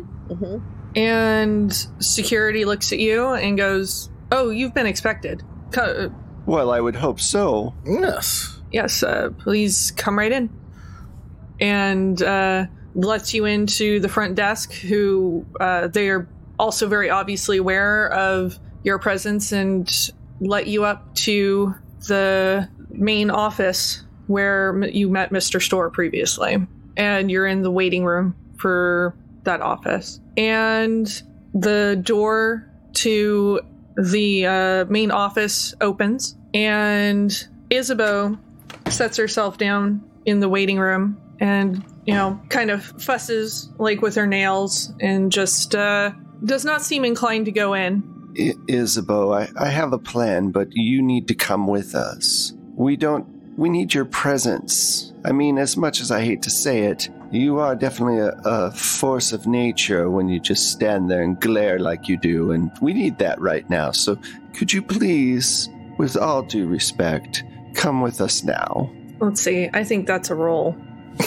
and 0.96 1.72
security 2.00 2.64
looks 2.64 2.92
at 2.92 2.98
you 2.98 3.28
and 3.28 3.56
goes, 3.56 4.10
"Oh, 4.32 4.50
you've 4.50 4.74
been 4.74 4.86
expected. 4.86 5.42
Co- 5.72 6.12
well 6.46 6.70
i 6.72 6.80
would 6.80 6.96
hope 6.96 7.20
so 7.20 7.74
Yes. 7.86 8.60
yes, 8.72 9.02
uh, 9.02 9.30
please 9.38 9.92
come 9.96 10.18
right 10.18 10.32
in." 10.32 10.50
And 11.60 12.20
uh, 12.22 12.66
lets 12.94 13.34
you 13.34 13.44
into 13.44 14.00
the 14.00 14.08
front 14.08 14.34
desk. 14.34 14.72
Who 14.72 15.44
uh, 15.60 15.88
they 15.88 16.08
are 16.08 16.28
also 16.58 16.88
very 16.88 17.10
obviously 17.10 17.58
aware 17.58 18.10
of 18.12 18.58
your 18.82 18.98
presence 18.98 19.52
and 19.52 20.10
let 20.40 20.66
you 20.66 20.84
up 20.84 21.14
to 21.14 21.74
the 22.08 22.68
main 22.90 23.30
office 23.30 24.02
where 24.26 24.84
you 24.88 25.08
met 25.08 25.30
Mr. 25.30 25.60
Store 25.60 25.90
previously. 25.90 26.66
And 26.96 27.30
you're 27.30 27.46
in 27.46 27.62
the 27.62 27.70
waiting 27.70 28.04
room 28.04 28.34
for 28.56 29.14
that 29.44 29.60
office. 29.60 30.20
And 30.36 31.22
the 31.54 32.00
door 32.02 32.70
to 32.94 33.60
the 33.96 34.46
uh, 34.46 34.84
main 34.86 35.10
office 35.10 35.74
opens, 35.80 36.36
and 36.54 37.46
Isabeau 37.70 38.38
sets 38.88 39.16
herself 39.16 39.58
down 39.58 40.02
in 40.24 40.40
the 40.40 40.48
waiting 40.48 40.78
room 40.78 41.20
and, 41.40 41.84
you 42.06 42.14
know, 42.14 42.40
kind 42.48 42.70
of 42.70 42.84
fusses 42.84 43.70
like 43.78 44.02
with 44.02 44.14
her 44.14 44.26
nails 44.26 44.92
and 45.00 45.32
just 45.32 45.74
uh, 45.74 46.12
does 46.44 46.64
not 46.64 46.82
seem 46.82 47.04
inclined 47.04 47.46
to 47.46 47.52
go 47.52 47.74
in. 47.74 48.02
I- 48.38 48.54
Isabeau, 48.68 49.32
I, 49.32 49.48
I 49.56 49.68
have 49.68 49.92
a 49.92 49.98
plan, 49.98 50.50
but 50.50 50.68
you 50.72 51.02
need 51.02 51.28
to 51.28 51.34
come 51.34 51.66
with 51.66 51.94
us. 51.94 52.52
We 52.74 52.96
don't. 52.96 53.26
We 53.56 53.68
need 53.68 53.92
your 53.92 54.06
presence. 54.06 55.12
I 55.24 55.32
mean, 55.32 55.58
as 55.58 55.76
much 55.76 56.00
as 56.00 56.10
I 56.10 56.22
hate 56.24 56.40
to 56.42 56.50
say 56.50 56.84
it, 56.84 57.10
you 57.30 57.58
are 57.58 57.76
definitely 57.76 58.20
a, 58.20 58.32
a 58.44 58.70
force 58.70 59.32
of 59.32 59.46
nature 59.46 60.08
when 60.08 60.28
you 60.28 60.40
just 60.40 60.72
stand 60.72 61.10
there 61.10 61.22
and 61.22 61.38
glare 61.38 61.78
like 61.78 62.08
you 62.08 62.16
do, 62.16 62.52
and 62.52 62.70
we 62.80 62.94
need 62.94 63.18
that 63.18 63.38
right 63.40 63.68
now. 63.68 63.90
So, 63.90 64.16
could 64.54 64.72
you 64.72 64.80
please, 64.80 65.68
with 65.98 66.16
all 66.16 66.42
due 66.42 66.66
respect, 66.66 67.44
come 67.74 68.00
with 68.00 68.20
us 68.22 68.42
now? 68.44 68.90
Let's 69.18 69.42
see. 69.42 69.68
I 69.74 69.84
think 69.84 70.06
that's 70.06 70.30
a 70.30 70.34
roll. 70.34 70.74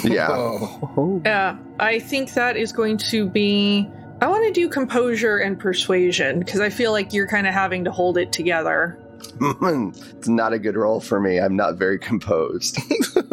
Yeah. 0.03 0.27
Oh. 0.95 1.21
Yeah, 1.25 1.57
I 1.79 1.99
think 1.99 2.33
that 2.33 2.57
is 2.57 2.71
going 2.71 2.97
to 3.09 3.29
be. 3.29 3.87
I 4.23 4.27
want 4.27 4.45
to 4.45 4.53
do 4.53 4.69
composure 4.69 5.39
and 5.39 5.59
persuasion 5.59 6.39
because 6.39 6.61
I 6.61 6.69
feel 6.69 6.93
like 6.93 7.11
you're 7.11 7.27
kind 7.27 7.45
of 7.45 7.53
having 7.53 7.83
to 7.83 7.91
hold 7.91 8.17
it 8.17 8.31
together. 8.31 8.97
it's 9.41 10.29
not 10.29 10.53
a 10.53 10.59
good 10.59 10.77
role 10.77 11.01
for 11.01 11.19
me. 11.19 11.41
I'm 11.41 11.57
not 11.57 11.75
very 11.75 11.99
composed. 11.99 12.79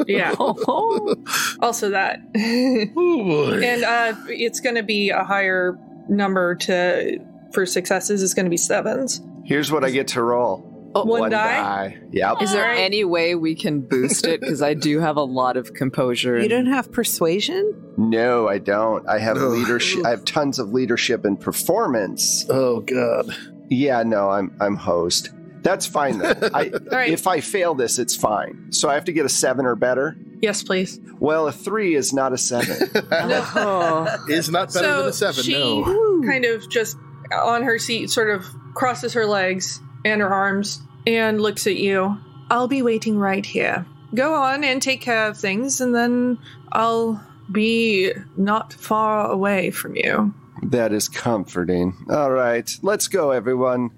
Yeah. 0.07 0.35
also 1.61 1.91
that. 1.91 2.21
Oh, 2.35 3.25
boy. 3.25 3.61
and 3.63 3.85
uh, 3.85 4.15
it's 4.29 4.59
going 4.59 4.75
to 4.75 4.83
be 4.83 5.11
a 5.11 5.23
higher 5.23 5.79
number 6.09 6.55
to 6.57 7.19
for 7.53 7.67
successes. 7.67 8.23
It's 8.23 8.35
going 8.35 8.47
to 8.47 8.51
be 8.51 8.57
sevens. 8.57 9.21
Here's 9.45 9.71
what 9.71 9.85
I 9.85 9.91
get 9.91 10.09
to 10.09 10.23
roll. 10.23 10.70
Oh, 10.95 11.05
One 11.05 11.31
die? 11.31 11.99
Yep. 12.11 12.43
Is 12.43 12.53
there 12.53 12.63
Alright. 12.65 12.81
any 12.81 13.05
way 13.05 13.35
we 13.37 13.55
can 13.55 13.81
boost 13.81 14.27
it? 14.27 14.41
Because 14.41 14.61
I 14.61 14.75
do 14.75 14.99
have 14.99 15.17
a 15.17 15.23
lot 15.23 15.57
of 15.57 15.73
composure. 15.73 16.37
You 16.37 16.43
and- 16.43 16.51
don't 16.51 16.67
have 16.67 16.91
persuasion? 16.91 17.75
No, 17.97 18.49
I 18.49 18.59
don't. 18.59 19.09
I 19.09 19.19
have 19.19 19.37
Ugh. 19.37 19.51
leadership. 19.53 20.05
I 20.05 20.11
have 20.11 20.25
tons 20.25 20.59
of 20.59 20.73
leadership 20.73 21.25
and 21.25 21.39
performance. 21.39 22.45
oh, 22.49 22.81
God. 22.81 23.35
Yeah, 23.69 24.03
no, 24.03 24.29
I'm 24.31 24.57
I'm 24.61 24.75
host. 24.75 25.31
That's 25.63 25.87
fine 25.87 26.19
though. 26.19 26.33
I, 26.55 26.73
right. 26.91 27.11
If 27.13 27.27
I 27.29 27.41
fail 27.41 27.75
this, 27.75 27.99
it's 28.01 28.17
fine. 28.17 28.73
So 28.73 28.89
I 28.89 28.95
have 28.95 29.05
to 29.05 29.13
get 29.13 29.27
a 29.27 29.29
seven 29.29 29.65
or 29.67 29.77
better. 29.77 30.17
Yes, 30.43 30.63
please. 30.65 30.99
Well, 31.21 31.47
a 31.47 31.53
three 31.53 31.95
is 31.95 32.13
not 32.13 32.33
a 32.33 32.39
seven. 32.39 32.91
Oh. 33.13 34.09
Is 34.29 34.49
not 34.49 34.73
better 34.73 34.87
so 34.87 34.99
than 35.01 35.09
a 35.09 35.13
seven, 35.13 35.45
she 35.45 35.53
no. 35.53 36.23
kind 36.27 36.45
of 36.47 36.69
just 36.69 36.97
on 37.33 37.63
her 37.63 37.79
seat, 37.79 38.11
sort 38.11 38.31
of 38.31 38.45
crosses 38.75 39.13
her 39.13 39.27
legs 39.27 39.81
and 40.05 40.21
her 40.21 40.33
arms 40.33 40.81
and 41.07 41.41
looks 41.41 41.67
at 41.67 41.77
you. 41.77 42.17
I'll 42.51 42.69
be 42.69 42.83
waiting 42.83 43.19
right 43.19 43.45
here. 43.45 43.87
Go 44.15 44.35
on 44.35 44.65
and 44.65 44.83
take 44.83 45.01
care 45.01 45.27
of 45.29 45.37
things, 45.39 45.81
and 45.81 45.95
then 45.95 46.39
I'll 46.73 47.25
be 47.53 48.13
not 48.37 48.73
far 48.73 49.31
away 49.31 49.71
from 49.71 49.95
you. 49.97 50.35
that 50.65 50.93
is 50.93 51.09
comforting. 51.09 51.95
All 52.11 52.31
right, 52.31 52.71
let's 52.83 53.09
go, 53.09 53.31
everyone. 53.31 53.91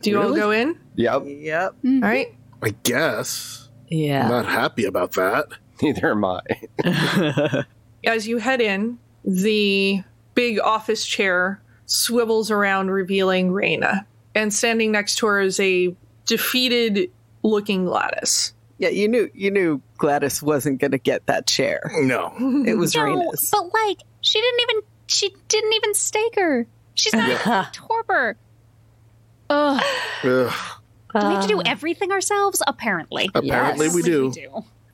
Do 0.00 0.10
you 0.10 0.20
all 0.20 0.34
go 0.34 0.50
in? 0.50 0.78
Yep. 0.96 1.22
Yep. 1.26 1.74
Hmm. 1.80 2.04
All 2.04 2.10
right. 2.10 2.34
I 2.62 2.70
guess. 2.82 3.68
I'm 3.90 3.98
yeah. 3.98 4.28
not 4.28 4.46
happy 4.46 4.84
about 4.84 5.12
that. 5.12 5.46
Neither 5.82 6.10
am 6.10 6.24
I. 6.24 6.40
As 8.06 8.28
you 8.28 8.38
head 8.38 8.60
in, 8.60 8.98
the 9.24 10.02
big 10.34 10.60
office 10.60 11.06
chair 11.06 11.62
swivels 11.86 12.50
around, 12.50 12.90
revealing 12.90 13.50
Raina. 13.50 14.04
And 14.34 14.52
standing 14.52 14.92
next 14.92 15.16
to 15.16 15.26
her 15.26 15.40
is 15.40 15.60
a 15.60 15.94
defeated 16.26 17.10
looking 17.42 17.84
Gladys. 17.84 18.52
Yeah, 18.78 18.88
you 18.88 19.06
knew 19.08 19.30
you 19.34 19.50
knew 19.50 19.80
Gladys 19.98 20.42
wasn't 20.42 20.80
going 20.80 20.90
to 20.90 20.98
get 20.98 21.26
that 21.26 21.46
chair. 21.46 21.90
No. 21.94 22.32
It 22.66 22.76
was 22.76 22.94
No, 22.94 23.02
Raina's. 23.02 23.48
but 23.52 23.72
like 23.72 23.98
she 24.20 24.40
didn't 24.40 24.60
even 24.62 24.82
she 25.06 25.34
didn't 25.48 25.72
even 25.74 25.94
stake 25.94 26.34
her. 26.36 26.66
She's 26.94 27.12
not 27.12 27.28
even 27.28 27.64
Torpor. 27.72 28.36
Ugh. 29.50 29.82
Ugh. 30.24 30.52
Do 31.12 31.28
we 31.28 31.34
have 31.34 31.42
to 31.42 31.48
do 31.48 31.62
everything 31.64 32.10
ourselves? 32.10 32.60
Apparently. 32.66 33.30
Apparently 33.34 33.88
we 33.88 34.02
do. 34.02 34.32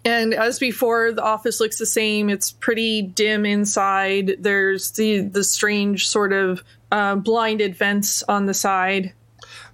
And 0.04 0.34
as 0.34 0.58
before, 0.58 1.12
the 1.12 1.22
office 1.22 1.60
looks 1.60 1.78
the 1.78 1.86
same. 1.86 2.28
It's 2.30 2.50
pretty 2.50 3.02
dim 3.02 3.44
inside. 3.46 4.36
There's 4.40 4.92
the 4.92 5.20
the 5.20 5.44
strange 5.44 6.08
sort 6.08 6.32
of 6.32 6.62
uh, 6.92 7.16
blinded 7.16 7.76
vents 7.76 8.22
on 8.24 8.46
the 8.46 8.54
side. 8.54 9.12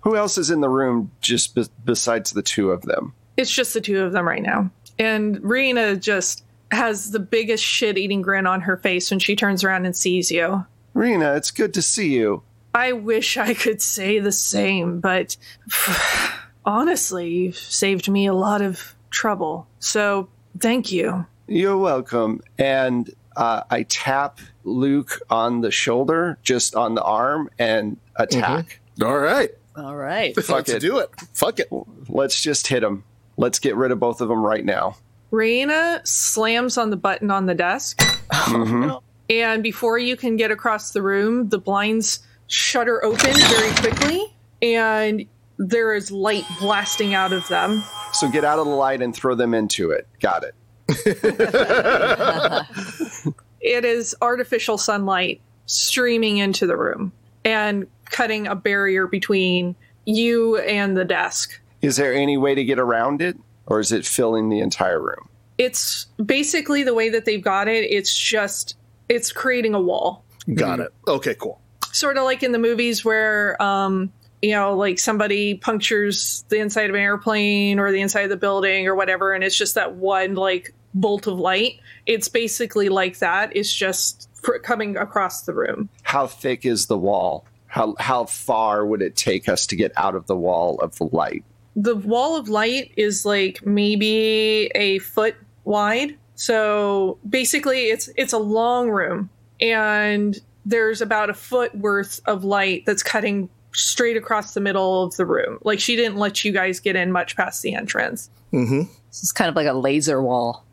Who 0.07 0.15
else 0.15 0.39
is 0.39 0.51
in 0.51 0.61
the 0.61 0.69
room 0.69 1.11
just 1.21 1.57
be- 1.57 1.67
besides 1.85 2.31
the 2.31 2.41
two 2.41 2.71
of 2.71 2.83
them? 2.83 3.13
It's 3.37 3.51
just 3.51 3.75
the 3.75 3.81
two 3.81 4.05
of 4.05 4.13
them 4.13 4.25
right 4.25 4.41
now. 4.41 4.71
And 5.01 5.39
Raina 5.39 6.01
just 6.01 6.45
has 6.71 7.11
the 7.11 7.19
biggest 7.19 7.65
shit 7.65 7.99
eating 7.99 8.23
grin 8.23 8.47
on 8.47 8.61
her 8.61 8.77
face 8.77 9.11
when 9.11 9.19
she 9.19 9.35
turns 9.35 9.65
around 9.65 9.85
and 9.85 9.97
sees 9.97 10.31
you. 10.31 10.65
Raina, 10.95 11.37
it's 11.37 11.51
good 11.51 11.75
to 11.75 11.83
see 11.83 12.15
you. 12.15 12.45
I 12.73 12.93
wish 12.93 13.37
I 13.37 13.53
could 13.53 13.83
say 13.83 14.21
the 14.21 14.31
same, 14.31 15.01
but 15.01 15.37
honestly, 16.65 17.29
you've 17.29 17.59
saved 17.59 18.09
me 18.09 18.27
a 18.27 18.33
lot 18.33 18.63
of 18.63 18.95
trouble. 19.11 19.67
So 19.81 20.29
thank 20.61 20.93
you. 20.93 21.27
You're 21.49 21.79
welcome. 21.79 22.43
And 22.59 23.13
uh, 23.37 23.65
I 23.69 23.83
tap 23.83 24.39
Luke 24.63 25.21
on 25.31 25.63
the 25.63 25.73
shoulder, 25.73 26.39
just 26.45 26.77
on 26.77 26.95
the 26.95 27.03
arm, 27.03 27.51
and 27.59 27.97
attack. 28.15 28.79
All 29.03 29.19
right. 29.19 29.51
All 29.77 29.97
right. 29.97 30.35
Fuck 30.35 30.49
Let's 30.49 30.71
it. 30.71 30.81
do 30.81 30.99
it. 30.99 31.11
Fuck 31.35 31.61
it. 31.61 31.69
Let's 32.09 32.43
just 32.43 32.67
hit 32.69 32.83
him. 32.83 33.05
Let's 33.37 33.59
get 33.59 33.77
rid 33.77 33.91
of 33.93 34.01
both 34.01 34.21
of 34.21 34.29
them 34.29 34.45
right 34.45 34.65
now. 34.65 34.97
Raina 35.33 36.07
slams 36.07 36.79
on 36.79 36.91
the 36.91 36.97
button 36.97 37.31
on 37.31 37.47
the 37.47 37.55
desk, 37.55 37.99
Mhm. 38.31 39.01
and 39.29 39.63
before 39.63 39.99
you 39.99 40.17
can 40.17 40.37
get 40.37 40.51
across 40.51 40.93
the 40.93 41.03
room, 41.03 41.49
the 41.51 41.59
blinds 41.59 42.21
shutter 42.47 43.05
open 43.05 43.33
very 43.35 43.75
quickly, 43.75 44.35
and 44.63 45.27
there 45.59 45.95
is 45.95 46.11
light 46.13 46.45
blasting 46.61 47.13
out 47.15 47.33
of 47.33 47.47
them. 47.49 47.83
So 48.13 48.31
get 48.31 48.45
out 48.45 48.59
of 48.59 48.67
the 48.67 48.73
light 48.73 49.03
and 49.03 49.15
throw 49.15 49.35
them 49.35 49.53
into 49.53 49.91
it. 49.91 50.07
Got 50.21 50.45
it. 50.45 50.55
It 53.61 53.85
is 53.85 54.15
artificial 54.23 54.79
sunlight 54.79 55.41
streaming 55.67 56.37
into 56.37 56.69
the 56.69 56.77
room 56.77 57.11
and 57.45 57.89
cutting 58.11 58.47
a 58.47 58.55
barrier 58.55 59.07
between 59.07 59.75
you 60.05 60.59
and 60.59 60.97
the 60.97 61.05
desk. 61.05 61.61
Is 61.83 61.97
there 61.97 62.15
any 62.15 62.37
way 62.37 62.55
to 62.55 62.65
get 62.65 62.79
around 62.79 63.21
it, 63.23 63.37
or 63.67 63.81
is 63.81 63.93
it 63.93 64.07
filling 64.07 64.49
the 64.49 64.61
entire 64.61 65.01
room? 65.01 65.29
It's 65.59 66.07
basically 66.25 66.83
the 66.83 66.95
way 66.95 67.09
that 67.09 67.25
they've 67.25 67.43
got 67.43 67.69
it. 67.69 67.91
It's 67.91 68.17
just, 68.17 68.77
it's 69.09 69.33
creating 69.33 69.75
a 69.75 69.81
wall. 69.81 70.25
Got 70.55 70.81
it. 70.81 70.93
Okay, 71.09 71.35
cool. 71.35 71.61
Sort 71.93 72.19
of 72.19 72.25
like 72.25 72.43
in 72.43 72.53
the 72.53 72.59
movies 72.59 73.05
where, 73.05 73.61
um, 73.63 74.13
you 74.43 74.53
know, 74.53 74.77
like 74.77 74.99
somebody 74.99 75.55
punctures 75.55 76.45
the 76.51 76.59
inside 76.59 76.91
of 76.91 76.95
an 76.95 77.01
airplane 77.01 77.79
or 77.79 77.91
the 77.91 78.01
inside 78.01 78.23
of 78.23 78.31
the 78.31 78.37
building 78.37 78.87
or 78.87 78.95
whatever, 78.95 79.33
and 79.33 79.43
it's 79.43 79.57
just 79.57 79.75
that 79.75 79.95
one 79.95 80.35
like 80.35 80.75
bolt 80.95 81.27
of 81.27 81.39
light. 81.39 81.81
It's 82.05 82.29
basically 82.29 82.89
like 82.89 83.19
that. 83.19 83.57
It's 83.57 83.75
just 83.75 84.29
fr- 84.43 84.59
coming 84.59 84.97
across 84.97 85.43
the 85.43 85.55
room. 85.55 85.89
How 86.03 86.27
thick 86.27 86.65
is 86.67 86.87
the 86.87 86.99
wall? 86.99 87.47
How 87.77 87.95
how 87.99 88.25
far 88.25 88.85
would 88.85 89.03
it 89.03 89.15
take 89.15 89.49
us 89.49 89.67
to 89.69 89.77
get 89.77 89.93
out 89.97 90.15
of 90.15 90.27
the 90.27 90.37
wall 90.37 90.81
of 90.81 91.01
light? 91.01 91.45
the 91.79 91.95
wall 91.95 92.37
of 92.37 92.49
light 92.49 92.91
is 92.97 93.27
like 93.27 93.65
maybe 93.67 94.71
a 94.75 94.99
foot 95.01 95.37
wide 95.65 96.17
so 96.35 97.19
basically 97.29 97.91
it's 97.91 98.09
it's 98.17 98.33
a 98.33 98.39
long 98.39 98.89
room 98.89 99.29
and 99.61 100.41
there's 100.65 101.03
about 101.03 101.29
a 101.29 101.35
foot 101.35 101.75
worth 101.75 102.19
of 102.25 102.45
light 102.45 102.87
that's 102.87 103.03
cutting 103.03 103.51
straight 103.75 104.17
across 104.17 104.55
the 104.55 104.61
middle 104.61 105.05
of 105.05 105.15
the 105.17 105.27
room 105.27 105.59
like 105.65 105.79
she 105.79 105.97
didn't 105.97 106.17
let 106.17 106.47
you 106.47 106.51
guys 106.51 106.81
get 106.81 106.97
in 106.97 107.13
much 107.13 107.37
past 107.37 107.61
the 107.61 107.75
entrance 107.75 108.31
Mm-hmm. 108.53 108.83
This 109.11 109.23
is 109.23 109.33
kind 109.33 109.49
of 109.49 109.57
like 109.57 109.67
a 109.67 109.73
laser 109.73 110.23
wall. 110.23 110.65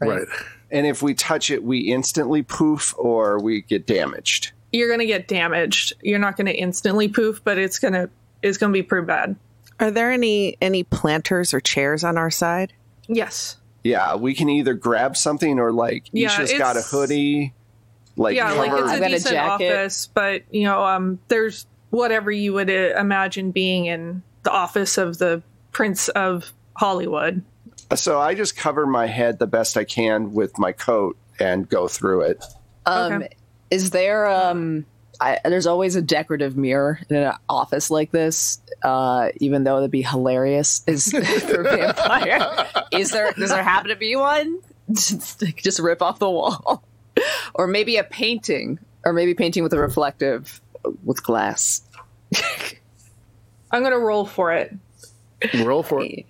Right. 0.00 0.26
And 0.70 0.86
if 0.86 1.02
we 1.02 1.14
touch 1.14 1.50
it, 1.50 1.64
we 1.64 1.80
instantly 1.92 2.42
poof 2.42 2.94
or 2.98 3.38
we 3.40 3.62
get 3.62 3.86
damaged. 3.86 4.52
You're 4.72 4.90
gonna 4.90 5.06
get 5.06 5.28
damaged 5.28 5.92
you're 6.02 6.18
not 6.18 6.36
gonna 6.36 6.50
instantly 6.50 7.08
poof 7.08 7.40
but 7.44 7.58
it's 7.58 7.78
gonna 7.78 8.08
it's 8.42 8.58
gonna 8.58 8.72
be 8.72 8.82
pretty 8.82 9.06
bad 9.06 9.34
Are 9.80 9.90
there 9.90 10.10
any 10.12 10.56
any 10.60 10.82
planters 10.84 11.52
or 11.54 11.60
chairs 11.60 12.04
on 12.04 12.16
our 12.18 12.30
side? 12.30 12.72
yes 13.06 13.56
Yeah, 13.82 14.16
we 14.16 14.34
can 14.34 14.48
either 14.48 14.74
grab 14.74 15.16
something 15.16 15.58
or 15.58 15.72
like 15.72 16.04
Yeah, 16.12 16.28
Isha's 16.28 16.52
got 16.58 16.76
a 16.76 16.82
hoodie. 16.82 17.54
Like 18.16 18.36
yeah, 18.36 18.52
like 18.52 18.72
it's 18.72 18.90
I've 18.90 18.96
a 18.98 19.00
got 19.00 19.10
a 19.10 19.14
decent 19.14 19.32
jacket. 19.34 19.72
office, 19.72 20.06
but 20.12 20.42
you 20.52 20.64
know, 20.64 20.82
um, 20.84 21.20
there's 21.28 21.66
whatever 21.90 22.30
you 22.32 22.52
would 22.52 22.68
uh, 22.68 22.96
imagine 22.98 23.52
being 23.52 23.86
in 23.86 24.22
the 24.42 24.50
office 24.50 24.98
of 24.98 25.18
the 25.18 25.40
Prince 25.70 26.08
of 26.08 26.52
Hollywood. 26.74 27.42
so 27.94 28.18
I 28.20 28.34
just 28.34 28.56
cover 28.56 28.86
my 28.86 29.06
head 29.06 29.38
the 29.38 29.46
best 29.46 29.76
I 29.76 29.84
can 29.84 30.34
with 30.34 30.58
my 30.58 30.72
coat 30.72 31.16
and 31.38 31.68
go 31.68 31.86
through 31.88 32.22
it. 32.22 32.44
Um, 32.86 33.12
Okay. 33.22 33.28
Is 33.70 33.90
there 33.90 34.26
um? 34.26 34.86
I, 35.20 35.40
there's 35.44 35.66
always 35.66 35.96
a 35.96 36.02
decorative 36.02 36.56
mirror 36.56 37.00
in 37.10 37.16
an 37.16 37.32
office 37.48 37.90
like 37.90 38.12
this. 38.12 38.60
Uh, 38.84 39.30
even 39.38 39.64
though 39.64 39.78
it'd 39.78 39.90
be 39.90 40.02
hilarious, 40.02 40.82
is 40.86 41.10
for 41.40 41.62
vampire. 41.64 42.66
Is 42.92 43.10
there? 43.10 43.32
Does 43.32 43.50
there 43.50 43.62
happen 43.62 43.88
to 43.88 43.96
be 43.96 44.14
one? 44.14 44.60
Just, 44.92 45.42
just 45.56 45.80
rip 45.80 46.00
off 46.00 46.18
the 46.18 46.30
wall, 46.30 46.84
or 47.54 47.66
maybe 47.66 47.96
a 47.96 48.04
painting, 48.04 48.78
or 49.04 49.12
maybe 49.12 49.34
painting 49.34 49.62
with 49.62 49.72
a 49.72 49.78
reflective 49.78 50.60
with 51.04 51.22
glass. 51.22 51.82
I'm 53.70 53.82
gonna 53.82 53.98
roll 53.98 54.24
for 54.24 54.52
it. 54.52 54.74
Roll 55.62 55.82
for 55.82 56.02
it. 56.02 56.26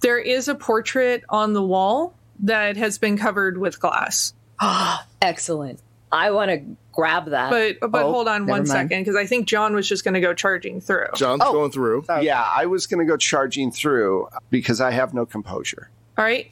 There 0.00 0.18
is 0.18 0.48
a 0.48 0.54
portrait 0.54 1.24
on 1.28 1.52
the 1.52 1.62
wall 1.62 2.14
that 2.40 2.76
has 2.76 2.98
been 2.98 3.18
covered 3.18 3.58
with 3.58 3.78
glass. 3.80 4.34
Excellent. 5.22 5.80
I 6.12 6.30
want 6.32 6.50
to 6.50 6.62
grab 6.92 7.26
that. 7.30 7.50
But 7.50 7.90
but 7.90 8.02
Oh, 8.02 8.12
hold 8.12 8.28
on 8.28 8.42
never 8.42 8.50
one 8.50 8.58
mind. 8.60 8.68
second 8.68 9.00
because 9.02 9.16
I 9.16 9.26
think 9.26 9.46
John 9.46 9.74
was 9.74 9.88
just 9.88 10.04
gonna 10.04 10.20
go 10.20 10.34
charging 10.34 10.80
through. 10.80 11.06
John's 11.14 11.42
Oh. 11.44 11.52
going 11.52 11.70
through. 11.70 12.04
Oh. 12.08 12.20
Yeah, 12.20 12.42
I 12.42 12.66
was 12.66 12.86
going 12.86 12.98
to 13.04 13.10
go 13.10 13.16
charging 13.16 13.70
through 13.70 14.28
because 14.50 14.80
I 14.80 14.90
have 14.90 15.14
no 15.14 15.24
composure. 15.26 15.88
All 16.18 16.24
right, 16.24 16.50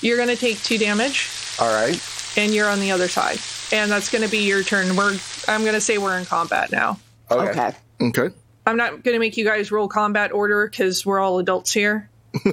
you're 0.00 0.16
gonna 0.16 0.36
take 0.36 0.62
two 0.62 0.78
damage, 0.78 1.28
All 1.60 1.68
right. 1.72 2.00
and 2.36 2.52
you're 2.54 2.68
on 2.68 2.80
the 2.80 2.90
other 2.92 3.08
side, 3.08 3.38
and 3.72 3.90
that's 3.90 4.10
gonna 4.10 4.28
be 4.28 4.38
your 4.46 4.62
turn. 4.62 4.96
We're 4.96 5.16
I'm 5.48 5.64
gonna 5.64 5.80
say 5.80 5.98
we're 5.98 6.16
in 6.18 6.24
combat 6.24 6.72
now. 6.72 6.98
Okay. 7.30 7.50
okay. 7.50 7.72
Okay. 8.02 8.34
I'm 8.66 8.78
not 8.78 8.90
going 9.02 9.14
to 9.14 9.18
make 9.18 9.36
you 9.36 9.44
guys 9.44 9.70
roll 9.70 9.88
combat 9.88 10.32
order 10.32 10.66
because 10.66 11.04
we're 11.04 11.20
all 11.20 11.38
adults 11.38 11.70
here. 11.70 12.08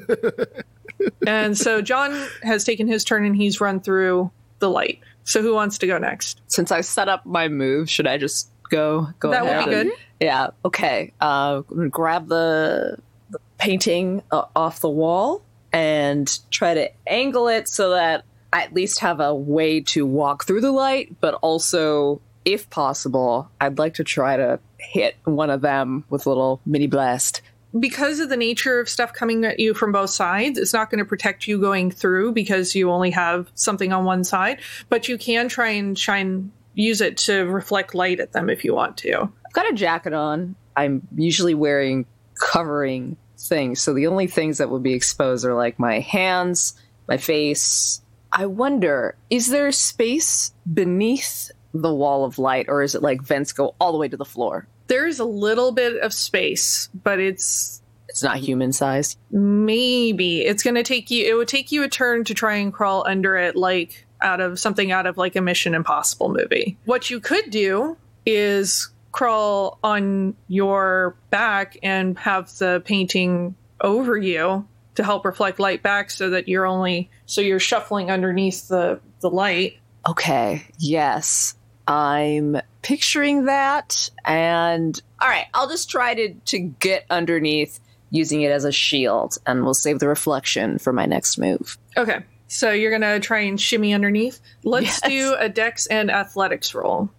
and 1.26 1.58
so 1.58 1.82
John 1.82 2.28
has 2.44 2.64
taken 2.64 2.88
his 2.88 3.04
turn 3.04 3.26
and 3.26 3.36
he's 3.36 3.62
run 3.62 3.80
through 3.80 4.30
the 4.60 4.70
light. 4.70 5.00
So 5.24 5.42
who 5.42 5.54
wants 5.54 5.78
to 5.80 5.88
go 5.88 5.98
next? 5.98 6.42
Since 6.48 6.72
I 6.72 6.82
set 6.82 7.08
up 7.10 7.26
my 7.26 7.48
move, 7.48 7.90
should 7.90 8.08
I 8.08 8.18
just 8.18 8.50
go 8.70 9.08
go 9.20 9.32
that 9.32 9.44
ahead? 9.44 9.66
would 9.66 9.72
be 9.72 9.80
and- 9.80 9.90
good. 9.90 9.98
Yeah. 10.20 10.48
Okay. 10.66 11.14
Uh, 11.20 11.64
I'm 11.70 11.76
gonna 11.78 11.90
grab 11.90 12.28
the, 12.28 12.98
the 13.32 13.40
painting 13.58 14.22
uh, 14.32 14.46
off 14.56 14.80
the 14.80 14.90
wall 14.90 15.42
and 15.74 16.40
try 16.52 16.74
to 16.76 16.92
angle 17.08 17.48
it 17.48 17.68
so 17.68 17.92
that 17.92 18.24
I 18.54 18.64
at 18.64 18.74
least 18.74 19.00
have 19.00 19.20
a 19.20 19.34
way 19.34 19.80
to 19.82 20.06
walk 20.06 20.44
through 20.46 20.62
the 20.62 20.72
light, 20.72 21.16
but 21.22 21.36
also, 21.36 22.22
if 22.44 22.70
possible, 22.70 23.50
I'd 23.62 23.80
like 23.80 23.94
to 23.96 24.04
try 24.04 24.36
to 24.38 24.60
hit 24.78 25.16
one 25.24 25.50
of 25.50 25.62
them 25.62 26.04
with 26.10 26.26
a 26.26 26.30
little 26.30 26.60
mini 26.66 26.88
blast. 26.88 27.42
Because 27.80 28.20
of 28.20 28.30
the 28.30 28.38
nature 28.38 28.80
of 28.80 28.90
stuff 28.90 29.14
coming 29.14 29.46
at 29.46 29.60
you 29.60 29.74
from 29.74 29.92
both 29.92 30.10
sides, 30.10 30.60
it's 30.60 30.74
not 30.74 30.90
going 30.90 31.00
to 31.00 31.06
protect 31.06 31.48
you 31.48 31.60
going 31.60 31.90
through 31.90 32.34
because 32.34 32.76
you 32.76 32.92
only 32.92 33.12
have 33.12 33.50
something 33.56 33.94
on 33.94 34.04
one 34.04 34.24
side. 34.24 34.60
But 34.90 35.08
you 35.08 35.18
can 35.18 35.48
try 35.48 35.70
and 35.70 35.98
shine, 35.98 36.52
use 36.74 37.00
it 37.00 37.18
to 37.18 37.46
reflect 37.46 37.96
light 37.96 38.20
at 38.20 38.34
them 38.34 38.50
if 38.50 38.66
you 38.66 38.74
want 38.76 38.98
to. 38.98 39.22
I've 39.22 39.54
got 39.54 39.70
a 39.72 39.74
jacket 39.74 40.14
on. 40.14 40.56
I'm 40.76 41.08
usually 41.16 41.54
wearing 41.54 42.06
covering 42.36 43.18
things, 43.38 43.82
so 43.82 43.94
the 43.94 44.08
only 44.08 44.28
things 44.28 44.58
that 44.58 44.70
would 44.70 44.84
be 44.84 44.94
exposed 44.94 45.46
are 45.46 45.56
like 45.56 45.80
my 45.80 46.00
hands, 46.00 46.74
my 47.08 47.18
face. 47.18 48.02
I 48.34 48.46
wonder, 48.46 49.16
is 49.30 49.50
there 49.50 49.72
space 49.72 50.54
beneath 50.74 51.52
the 51.74 51.94
wall 51.94 52.26
of 52.26 52.38
light, 52.38 52.68
or 52.70 52.82
is 52.82 52.96
it 52.96 53.02
like 53.02 53.22
vents 53.22 53.52
go 53.52 53.76
all 53.80 53.92
the 53.92 53.98
way 53.98 54.08
to 54.08 54.18
the 54.18 54.26
floor? 54.26 54.68
There's 54.92 55.20
a 55.20 55.26
little 55.26 55.72
bit 55.72 56.02
of 56.02 56.14
space, 56.14 56.90
but 56.94 57.18
it's 57.20 57.82
It's 58.10 58.22
not 58.22 58.36
human 58.38 58.74
sized. 58.74 59.18
Maybe 59.32 60.42
it's 60.42 60.64
going 60.64 60.76
to 60.76 60.84
take 60.84 61.10
you. 61.10 61.26
It 61.26 61.38
would 61.38 61.48
take 61.48 61.72
you 61.72 61.84
a 61.84 61.88
turn 61.88 62.26
to 62.26 62.34
try 62.34 62.56
and 62.56 62.74
crawl 62.74 63.08
under 63.08 63.38
it, 63.38 63.56
like 63.56 64.06
out 64.22 64.42
of 64.42 64.60
something 64.60 64.92
out 64.92 65.06
of 65.06 65.16
like 65.16 65.38
a 65.38 65.42
Mission 65.42 65.74
Impossible 65.74 66.28
movie. 66.28 66.78
What 66.84 67.10
you 67.10 67.22
could 67.22 67.50
do 67.50 67.96
is 68.26 68.90
crawl 69.14 69.80
on 69.82 70.36
your 70.50 71.16
back 71.30 71.78
and 71.82 72.20
have 72.20 72.50
the 72.58 72.82
painting 72.84 73.56
over 73.80 74.18
you 74.18 74.68
to 74.96 75.06
help 75.06 75.24
reflect 75.24 75.58
light 75.58 75.82
back, 75.82 76.12
so 76.12 76.32
that 76.32 76.50
you're 76.50 76.66
only 76.66 77.10
so 77.26 77.40
you're 77.40 77.60
shuffling 77.60 78.12
underneath 78.12 78.68
the 78.68 79.00
the 79.22 79.30
light. 79.30 79.78
Okay, 80.06 80.66
yes. 80.80 81.56
I'm 81.88 82.58
picturing 82.82 83.46
that. 83.46 84.10
And 84.26 85.00
all 85.22 85.30
right, 85.30 85.46
I'll 85.54 85.70
just 85.70 85.90
try 85.90 86.14
to, 86.14 86.34
to 86.34 86.60
get 86.60 87.06
underneath 87.10 87.80
using 88.10 88.42
it 88.42 88.52
as 88.52 88.66
a 88.66 88.72
shield, 88.72 89.38
and 89.46 89.64
we'll 89.64 89.74
save 89.74 90.00
the 90.00 90.08
reflection 90.08 90.78
for 90.78 90.92
my 90.92 91.06
next 91.06 91.38
move. 91.38 91.78
Okay, 91.96 92.20
so 92.48 92.72
you're 92.72 92.92
gonna 92.92 93.20
try 93.20 93.40
and 93.40 93.60
shimmy 93.60 93.94
underneath. 93.94 94.42
Let's 94.64 95.00
Yes. 95.02 95.02
do 95.10 95.36
a 95.40 95.48
Dex 95.48 95.88
and 95.88 96.12
Athletics 96.12 96.74
roll. 96.76 97.10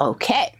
Okay. 0.00 0.52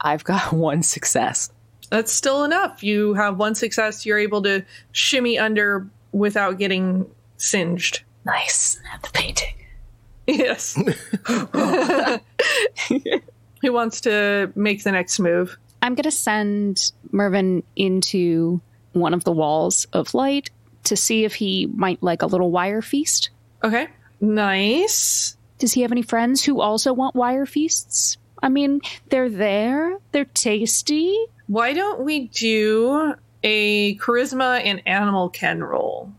I've 0.00 0.24
got 0.24 0.52
one 0.52 0.82
success. 0.82 1.50
That's 1.90 2.12
still 2.12 2.44
enough. 2.44 2.82
You 2.82 3.14
have 3.14 3.38
one 3.38 3.54
success. 3.54 4.04
You're 4.04 4.18
able 4.18 4.42
to 4.42 4.64
shimmy 4.92 5.38
under 5.38 5.86
without 6.12 6.58
getting 6.58 7.06
singed. 7.36 8.02
Nice. 8.24 8.78
Have 8.90 9.02
the 9.02 9.10
painting. 9.10 9.54
Yes. 10.26 10.76
Who 13.66 13.72
wants 13.72 14.00
to 14.02 14.52
make 14.54 14.84
the 14.84 14.92
next 14.92 15.18
move? 15.18 15.58
I'm 15.82 15.96
going 15.96 16.04
to 16.04 16.10
send 16.12 16.92
Mervin 17.10 17.64
into 17.74 18.60
one 18.92 19.12
of 19.12 19.24
the 19.24 19.32
walls 19.32 19.88
of 19.92 20.14
light 20.14 20.50
to 20.84 20.94
see 20.96 21.24
if 21.24 21.34
he 21.34 21.66
might 21.66 22.00
like 22.00 22.22
a 22.22 22.26
little 22.26 22.52
wire 22.52 22.80
feast. 22.80 23.30
Okay. 23.64 23.88
Nice. 24.20 25.36
Does 25.58 25.72
he 25.72 25.82
have 25.82 25.90
any 25.90 26.02
friends 26.02 26.44
who 26.44 26.60
also 26.60 26.92
want 26.92 27.16
wire 27.16 27.44
feasts? 27.44 28.18
I 28.40 28.50
mean, 28.50 28.82
they're 29.08 29.28
there, 29.28 29.98
they're 30.12 30.26
tasty. 30.26 31.18
Why 31.48 31.72
don't 31.72 32.04
we 32.04 32.28
do 32.28 33.14
a 33.42 33.96
charisma 33.96 34.60
and 34.64 34.80
animal 34.86 35.28
ken 35.28 35.60
roll 35.64 36.12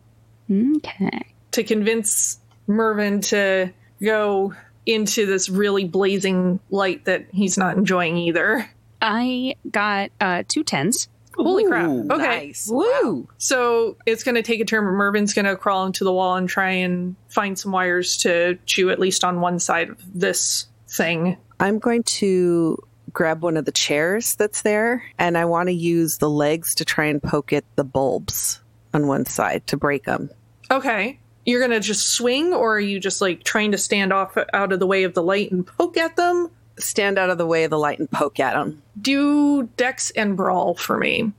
Okay. 0.52 1.28
to 1.52 1.64
convince 1.64 2.40
Mervyn 2.68 3.22
to 3.22 3.72
go 4.02 4.54
into 4.88 5.26
this 5.26 5.50
really 5.50 5.86
blazing 5.86 6.60
light 6.70 7.06
that 7.06 7.28
he's 7.32 7.58
not 7.58 7.78
enjoying 7.78 8.18
either. 8.18 8.70
I 9.02 9.56
got 9.70 10.12
uh, 10.20 10.44
two 10.48 10.64
tens. 10.64 11.08
Holy 11.36 11.66
crap. 11.66 11.88
Okay. 11.88 12.08
Nice. 12.18 12.68
Woo! 12.68 13.28
So 13.38 13.96
it's 14.08 14.24
going 14.24 14.36
to 14.36 14.42
take 14.42 14.60
a 14.60 14.66
turn. 14.66 14.86
but 14.86 14.92
Mervin's 14.92 15.34
going 15.34 15.46
to 15.46 15.56
crawl 15.56 15.86
into 15.86 16.04
the 16.04 16.12
wall 16.12 16.36
and 16.36 16.50
try 16.50 16.72
and 16.72 17.16
find 17.30 17.60
some 17.60 17.72
wires 17.72 18.18
to 18.18 18.58
chew 18.66 18.90
at 18.90 18.98
least 19.00 19.24
on 19.24 19.40
one 19.40 19.60
side 19.60 19.90
of 19.90 20.02
this 20.20 20.66
thing. 20.88 21.38
I'm 21.60 21.78
going 21.78 22.04
to 22.04 22.78
grab 23.14 23.44
one 23.44 23.56
of 23.56 23.66
the 23.66 23.72
chairs 23.72 24.36
that's 24.36 24.64
there, 24.64 25.04
and 25.20 25.38
I 25.38 25.46
want 25.46 25.70
to 25.70 25.74
use 25.74 26.18
the 26.18 26.30
legs 26.30 26.76
to 26.76 26.86
try 26.86 27.06
and 27.06 27.22
poke 27.22 27.54
at 27.54 27.66
the 27.76 27.84
bulbs 27.84 28.60
on 28.94 29.08
one 29.08 29.26
side 29.26 29.68
to 29.68 29.78
break 29.78 30.06
them. 30.06 30.30
Okay. 30.72 31.20
You're 31.48 31.60
going 31.62 31.72
to 31.72 31.80
just 31.80 32.10
swing, 32.10 32.54
or 32.54 32.76
are 32.76 32.80
you 32.80 33.00
just 33.00 33.22
like 33.22 33.44
trying 33.44 33.72
to 33.72 33.78
stand 33.80 34.14
off 34.14 34.38
out 34.54 34.72
of 34.74 34.80
the 34.80 34.86
way 34.86 35.04
of 35.04 35.14
the 35.16 35.24
light 35.24 35.50
and 35.52 35.66
poke 35.66 35.98
at 35.98 36.16
them? 36.18 36.52
Stand 36.78 37.18
out 37.18 37.30
of 37.32 37.40
the 37.40 37.48
way 37.48 37.64
of 37.64 37.72
the 37.72 37.80
light 37.80 37.98
and 38.00 38.12
poke 38.12 38.40
at 38.40 38.54
them. 38.54 38.84
Do 39.02 39.64
Dex 39.78 40.12
and 40.12 40.36
Brawl 40.38 40.76
for 40.76 40.98
me. 41.00 41.32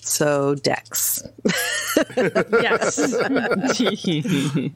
So, 0.00 0.54
Dex. 0.56 1.22
Yes. 2.50 3.14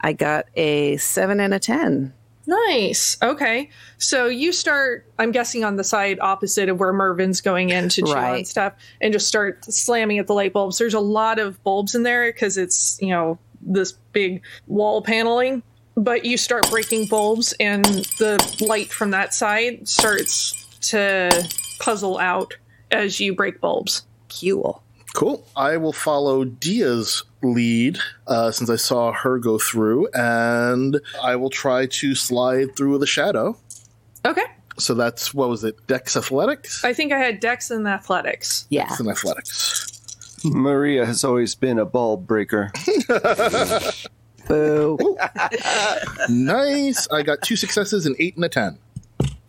I 0.00 0.12
got 0.12 0.46
a 0.54 0.96
7 0.96 1.40
and 1.40 1.52
a 1.54 1.58
10. 1.58 2.12
nice. 2.46 3.18
Okay. 3.22 3.68
So 3.98 4.26
you 4.26 4.52
start, 4.52 5.04
I'm 5.18 5.32
guessing, 5.32 5.64
on 5.64 5.76
the 5.76 5.84
side 5.84 6.18
opposite 6.20 6.68
of 6.70 6.80
where 6.80 6.92
Mervin's 6.94 7.40
going 7.42 7.68
in 7.70 7.88
to 7.90 8.00
chew 8.02 8.08
on 8.08 8.14
Right. 8.14 8.46
stuff 8.46 8.72
and 9.02 9.12
just 9.12 9.26
start 9.26 9.64
slamming 9.66 10.18
at 10.18 10.26
the 10.26 10.32
light 10.34 10.52
bulbs. 10.54 10.78
There's 10.78 10.94
a 10.94 11.00
lot 11.00 11.38
of 11.38 11.62
bulbs 11.64 11.94
in 11.94 12.02
there 12.04 12.32
because 12.32 12.56
it's, 12.56 12.98
you 13.02 13.08
know, 13.08 13.38
this 13.60 13.92
big 14.12 14.42
wall 14.66 15.02
paneling. 15.02 15.62
But 15.96 16.24
you 16.24 16.36
start 16.36 16.70
breaking 16.70 17.06
bulbs, 17.06 17.54
and 17.58 17.84
the 17.84 18.38
light 18.60 18.92
from 18.92 19.10
that 19.10 19.34
side 19.34 19.88
starts 19.88 20.52
to 20.90 21.48
puzzle 21.80 22.18
out 22.18 22.56
as 22.90 23.18
you 23.18 23.34
break 23.34 23.60
bulbs. 23.60 24.06
Cool. 24.28 24.82
Cool. 25.14 25.44
I 25.56 25.76
will 25.78 25.92
follow 25.92 26.44
Dia's 26.44 27.24
lead 27.42 27.98
uh, 28.26 28.50
since 28.50 28.70
I 28.70 28.76
saw 28.76 29.12
her 29.12 29.38
go 29.38 29.58
through, 29.58 30.08
and 30.14 31.00
I 31.22 31.36
will 31.36 31.50
try 31.50 31.86
to 31.86 32.14
slide 32.14 32.76
through 32.76 32.98
the 32.98 33.06
shadow. 33.06 33.56
Okay. 34.24 34.44
So 34.78 34.94
that's 34.94 35.34
what 35.34 35.48
was 35.48 35.64
it? 35.64 35.86
Dex 35.86 36.16
Athletics. 36.16 36.84
I 36.84 36.92
think 36.92 37.12
I 37.12 37.18
had 37.18 37.40
Dex 37.40 37.70
and 37.70 37.86
Athletics. 37.88 38.66
Yeah. 38.70 38.86
Dex 38.86 39.00
and 39.00 39.08
Athletics. 39.08 40.44
Maria 40.44 41.04
has 41.04 41.24
always 41.24 41.54
been 41.54 41.78
a 41.78 41.84
bulb 41.84 42.26
breaker. 42.26 42.70
Boo. 44.48 44.98
nice. 46.28 47.08
I 47.10 47.22
got 47.22 47.42
two 47.42 47.56
successes 47.56 48.06
and 48.06 48.16
eight 48.18 48.36
and 48.36 48.44
a 48.44 48.48
ten. 48.48 48.78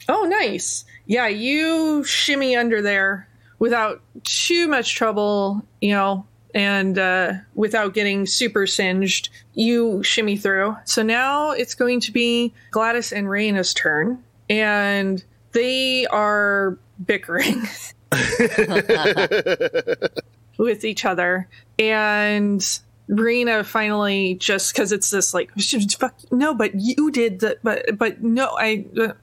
Oh, 0.07 0.25
nice. 0.25 0.85
Yeah, 1.05 1.27
you 1.27 2.03
shimmy 2.03 2.55
under 2.55 2.81
there 2.81 3.27
without 3.59 4.01
too 4.23 4.67
much 4.67 4.95
trouble, 4.95 5.63
you 5.81 5.91
know, 5.91 6.25
and 6.55 6.97
uh, 6.97 7.33
without 7.53 7.93
getting 7.93 8.25
super 8.25 8.65
singed. 8.65 9.29
You 9.53 10.01
shimmy 10.03 10.37
through. 10.37 10.75
So 10.85 11.03
now 11.03 11.51
it's 11.51 11.75
going 11.75 11.99
to 12.01 12.11
be 12.11 12.53
Gladys 12.71 13.11
and 13.11 13.27
Raina's 13.27 13.73
turn, 13.73 14.23
and 14.49 15.23
they 15.51 16.07
are 16.07 16.77
bickering 17.05 17.67
with 20.57 20.83
each 20.83 21.05
other. 21.05 21.47
And 21.77 22.79
Raina 23.09 23.65
finally 23.65 24.35
just 24.35 24.73
because 24.73 24.91
it's 24.91 25.09
this 25.09 25.33
like 25.33 25.51
fuck 25.99 26.15
no, 26.31 26.53
but 26.53 26.71
you 26.75 27.11
did 27.11 27.39
that, 27.39 27.63
but 27.63 27.97
but 27.97 28.21
no, 28.23 28.55
I 28.57 28.85
uh, 28.99 29.13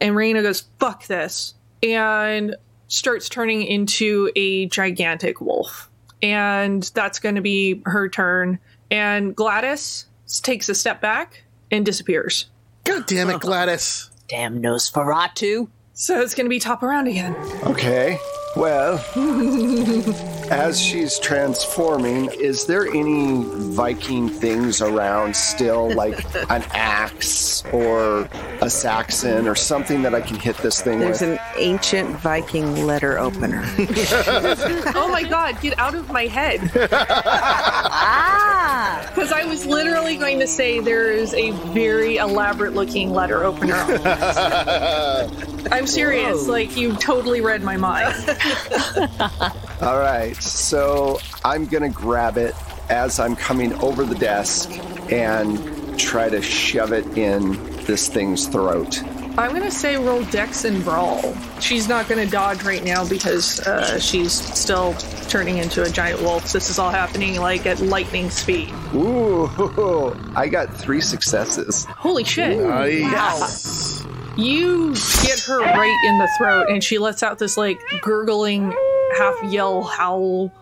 and 0.00 0.14
Raina 0.14 0.42
goes 0.42 0.64
fuck 0.78 1.06
this 1.06 1.54
and 1.82 2.56
starts 2.88 3.28
turning 3.28 3.62
into 3.62 4.30
a 4.34 4.66
gigantic 4.66 5.40
wolf, 5.40 5.88
and 6.22 6.82
that's 6.94 7.18
going 7.18 7.36
to 7.36 7.40
be 7.40 7.82
her 7.84 8.08
turn. 8.08 8.58
And 8.90 9.36
Gladys 9.36 10.06
takes 10.42 10.68
a 10.68 10.74
step 10.74 11.00
back 11.00 11.44
and 11.70 11.84
disappears. 11.84 12.46
God 12.84 13.06
damn 13.06 13.30
it, 13.30 13.40
Gladys. 13.40 14.10
Damn 14.28 14.62
Nosferatu. 14.62 15.68
So 15.92 16.20
it's 16.20 16.34
going 16.34 16.46
to 16.46 16.50
be 16.50 16.60
top 16.60 16.82
around 16.82 17.08
again. 17.08 17.34
Okay. 17.64 18.18
Well, 18.56 18.98
as 20.50 20.80
she's 20.80 21.18
transforming, 21.18 22.30
is 22.38 22.66
there 22.66 22.86
any 22.86 23.42
Viking 23.44 24.28
things 24.28 24.80
around 24.80 25.34
still, 25.34 25.92
like 25.94 26.18
an 26.50 26.62
axe 26.72 27.64
or 27.72 28.28
a 28.60 28.70
Saxon 28.70 29.46
or 29.46 29.54
something 29.54 30.02
that 30.02 30.14
I 30.14 30.20
can 30.20 30.38
hit 30.38 30.56
this 30.58 30.80
thing 30.80 31.00
with? 31.00 31.18
There's 31.18 31.20
with? 31.20 31.40
an 31.40 31.46
ancient 31.56 32.10
Viking 32.16 32.86
letter 32.86 33.18
opener. 33.18 33.64
Oh 34.94 35.08
my 35.10 35.22
god, 35.22 35.60
get 35.60 35.78
out 35.78 35.94
of 35.94 36.10
my 36.10 36.26
head. 36.26 36.70
Ah! 36.90 39.04
Because 39.08 39.32
I 39.32 39.44
was 39.44 39.66
literally 39.66 40.16
going 40.16 40.38
to 40.40 40.46
say 40.46 40.80
there 40.80 41.12
is 41.12 41.34
a 41.34 41.50
very 41.72 42.16
elaborate 42.16 42.74
looking 42.74 43.12
letter 43.12 43.44
opener. 43.44 43.74
I'm 45.72 45.86
serious. 45.86 46.48
Like, 46.48 46.76
you 46.76 46.94
totally 46.96 47.40
read 47.40 47.62
my 47.62 47.76
mind. 47.76 48.14
All 49.80 49.98
right, 49.98 50.36
so 50.40 51.20
I'm 51.44 51.66
gonna 51.66 51.88
grab 51.88 52.36
it 52.36 52.54
as 52.88 53.20
I'm 53.20 53.36
coming 53.36 53.72
over 53.74 54.04
the 54.04 54.14
desk 54.14 54.70
and 55.10 55.98
try 55.98 56.28
to 56.28 56.40
shove 56.40 56.92
it 56.92 57.06
in 57.18 57.52
this 57.84 58.08
thing's 58.08 58.46
throat. 58.46 59.02
I'm 59.38 59.50
going 59.50 59.62
to 59.62 59.70
say 59.70 59.96
roll 59.96 60.24
Dex 60.24 60.64
and 60.64 60.82
Brawl. 60.82 61.32
She's 61.60 61.88
not 61.88 62.08
going 62.08 62.24
to 62.24 62.28
dodge 62.28 62.64
right 62.64 62.82
now 62.82 63.08
because 63.08 63.60
uh, 63.60 64.00
she's 64.00 64.32
still 64.32 64.94
turning 65.28 65.58
into 65.58 65.84
a 65.84 65.88
giant 65.88 66.20
wolf. 66.22 66.52
This 66.52 66.68
is 66.70 66.78
all 66.80 66.90
happening 66.90 67.40
like 67.40 67.64
at 67.64 67.78
lightning 67.78 68.30
speed. 68.30 68.74
Ooh, 68.94 69.46
I 70.34 70.48
got 70.48 70.74
three 70.74 71.00
successes. 71.00 71.84
Holy 71.84 72.24
shit. 72.24 72.58
Nice. 72.58 74.04
You 74.36 74.94
get 75.22 75.38
her 75.40 75.60
right 75.60 76.04
in 76.06 76.18
the 76.18 76.28
throat, 76.36 76.66
and 76.70 76.82
she 76.82 76.98
lets 76.98 77.22
out 77.22 77.38
this 77.38 77.56
like 77.56 77.80
gurgling, 78.02 78.74
half 79.18 79.42
yell 79.44 79.82
howl, 79.82 80.52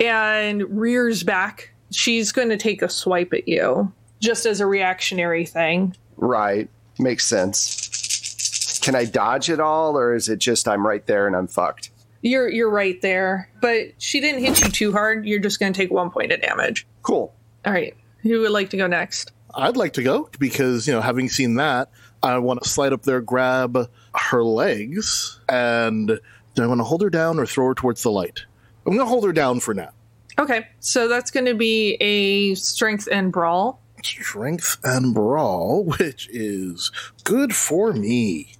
and 0.00 0.62
rears 0.78 1.22
back. 1.22 1.72
She's 1.90 2.32
going 2.32 2.48
to 2.48 2.56
take 2.56 2.82
a 2.82 2.88
swipe 2.88 3.32
at 3.32 3.48
you, 3.48 3.92
just 4.20 4.46
as 4.46 4.60
a 4.60 4.66
reactionary 4.66 5.44
thing. 5.44 5.96
Right, 6.16 6.68
makes 6.98 7.26
sense. 7.26 8.78
Can 8.82 8.94
I 8.94 9.04
dodge 9.04 9.50
it 9.50 9.60
all, 9.60 9.96
or 9.96 10.14
is 10.14 10.28
it 10.28 10.38
just 10.38 10.66
I'm 10.68 10.86
right 10.86 11.06
there 11.06 11.26
and 11.26 11.36
I'm 11.36 11.46
fucked? 11.46 11.90
You're 12.22 12.48
you're 12.48 12.70
right 12.70 13.00
there, 13.02 13.48
but 13.60 13.88
she 13.98 14.20
didn't 14.20 14.44
hit 14.44 14.60
you 14.60 14.70
too 14.70 14.92
hard. 14.92 15.26
You're 15.26 15.40
just 15.40 15.58
going 15.58 15.72
to 15.72 15.76
take 15.76 15.90
one 15.90 16.10
point 16.10 16.32
of 16.32 16.40
damage. 16.40 16.86
Cool. 17.02 17.34
All 17.64 17.72
right, 17.72 17.96
who 18.22 18.40
would 18.40 18.50
like 18.50 18.70
to 18.70 18.76
go 18.76 18.86
next? 18.86 19.32
I'd 19.54 19.76
like 19.76 19.92
to 19.94 20.02
go 20.02 20.30
because, 20.38 20.86
you 20.86 20.94
know, 20.94 21.00
having 21.00 21.28
seen 21.28 21.56
that, 21.56 21.90
I 22.22 22.38
want 22.38 22.62
to 22.62 22.68
slide 22.68 22.92
up 22.92 23.02
there, 23.02 23.20
grab 23.20 23.90
her 24.14 24.42
legs, 24.42 25.40
and 25.48 26.20
do 26.54 26.62
I 26.62 26.66
want 26.66 26.80
to 26.80 26.84
hold 26.84 27.02
her 27.02 27.10
down 27.10 27.38
or 27.38 27.46
throw 27.46 27.68
her 27.68 27.74
towards 27.74 28.02
the 28.02 28.10
light? 28.10 28.44
I'm 28.86 28.92
going 28.94 29.04
to 29.04 29.08
hold 29.08 29.24
her 29.24 29.32
down 29.32 29.60
for 29.60 29.74
now. 29.74 29.90
Okay, 30.38 30.66
so 30.80 31.08
that's 31.08 31.30
going 31.30 31.46
to 31.46 31.54
be 31.54 31.94
a 32.00 32.54
strength 32.54 33.08
and 33.10 33.32
brawl. 33.32 33.80
Strength 34.02 34.78
and 34.82 35.14
brawl, 35.14 35.84
which 35.84 36.28
is 36.30 36.90
good 37.24 37.54
for 37.54 37.92
me. 37.92 38.54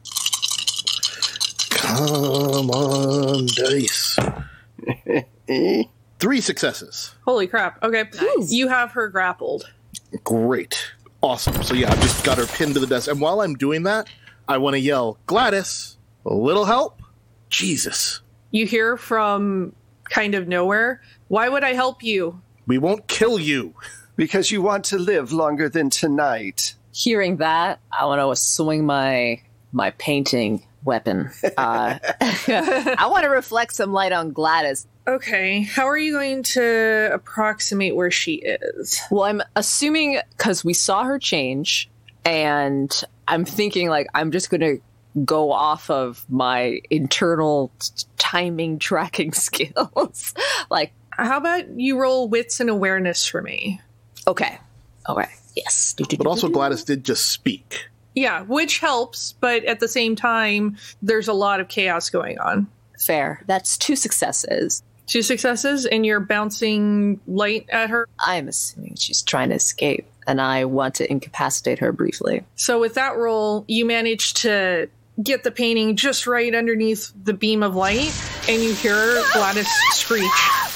Come 1.71 2.71
on, 2.71 3.47
dice. 3.47 4.19
Three 6.19 6.41
successes. 6.41 7.15
Holy 7.25 7.49
crap! 7.49 7.83
Okay, 7.83 8.05
you 8.47 8.69
have 8.69 8.93
her 8.93 9.09
grappled. 9.09 9.73
Great. 10.23 10.93
Awesome. 11.21 11.63
So, 11.63 11.75
yeah, 11.75 11.91
I've 11.91 12.01
just 12.01 12.25
got 12.25 12.39
her 12.39 12.47
pinned 12.47 12.75
to 12.75 12.81
the 12.81 12.87
desk. 12.87 13.09
And 13.09 13.21
while 13.21 13.41
I'm 13.41 13.55
doing 13.55 13.85
that, 13.85 14.09
I 14.49 14.59
want 14.59 14.75
to 14.75 14.81
yell, 14.81 15.19
Gladys, 15.27 15.97
a 16.27 16.35
little 16.35 16.65
help? 16.65 17.02
Jesus. 17.53 18.21
You 18.51 18.67
hear 18.67 18.97
from 18.97 19.75
kind 20.05 20.35
of 20.35 20.49
nowhere. 20.49 21.01
Why 21.29 21.49
would 21.49 21.63
I 21.63 21.75
help 21.75 22.03
you? 22.03 22.41
We 22.67 22.79
won't 22.79 23.07
kill 23.07 23.39
you. 23.39 23.75
Because 24.17 24.51
you 24.51 24.61
want 24.61 24.85
to 24.87 24.99
live 24.99 25.33
longer 25.33 25.69
than 25.69 25.89
tonight. 25.89 26.75
Hearing 26.93 27.39
that, 27.39 27.81
I 27.99 28.05
want 28.05 28.21
to 28.21 28.37
swing 28.43 28.85
my 28.85 29.41
my 29.73 29.91
painting 29.93 30.63
weapon. 30.85 31.31
Uh, 31.57 31.99
I 32.21 33.09
want 33.11 33.25
to 33.25 33.31
reflect 33.31 33.73
some 33.73 33.93
light 33.93 34.13
on 34.13 34.33
Gladys. 34.33 34.87
Okay, 35.09 35.63
how 35.63 35.89
are 35.89 35.97
you 35.97 36.13
going 36.13 36.43
to 36.43 37.11
approximate 37.13 37.97
where 37.97 38.11
she 38.11 38.35
is? 38.35 39.01
Well, 39.11 39.25
I'm 39.25 39.43
assuming 39.57 40.21
because 40.37 40.63
we 40.63 40.75
saw 40.75 41.05
her 41.05 41.19
change, 41.19 41.89
and 42.27 43.03
I'm 43.27 43.47
thinking 43.47 43.89
like 43.89 44.09
I'm 44.15 44.31
just 44.31 44.51
going 44.51 44.61
to 44.61 44.79
go 45.25 45.53
off 45.53 45.91
of 45.91 46.25
my 46.29 46.81
internal 46.91 47.73
timing 48.19 48.79
tracking 48.81 49.33
skills. 49.33 50.35
like 50.71 50.93
How 51.11 51.39
about 51.39 51.69
you 51.79 51.99
roll 51.99 52.29
wits 52.29 52.61
and 52.61 52.71
awareness 52.71 53.27
for 53.27 53.43
me? 53.43 53.81
Okay. 54.27 54.59
Okay. 55.09 55.29
Yes. 55.57 55.95
But 55.99 56.27
also, 56.27 56.49
Gladys 56.49 56.85
did 56.85 57.05
just 57.05 57.29
speak. 57.29 57.89
Yeah, 58.15 58.43
which 58.43 58.79
helps, 58.79 59.33
but 59.41 59.65
at 59.65 59.81
the 59.81 59.89
same 59.89 60.17
time, 60.17 60.77
there's 61.01 61.29
a 61.29 61.33
lot 61.33 61.61
of 61.61 61.69
chaos 61.69 62.11
going 62.11 62.39
on. 62.39 62.69
Fair. 62.99 63.43
That's 63.47 63.77
two 63.79 63.97
successes. 63.97 64.83
Two 65.07 65.23
successes, 65.23 65.87
and 65.87 66.07
you're 66.07 66.21
bouncing 66.21 67.21
light 67.27 67.67
at 67.71 67.91
her. 67.91 68.09
I'm 68.21 68.49
assuming 68.49 68.95
she's 68.97 69.23
trying 69.23 69.49
to 69.49 69.57
escape, 69.57 70.07
and 70.27 70.41
I 70.41 70.65
want 70.65 70.95
to 70.97 71.11
incapacitate 71.11 71.81
her 71.81 71.93
briefly. 71.93 72.45
So, 72.55 72.79
with 72.81 72.95
that 72.95 73.17
roll, 73.17 73.65
you 73.67 73.85
manage 73.85 74.35
to 74.35 74.89
get 75.23 75.43
the 75.43 75.51
painting 75.51 75.97
just 75.97 76.27
right 76.27 76.55
underneath 76.55 77.13
the 77.25 77.35
beam 77.35 77.63
of 77.63 77.75
light, 77.75 78.13
and 78.49 78.63
you 78.63 78.75
hear 78.75 79.23
Gladys 79.33 79.69
screech 79.91 80.23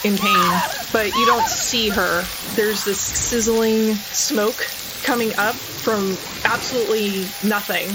in 0.05 0.17
pain, 0.17 0.61
but 0.93 1.07
you 1.15 1.27
don't 1.27 1.47
see 1.47 1.89
her. 1.89 2.25
There's 2.55 2.85
this 2.85 3.01
sizzling 3.01 3.95
smoke 3.95 4.67
coming 5.03 5.33
up 5.37 5.55
from 5.55 6.17
absolutely 6.45 7.23
nothing. 7.49 7.87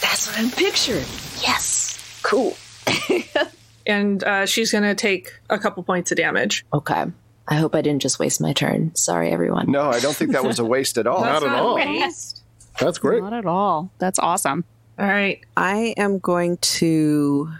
That's 0.00 0.26
what 0.26 0.38
I'm 0.38 0.50
picturing. 0.50 1.06
Yes. 1.40 2.20
Cool. 2.22 2.56
And 3.88 4.22
uh, 4.22 4.44
she's 4.44 4.70
going 4.70 4.84
to 4.84 4.94
take 4.94 5.32
a 5.48 5.58
couple 5.58 5.82
points 5.82 6.10
of 6.12 6.18
damage. 6.18 6.64
Okay. 6.72 7.06
I 7.48 7.54
hope 7.54 7.74
I 7.74 7.80
didn't 7.80 8.02
just 8.02 8.18
waste 8.18 8.38
my 8.42 8.52
turn. 8.52 8.94
Sorry, 8.94 9.30
everyone. 9.30 9.72
No, 9.72 9.88
I 9.88 9.98
don't 9.98 10.14
think 10.14 10.32
that 10.32 10.44
was 10.44 10.58
a 10.58 10.64
waste 10.64 10.98
at 10.98 11.06
all. 11.06 11.22
Not 11.22 11.42
at 11.42 11.48
all. 11.48 11.76
waste. 11.76 12.42
That's 12.78 12.98
great. 12.98 13.22
Not 13.22 13.32
at 13.32 13.46
all. 13.46 13.90
That's 13.98 14.18
awesome. 14.18 14.64
All 14.98 15.06
right. 15.06 15.40
I 15.56 15.94
am 15.96 16.18
going 16.18 16.56
to 16.58 17.50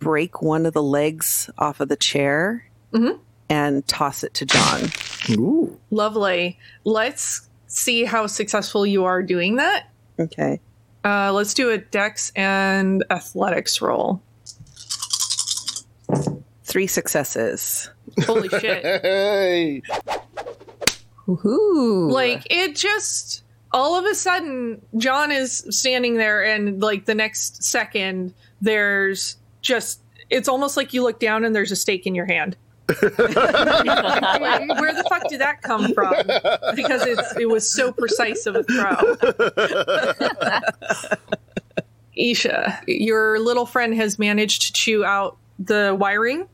break 0.00 0.42
one 0.42 0.66
of 0.66 0.74
the 0.74 0.82
legs 0.82 1.48
off 1.58 1.80
of 1.80 1.88
the 1.88 1.96
chair 1.96 2.64
Mhm. 2.92 3.18
and 3.48 3.86
toss 3.86 4.24
it 4.24 4.34
to 4.34 4.46
John. 4.46 4.90
Ooh. 5.30 5.78
Lovely. 5.90 6.58
Let's 6.84 7.48
see 7.68 8.04
how 8.04 8.26
successful 8.26 8.84
you 8.86 9.04
are 9.04 9.22
doing 9.22 9.56
that. 9.56 9.86
Okay. 10.18 10.60
Uh, 11.04 11.32
let's 11.32 11.54
do 11.54 11.70
a 11.70 11.78
dex 11.78 12.32
and 12.34 13.04
athletics 13.10 13.80
roll. 13.80 14.20
Three 16.64 16.86
successes. 16.86 17.90
Holy 18.26 18.48
shit. 18.48 18.82
Hey. 19.02 19.82
Woohoo. 21.26 22.10
like 22.10 22.46
it 22.50 22.74
just 22.74 23.42
all 23.72 23.98
of 23.98 24.04
a 24.04 24.14
sudden 24.14 24.80
john 24.96 25.30
is 25.30 25.64
standing 25.70 26.14
there 26.14 26.44
and 26.44 26.80
like 26.80 27.04
the 27.04 27.14
next 27.14 27.62
second 27.62 28.32
there's 28.60 29.36
just 29.60 30.00
it's 30.30 30.48
almost 30.48 30.76
like 30.76 30.92
you 30.92 31.02
look 31.02 31.20
down 31.20 31.44
and 31.44 31.54
there's 31.54 31.72
a 31.72 31.76
stake 31.76 32.06
in 32.06 32.14
your 32.14 32.26
hand. 32.26 32.56
Where 32.86 33.00
the 33.00 35.04
fuck 35.08 35.28
did 35.28 35.40
that 35.40 35.62
come 35.62 35.92
from? 35.92 36.14
Because 36.74 37.04
it's 37.04 37.36
it 37.36 37.48
was 37.48 37.70
so 37.70 37.92
precise 37.92 38.46
of 38.46 38.56
a 38.56 38.64
throw. 38.64 39.16
Isha 42.16 42.80
your 42.86 43.38
little 43.38 43.66
friend 43.66 43.94
has 43.94 44.18
managed 44.18 44.62
to 44.62 44.72
chew 44.72 45.04
out 45.04 45.36
the 45.58 45.94
wiring 45.98 46.48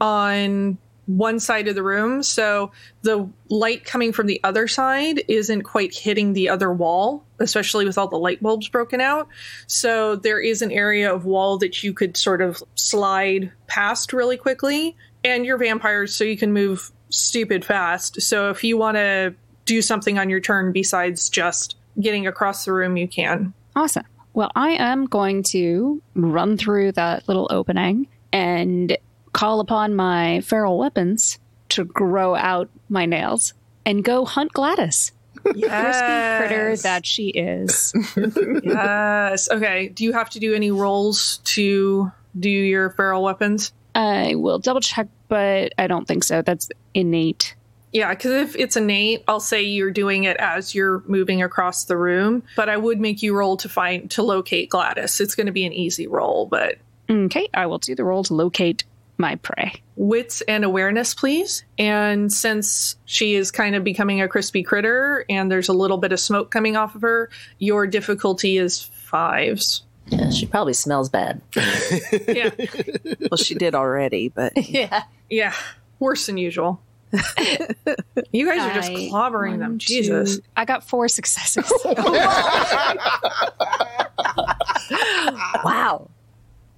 on 0.00 0.78
one 1.06 1.38
side 1.38 1.68
of 1.68 1.74
the 1.74 1.82
room 1.82 2.22
so 2.22 2.70
the 3.02 3.28
light 3.48 3.84
coming 3.84 4.12
from 4.12 4.26
the 4.26 4.40
other 4.42 4.66
side 4.66 5.22
isn't 5.28 5.62
quite 5.62 5.94
hitting 5.94 6.32
the 6.32 6.48
other 6.48 6.72
wall 6.72 7.26
especially 7.40 7.84
with 7.84 7.98
all 7.98 8.08
the 8.08 8.18
light 8.18 8.42
bulbs 8.42 8.68
broken 8.68 9.00
out. 9.00 9.28
So 9.66 10.16
there 10.16 10.40
is 10.40 10.62
an 10.62 10.72
area 10.72 11.12
of 11.12 11.24
wall 11.24 11.58
that 11.58 11.82
you 11.82 11.92
could 11.92 12.16
sort 12.16 12.42
of 12.42 12.62
slide 12.74 13.52
past 13.66 14.12
really 14.12 14.36
quickly 14.36 14.96
and 15.24 15.44
you're 15.44 15.58
vampires 15.58 16.14
so 16.14 16.24
you 16.24 16.36
can 16.36 16.52
move 16.52 16.90
stupid 17.10 17.64
fast. 17.64 18.20
So 18.22 18.50
if 18.50 18.64
you 18.64 18.76
want 18.76 18.96
to 18.96 19.34
do 19.64 19.82
something 19.82 20.18
on 20.18 20.30
your 20.30 20.40
turn 20.40 20.72
besides 20.72 21.28
just 21.28 21.76
getting 22.00 22.26
across 22.26 22.64
the 22.64 22.72
room 22.72 22.96
you 22.96 23.08
can. 23.08 23.52
Awesome. 23.74 24.04
Well, 24.32 24.52
I 24.54 24.70
am 24.72 25.06
going 25.06 25.42
to 25.44 26.02
run 26.14 26.56
through 26.56 26.92
that 26.92 27.26
little 27.26 27.48
opening 27.50 28.06
and 28.32 28.96
call 29.36 29.60
upon 29.60 29.94
my 29.94 30.40
feral 30.40 30.78
weapons 30.78 31.38
to 31.68 31.84
grow 31.84 32.34
out 32.34 32.70
my 32.88 33.04
nails 33.04 33.52
and 33.84 34.02
go 34.02 34.24
hunt 34.24 34.50
Gladys. 34.52 35.12
Crispy 35.42 35.68
critter 35.68 36.74
that 36.78 37.04
she 37.04 37.28
is. 37.28 37.92
yes 38.64 39.48
okay 39.50 39.88
do 39.88 40.02
you 40.04 40.12
have 40.12 40.30
to 40.30 40.40
do 40.40 40.54
any 40.54 40.70
rolls 40.70 41.38
to 41.44 42.10
do 42.40 42.48
your 42.48 42.90
feral 42.90 43.22
weapons 43.22 43.72
I 43.94 44.34
will 44.34 44.58
double 44.58 44.82
check, 44.82 45.08
but 45.28 45.72
I 45.78 45.86
don't 45.86 46.06
think 46.06 46.22
so. 46.22 46.42
That's 46.42 46.68
innate. 46.92 47.54
Yeah, 47.92 48.10
because 48.10 48.32
if 48.32 48.56
it's 48.56 48.76
innate, 48.76 49.24
I'll 49.26 49.40
say 49.40 49.62
you're 49.62 49.90
doing 49.90 50.24
it 50.24 50.36
as 50.36 50.74
you're 50.74 51.02
moving 51.06 51.42
across 51.42 51.84
the 51.84 51.96
room. 51.96 52.42
But 52.56 52.68
I 52.68 52.76
would 52.76 53.00
make 53.00 53.22
you 53.22 53.34
roll 53.34 53.56
to 53.56 53.70
find 53.70 54.10
to 54.10 54.22
locate 54.22 54.68
Gladys. 54.68 55.18
It's 55.18 55.34
going 55.34 55.46
to 55.46 55.52
be 55.52 55.64
an 55.64 55.72
easy 55.72 56.06
roll, 56.06 56.44
but 56.44 56.76
Okay, 57.08 57.48
I 57.54 57.64
will 57.64 57.78
do 57.78 57.94
the 57.94 58.04
roll 58.04 58.22
to 58.24 58.34
locate 58.34 58.84
my 59.18 59.36
prey. 59.36 59.72
wits 59.96 60.42
and 60.42 60.62
awareness, 60.64 61.14
please. 61.14 61.64
And 61.78 62.30
since 62.32 62.96
she 63.06 63.34
is 63.34 63.50
kind 63.50 63.74
of 63.74 63.82
becoming 63.82 64.20
a 64.20 64.28
crispy 64.28 64.62
critter, 64.62 65.24
and 65.30 65.50
there's 65.50 65.68
a 65.68 65.72
little 65.72 65.96
bit 65.98 66.12
of 66.12 66.20
smoke 66.20 66.50
coming 66.50 66.76
off 66.76 66.94
of 66.94 67.02
her, 67.02 67.30
your 67.58 67.86
difficulty 67.86 68.58
is 68.58 68.82
fives. 68.82 69.82
Yeah, 70.08 70.30
she 70.30 70.46
probably 70.46 70.74
smells 70.74 71.08
bad. 71.08 71.40
Yeah, 72.28 72.50
Well, 73.30 73.38
she 73.38 73.54
did 73.54 73.74
already, 73.74 74.28
but 74.28 74.52
yeah. 74.68 75.04
yeah, 75.30 75.54
worse 75.98 76.26
than 76.26 76.36
usual. 76.36 76.80
you 78.32 78.46
guys 78.46 78.60
are 78.60 78.74
just 78.74 78.90
I- 78.90 79.08
clobbering 79.10 79.58
them. 79.58 79.70
one, 79.72 79.78
Jesus. 79.78 80.36
two- 80.36 80.42
I 80.56 80.64
got 80.66 80.86
four 80.86 81.08
successes. 81.08 81.72
Wow. 85.64 86.08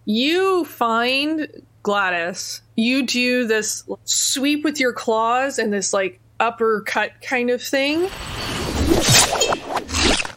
You 0.05 0.64
find 0.64 1.49
Gladys. 1.82 2.62
You 2.76 3.06
do 3.06 3.46
this 3.46 3.84
sweep 4.04 4.64
with 4.64 4.80
your 4.80 4.92
claws 4.92 5.58
and 5.58 5.72
this 5.72 5.92
like 5.92 6.20
uppercut 6.40 7.20
kind 7.22 7.50
of 7.50 7.62
thing. 7.62 8.08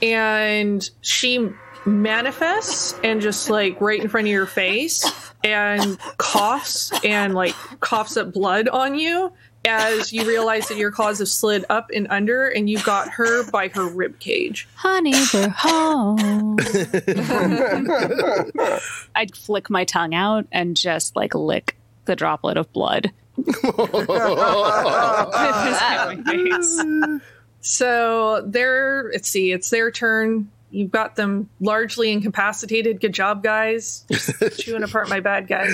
And 0.01 0.89
she 1.01 1.49
manifests 1.85 2.99
and 3.03 3.21
just 3.21 3.49
like 3.49 3.79
right 3.81 4.01
in 4.01 4.07
front 4.07 4.27
of 4.27 4.31
your 4.31 4.45
face 4.45 5.31
and 5.43 5.97
coughs 6.17 6.91
and 7.03 7.33
like 7.33 7.55
coughs 7.79 8.17
up 8.17 8.33
blood 8.33 8.67
on 8.67 8.95
you 8.95 9.31
as 9.65 10.11
you 10.11 10.25
realize 10.25 10.67
that 10.67 10.77
your 10.77 10.91
claws 10.91 11.19
have 11.19 11.27
slid 11.27 11.65
up 11.69 11.91
and 11.93 12.07
under 12.09 12.47
and 12.47 12.69
you've 12.69 12.83
got 12.83 13.09
her 13.09 13.49
by 13.51 13.67
her 13.69 13.87
rib 13.87 14.19
cage. 14.19 14.67
Honey, 14.75 15.13
we're 15.33 15.49
home. 15.49 16.57
I'd 19.15 19.35
flick 19.35 19.69
my 19.69 19.85
tongue 19.85 20.15
out 20.15 20.47
and 20.51 20.75
just 20.75 21.15
like 21.15 21.35
lick 21.35 21.77
the 22.05 22.15
droplet 22.15 22.57
of 22.57 22.71
blood. 22.73 23.11
So 27.63 28.43
they're 28.47 29.11
let's 29.13 29.29
see, 29.29 29.51
it's 29.51 29.69
their 29.69 29.91
turn. 29.91 30.49
You've 30.71 30.91
got 30.91 31.15
them 31.15 31.49
largely 31.59 32.11
incapacitated. 32.11 33.01
Good 33.01 33.13
job, 33.13 33.43
guys. 33.43 34.05
Just 34.09 34.39
chewing 34.59 34.83
apart 34.83 35.09
my 35.09 35.19
bad 35.19 35.47
guy. 35.47 35.67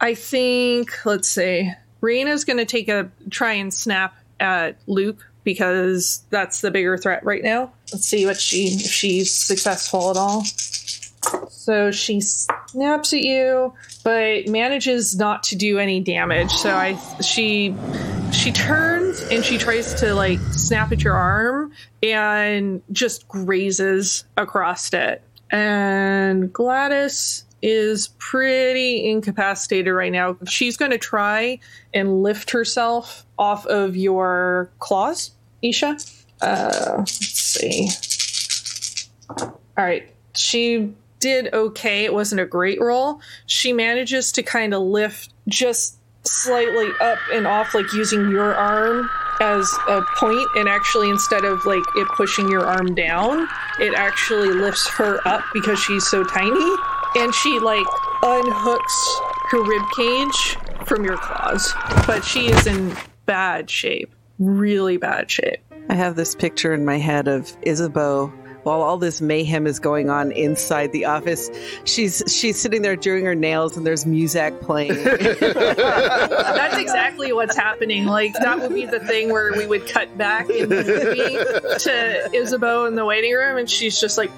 I 0.00 0.14
think 0.14 1.04
let's 1.06 1.28
see. 1.28 1.72
Raina's 2.00 2.44
gonna 2.44 2.64
take 2.64 2.88
a 2.88 3.10
try 3.30 3.54
and 3.54 3.72
snap 3.72 4.16
at 4.40 4.76
Luke 4.86 5.26
because 5.44 6.22
that's 6.30 6.60
the 6.60 6.70
bigger 6.70 6.98
threat 6.98 7.24
right 7.24 7.42
now. 7.42 7.72
Let's 7.92 8.06
see 8.06 8.26
what 8.26 8.38
she 8.38 8.66
if 8.66 8.90
she's 8.90 9.34
successful 9.34 10.10
at 10.10 10.16
all. 10.16 10.44
So 11.48 11.90
she 11.90 12.20
snaps 12.20 13.12
at 13.12 13.20
you, 13.20 13.74
but 14.04 14.46
manages 14.46 15.16
not 15.16 15.42
to 15.44 15.56
do 15.56 15.78
any 15.78 16.00
damage. 16.00 16.50
So 16.50 16.74
I 16.74 16.94
she 17.20 17.74
she 18.32 18.52
turns 18.52 19.20
and 19.30 19.44
she 19.44 19.58
tries 19.58 19.94
to 19.94 20.14
like 20.14 20.38
snap 20.52 20.92
at 20.92 21.02
your 21.02 21.14
arm 21.14 21.72
and 22.02 22.82
just 22.92 23.26
grazes 23.28 24.24
across 24.36 24.92
it. 24.92 25.22
And 25.50 26.52
Gladys 26.52 27.44
is 27.62 28.08
pretty 28.18 29.08
incapacitated 29.08 29.92
right 29.92 30.12
now. 30.12 30.36
She's 30.46 30.76
going 30.76 30.90
to 30.90 30.98
try 30.98 31.58
and 31.92 32.22
lift 32.22 32.50
herself 32.50 33.24
off 33.38 33.66
of 33.66 33.96
your 33.96 34.70
claws, 34.78 35.32
Isha. 35.62 35.98
Uh, 36.40 36.94
let's 36.98 37.12
see. 37.12 37.88
All 39.38 39.58
right. 39.76 40.08
She 40.36 40.94
did 41.20 41.52
okay. 41.52 42.04
It 42.04 42.14
wasn't 42.14 42.40
a 42.40 42.46
great 42.46 42.80
roll. 42.80 43.20
She 43.46 43.72
manages 43.72 44.30
to 44.32 44.42
kind 44.42 44.72
of 44.72 44.82
lift 44.82 45.32
just 45.48 45.98
slightly 46.24 46.90
up 47.00 47.18
and 47.32 47.46
off, 47.46 47.74
like 47.74 47.92
using 47.92 48.30
your 48.30 48.54
arm 48.54 49.08
as 49.40 49.72
a 49.88 50.02
point, 50.16 50.46
and 50.56 50.68
actually, 50.68 51.08
instead 51.08 51.44
of 51.44 51.64
like 51.64 51.82
it 51.96 52.08
pushing 52.16 52.48
your 52.48 52.66
arm 52.66 52.94
down, 52.94 53.48
it 53.78 53.94
actually 53.94 54.50
lifts 54.50 54.88
her 54.90 55.26
up 55.26 55.42
because 55.52 55.78
she's 55.78 56.06
so 56.06 56.24
tiny. 56.24 56.76
And 57.16 57.34
she 57.34 57.58
like 57.58 57.86
unhooks 58.22 59.20
her 59.50 59.62
rib 59.62 59.82
cage 59.96 60.56
from 60.86 61.04
your 61.04 61.16
claws. 61.16 61.72
But 62.06 62.24
she 62.24 62.46
is 62.46 62.66
in 62.66 62.94
bad 63.26 63.70
shape, 63.70 64.10
really 64.38 64.96
bad 64.96 65.30
shape. 65.30 65.60
I 65.88 65.94
have 65.94 66.16
this 66.16 66.34
picture 66.34 66.74
in 66.74 66.84
my 66.84 66.98
head 66.98 67.28
of 67.28 67.56
Isabeau 67.62 68.32
while 68.68 68.82
all 68.82 68.98
this 68.98 69.22
mayhem 69.22 69.66
is 69.66 69.78
going 69.80 70.10
on 70.10 70.32
inside 70.32 70.92
the 70.92 71.06
office. 71.06 71.50
She's 71.84 72.22
she's 72.26 72.60
sitting 72.60 72.82
there 72.82 72.96
doing 72.96 73.24
her 73.24 73.34
nails 73.34 73.76
and 73.76 73.86
there's 73.86 74.04
music 74.04 74.60
playing. 74.60 75.02
That's 75.04 76.76
exactly 76.76 77.32
what's 77.32 77.56
happening. 77.56 78.04
Like 78.04 78.34
that 78.34 78.60
would 78.60 78.74
be 78.74 78.84
the 78.84 79.00
thing 79.00 79.32
where 79.32 79.52
we 79.52 79.66
would 79.66 79.86
cut 79.86 80.16
back 80.18 80.50
in 80.50 80.68
the 80.68 80.84
movie 80.84 81.78
to 81.78 82.30
Isabeau 82.36 82.84
in 82.84 82.94
the 82.94 83.06
waiting 83.06 83.32
room, 83.32 83.56
and 83.56 83.70
she's 83.70 83.98
just 83.98 84.18
like 84.18 84.30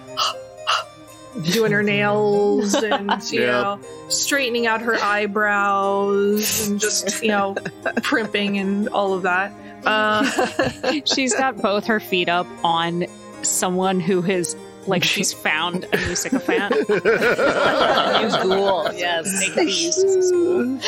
doing 1.53 1.73
her 1.73 1.83
nails 1.83 2.75
and 2.83 3.11
you 3.33 3.41
Yeah. 3.43 3.47
know 3.51 3.81
straightening 4.09 4.67
out 4.67 4.81
her 4.83 4.97
eyebrows 4.97 6.69
and 6.69 6.81
just 6.81 7.23
you 7.23 7.29
know 7.29 7.55
primping 8.03 8.59
and 8.59 8.89
all 8.89 9.15
of 9.15 9.23
that. 9.23 9.53
Uh, 9.85 11.01
She's 11.07 11.35
got 11.35 11.57
both 11.63 11.87
her 11.87 12.01
feet 12.01 12.29
up 12.29 12.47
on 12.63 13.07
someone 13.43 14.01
who 14.01 14.21
has, 14.21 14.55
like, 14.87 15.03
she's 15.03 15.33
found 15.33 15.85
a 15.91 15.97
new 15.97 16.15
sycophant. 16.15 16.75
Use 16.75 18.37
ghoul, 18.43 18.93
yes. 18.93 19.41
Make 19.41 19.57
it 19.57 19.65
be 19.67 19.73
used 19.73 20.05
as 20.05 20.17
a 20.17 20.23
school. 20.23 20.79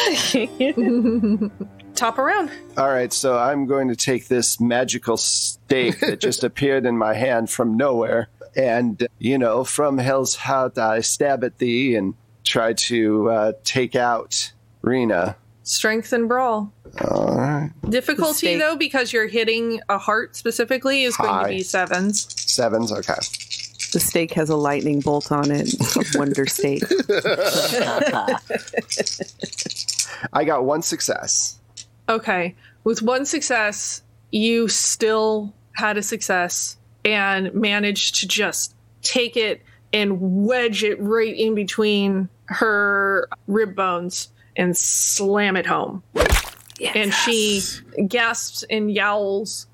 top 1.95 2.19
around. 2.19 2.51
All 2.77 2.91
right, 2.91 3.11
so 3.13 3.39
I'm 3.39 3.65
going 3.67 3.89
to 3.89 3.97
take 3.97 4.29
this 4.29 4.61
magical 4.61 5.17
stake 5.17 6.01
that 6.01 6.21
just 6.21 6.45
appeared 6.45 6.85
in 6.85 6.99
my 6.99 7.15
hand 7.15 7.49
from 7.49 7.75
nowhere, 7.77 8.29
and 8.57 9.07
you 9.19 9.39
know, 9.39 9.65
from 9.65 9.99
hell's 9.99 10.37
heart, 10.37 10.79
I 10.79 11.01
stab 11.01 11.45
at 11.45 11.59
thee 11.59 11.97
and 11.97 12.15
try 12.45 12.73
to 12.75 13.31
uh, 13.31 13.53
take 13.65 13.97
out 13.97 14.53
Raina. 14.83 15.37
Strength 15.65 16.13
and 16.13 16.29
brawl. 16.29 16.73
All 17.01 17.37
right, 17.37 17.71
Difficulty 17.89 18.47
Mistake. 18.47 18.59
though, 18.59 18.77
because 18.77 19.13
you're 19.13 19.29
hitting 19.29 19.81
a 19.89 19.97
heart 19.97 20.37
specifically, 20.37 21.05
is 21.05 21.17
going 21.17 21.45
to 21.45 21.49
be 21.49 21.63
sevens. 21.63 22.27
sevens. 22.53 22.93
Okay, 22.93 23.15
the 23.93 24.01
stake 24.01 24.33
has 24.33 24.51
a 24.51 24.57
lightning 24.57 25.01
bolt 25.01 25.31
on 25.31 25.51
it. 25.51 25.73
Wonder 26.15 26.47
stake. 26.47 26.83
I 30.33 30.45
got 30.45 30.65
one 30.65 30.83
success. 30.83 31.59
Okay. 32.09 32.55
With 32.85 33.03
one 33.03 33.25
success, 33.25 34.03
you 34.31 34.69
still 34.69 35.55
had 35.75 35.97
a 35.97 36.03
success 36.03 36.77
and 37.05 37.53
managed 37.55 38.17
to 38.17 38.29
just 38.29 38.75
take 39.03 39.37
it 39.37 39.63
and 39.93 40.19
wedge 40.21 40.85
it 40.85 41.01
right 41.01 41.35
in 41.37 41.55
between 41.55 42.29
her 42.47 43.29
rib 43.47 43.75
bones 43.75 44.29
and 44.57 44.77
slam 44.77 45.57
it 45.57 45.67
home. 45.67 46.03
Yes. 46.79 46.97
And 46.97 47.13
she 47.15 47.63
gasps 48.09 48.65
and 48.71 48.91
yowls 48.91 49.67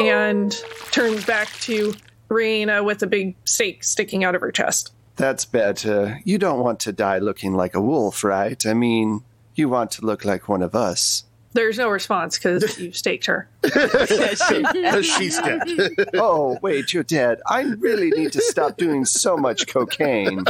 and 0.00 0.52
turns 0.92 1.24
back 1.24 1.48
to 1.60 1.94
Raina 2.28 2.84
with 2.84 3.02
a 3.02 3.06
big 3.06 3.36
stake 3.44 3.84
sticking 3.84 4.24
out 4.24 4.34
of 4.34 4.40
her 4.40 4.52
chest. 4.52 4.92
That's 5.16 5.44
better. 5.44 6.20
You 6.24 6.38
don't 6.38 6.60
want 6.60 6.80
to 6.80 6.92
die 6.92 7.18
looking 7.18 7.54
like 7.54 7.74
a 7.74 7.80
wolf, 7.80 8.24
right? 8.24 8.64
I 8.66 8.74
mean, 8.74 9.22
you 9.54 9.68
want 9.68 9.92
to 9.92 10.04
look 10.04 10.24
like 10.24 10.48
one 10.48 10.62
of 10.62 10.74
us. 10.74 11.24
There's 11.54 11.78
no 11.78 11.88
response 11.88 12.36
because 12.36 12.78
you 12.80 12.92
staked 12.92 13.26
her. 13.26 13.48
She's 15.02 15.38
dead. 15.38 15.62
oh, 16.14 16.58
wait, 16.60 16.92
you're 16.92 17.04
dead. 17.04 17.40
I 17.46 17.62
really 17.62 18.10
need 18.10 18.32
to 18.32 18.40
stop 18.42 18.76
doing 18.76 19.04
so 19.04 19.36
much 19.36 19.68
cocaine. 19.68 20.44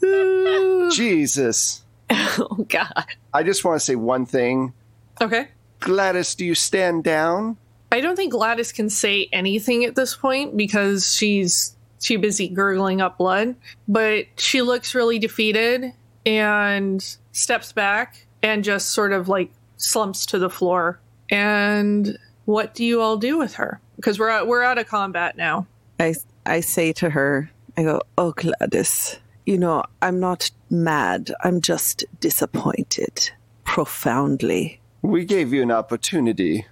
Jesus. 0.92 1.82
oh 2.08 2.66
God. 2.68 3.04
I 3.34 3.42
just 3.42 3.64
want 3.64 3.80
to 3.80 3.84
say 3.84 3.96
one 3.96 4.26
thing. 4.26 4.72
Okay. 5.20 5.48
Gladys, 5.80 6.34
do 6.36 6.44
you 6.44 6.54
stand 6.54 7.04
down? 7.04 7.56
I 7.92 8.00
don't 8.00 8.14
think 8.14 8.32
Gladys 8.32 8.70
can 8.70 8.88
say 8.88 9.28
anything 9.32 9.84
at 9.84 9.96
this 9.96 10.14
point 10.14 10.56
because 10.56 11.12
she's 11.14 11.76
too 11.98 12.18
busy 12.18 12.48
gurgling 12.48 13.00
up 13.00 13.18
blood. 13.18 13.56
But 13.88 14.26
she 14.36 14.62
looks 14.62 14.94
really 14.94 15.18
defeated 15.18 15.92
and 16.24 17.04
steps 17.32 17.72
back 17.72 18.26
and 18.42 18.64
just 18.64 18.90
sort 18.90 19.12
of 19.12 19.28
like 19.28 19.52
slumps 19.76 20.26
to 20.26 20.38
the 20.38 20.50
floor. 20.50 21.00
And 21.30 22.18
what 22.44 22.74
do 22.74 22.84
you 22.84 23.00
all 23.00 23.16
do 23.16 23.38
with 23.38 23.54
her? 23.54 23.80
Because 23.96 24.18
we're 24.18 24.30
out, 24.30 24.46
we're 24.46 24.62
out 24.62 24.78
of 24.78 24.86
combat 24.86 25.36
now. 25.36 25.66
I 25.98 26.14
I 26.46 26.60
say 26.60 26.92
to 26.94 27.10
her, 27.10 27.50
I 27.76 27.82
go, 27.82 28.00
"Oh 28.16 28.32
Gladys, 28.32 29.18
you 29.46 29.58
know, 29.58 29.84
I'm 30.02 30.18
not 30.20 30.50
mad. 30.70 31.32
I'm 31.44 31.60
just 31.60 32.04
disappointed, 32.20 33.30
profoundly." 33.64 34.80
We 35.02 35.24
gave 35.24 35.52
you 35.52 35.62
an 35.62 35.70
opportunity. 35.70 36.66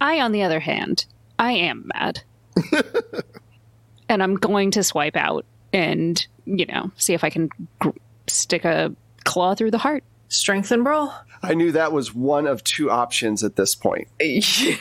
I, 0.00 0.20
on 0.20 0.32
the 0.32 0.42
other 0.42 0.60
hand, 0.60 1.04
I 1.38 1.52
am 1.52 1.90
mad. 1.94 2.22
and 4.08 4.22
I'm 4.22 4.36
going 4.36 4.70
to 4.72 4.82
swipe 4.82 5.16
out 5.16 5.44
and, 5.72 6.26
you 6.46 6.66
know, 6.66 6.90
see 6.96 7.14
if 7.14 7.24
I 7.24 7.30
can 7.30 7.50
gr- 7.78 7.90
stick 8.26 8.64
a 8.64 8.94
claw 9.24 9.54
through 9.54 9.70
the 9.72 9.78
heart. 9.78 10.04
Strength 10.30 10.70
and 10.70 10.82
brawl. 10.84 11.12
I 11.42 11.52
knew 11.54 11.72
that 11.72 11.92
was 11.92 12.14
one 12.14 12.46
of 12.46 12.64
two 12.64 12.90
options 12.90 13.44
at 13.44 13.56
this 13.56 13.74
point. 13.74 14.08
Listen, 14.20 14.78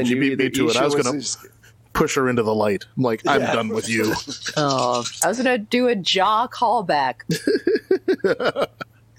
I 0.00 0.02
she 0.02 0.14
knew 0.14 0.20
beat 0.36 0.38
me 0.38 0.50
to 0.50 0.68
it. 0.70 0.76
I 0.76 0.84
was 0.84 0.94
Isha 0.94 1.02
going 1.04 1.14
to 1.14 1.20
just- 1.20 1.46
push 1.92 2.14
her 2.16 2.28
into 2.30 2.42
the 2.42 2.54
light. 2.54 2.84
I'm 2.96 3.02
like, 3.02 3.20
I'm 3.26 3.42
Yeah. 3.42 3.52
done 3.52 3.68
with 3.68 3.88
you. 3.88 4.14
Oh, 4.56 5.04
I 5.22 5.28
was 5.28 5.36
gonna 5.36 5.58
do 5.58 5.88
a 5.88 5.94
jaw 5.94 6.46
callback 6.48 7.16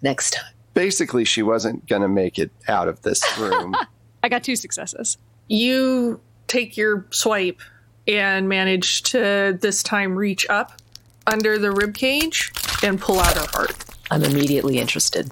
next 0.01 0.31
time. 0.31 0.53
Basically, 0.73 1.23
she 1.23 1.43
wasn't 1.43 1.87
going 1.87 2.01
to 2.01 2.07
make 2.07 2.39
it 2.39 2.49
out 2.67 2.87
of 2.87 3.01
this 3.03 3.21
room. 3.37 3.75
I 4.23 4.29
got 4.29 4.43
two 4.43 4.55
successes. 4.55 5.17
You 5.47 6.19
take 6.47 6.75
your 6.77 7.05
swipe 7.11 7.59
and 8.07 8.49
manage 8.49 9.03
to 9.03 9.57
this 9.61 9.83
time 9.83 10.15
reach 10.15 10.47
up 10.49 10.73
under 11.27 11.59
the 11.59 11.71
rib 11.71 11.93
cage 11.95 12.51
and 12.83 12.99
pull 12.99 13.19
out 13.19 13.35
her 13.37 13.45
heart. 13.51 13.75
I'm 14.09 14.23
immediately 14.23 14.79
interested. 14.79 15.31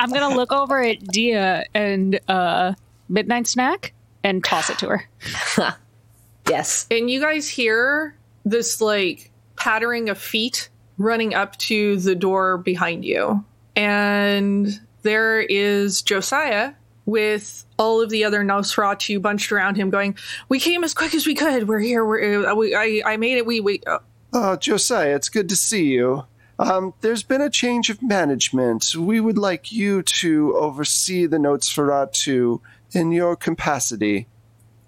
I'm 0.00 0.10
going 0.10 0.30
to 0.30 0.36
look 0.36 0.52
over 0.52 0.82
at 0.82 1.04
Dia 1.04 1.64
and 1.74 2.18
uh, 2.28 2.74
Midnight 3.08 3.46
Snack 3.46 3.92
and 4.22 4.42
toss 4.42 4.70
it 4.70 4.78
to 4.78 4.88
her. 4.88 5.08
Yes. 6.48 6.86
And 6.90 7.10
you 7.10 7.20
guys 7.20 7.48
hear 7.48 8.14
this 8.44 8.80
like 8.80 9.30
pattering 9.56 10.08
of 10.08 10.18
feet 10.18 10.68
running 10.98 11.34
up 11.34 11.56
to 11.56 11.96
the 11.96 12.14
door 12.14 12.58
behind 12.58 13.04
you. 13.04 13.44
And 13.76 14.80
there 15.02 15.40
is 15.40 16.02
Josiah 16.02 16.74
with 17.06 17.64
all 17.78 18.00
of 18.00 18.10
the 18.10 18.24
other 18.24 18.44
Nosferatu 18.44 19.20
bunched 19.20 19.52
around 19.52 19.76
him 19.76 19.90
going, 19.90 20.16
We 20.48 20.60
came 20.60 20.84
as 20.84 20.94
quick 20.94 21.14
as 21.14 21.26
we 21.26 21.34
could. 21.34 21.68
We're 21.68 21.80
here. 21.80 22.04
We're, 22.04 22.46
uh, 22.46 22.54
we, 22.54 22.74
I, 22.74 23.02
I 23.04 23.16
made 23.16 23.36
it. 23.36 23.46
We, 23.46 23.60
we, 23.60 23.80
uh, 23.86 23.98
Oh, 24.36 24.56
Josiah, 24.56 25.14
it's 25.14 25.28
good 25.28 25.48
to 25.48 25.56
see 25.56 25.84
you. 25.84 26.24
Um, 26.58 26.92
there's 27.02 27.22
been 27.22 27.40
a 27.40 27.50
change 27.50 27.88
of 27.88 28.02
management. 28.02 28.94
We 28.96 29.20
would 29.20 29.38
like 29.38 29.70
you 29.72 30.02
to 30.02 30.56
oversee 30.56 31.26
the 31.26 31.36
Nosferatu 31.38 32.60
in 32.92 33.12
your 33.12 33.36
capacity. 33.36 34.26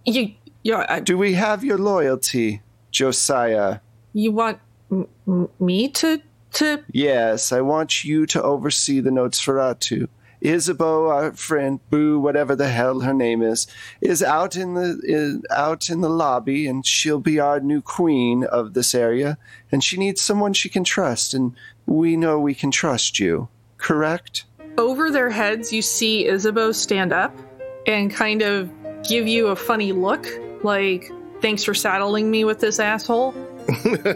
you, 0.04 0.32
you, 0.62 0.74
I, 0.76 1.00
Do 1.00 1.16
we 1.16 1.34
have 1.34 1.64
your 1.64 1.78
loyalty, 1.78 2.62
Josiah? 2.90 3.78
you 4.12 4.32
want 4.32 4.58
m- 4.90 5.06
m- 5.28 5.48
me 5.60 5.88
to, 5.90 6.20
to, 6.54 6.82
Yes, 6.92 7.52
I 7.52 7.60
want 7.60 8.02
you 8.04 8.26
to 8.26 8.42
oversee 8.42 9.00
the 9.00 9.10
Nosferatu. 9.10 10.08
Isabeau, 10.40 11.08
our 11.08 11.32
friend 11.32 11.80
Boo, 11.90 12.18
whatever 12.18 12.54
the 12.54 12.68
hell 12.68 13.00
her 13.00 13.14
name 13.14 13.42
is, 13.42 13.66
is 14.00 14.22
out 14.22 14.56
in 14.56 14.74
the 14.74 15.00
is 15.02 15.40
out 15.50 15.88
in 15.88 16.00
the 16.00 16.10
lobby, 16.10 16.66
and 16.66 16.86
she'll 16.86 17.20
be 17.20 17.40
our 17.40 17.60
new 17.60 17.80
queen 17.80 18.44
of 18.44 18.74
this 18.74 18.94
area. 18.94 19.38
And 19.72 19.82
she 19.82 19.96
needs 19.96 20.20
someone 20.20 20.52
she 20.52 20.68
can 20.68 20.84
trust, 20.84 21.34
and 21.34 21.54
we 21.86 22.16
know 22.16 22.38
we 22.38 22.54
can 22.54 22.70
trust 22.70 23.18
you. 23.18 23.48
Correct? 23.78 24.44
over 24.78 25.10
their 25.10 25.30
heads, 25.30 25.72
you 25.72 25.82
see 25.82 26.26
Isabeau 26.26 26.72
stand 26.72 27.12
up 27.12 27.34
and 27.86 28.10
kind 28.10 28.42
of 28.42 28.70
give 29.08 29.26
you 29.28 29.48
a 29.48 29.56
funny 29.56 29.92
look, 29.92 30.26
like, 30.62 31.10
thanks 31.40 31.64
for 31.64 31.74
saddling 31.74 32.30
me 32.30 32.44
with 32.44 32.60
this 32.60 32.78
asshole. 32.78 33.32
but 33.66 34.06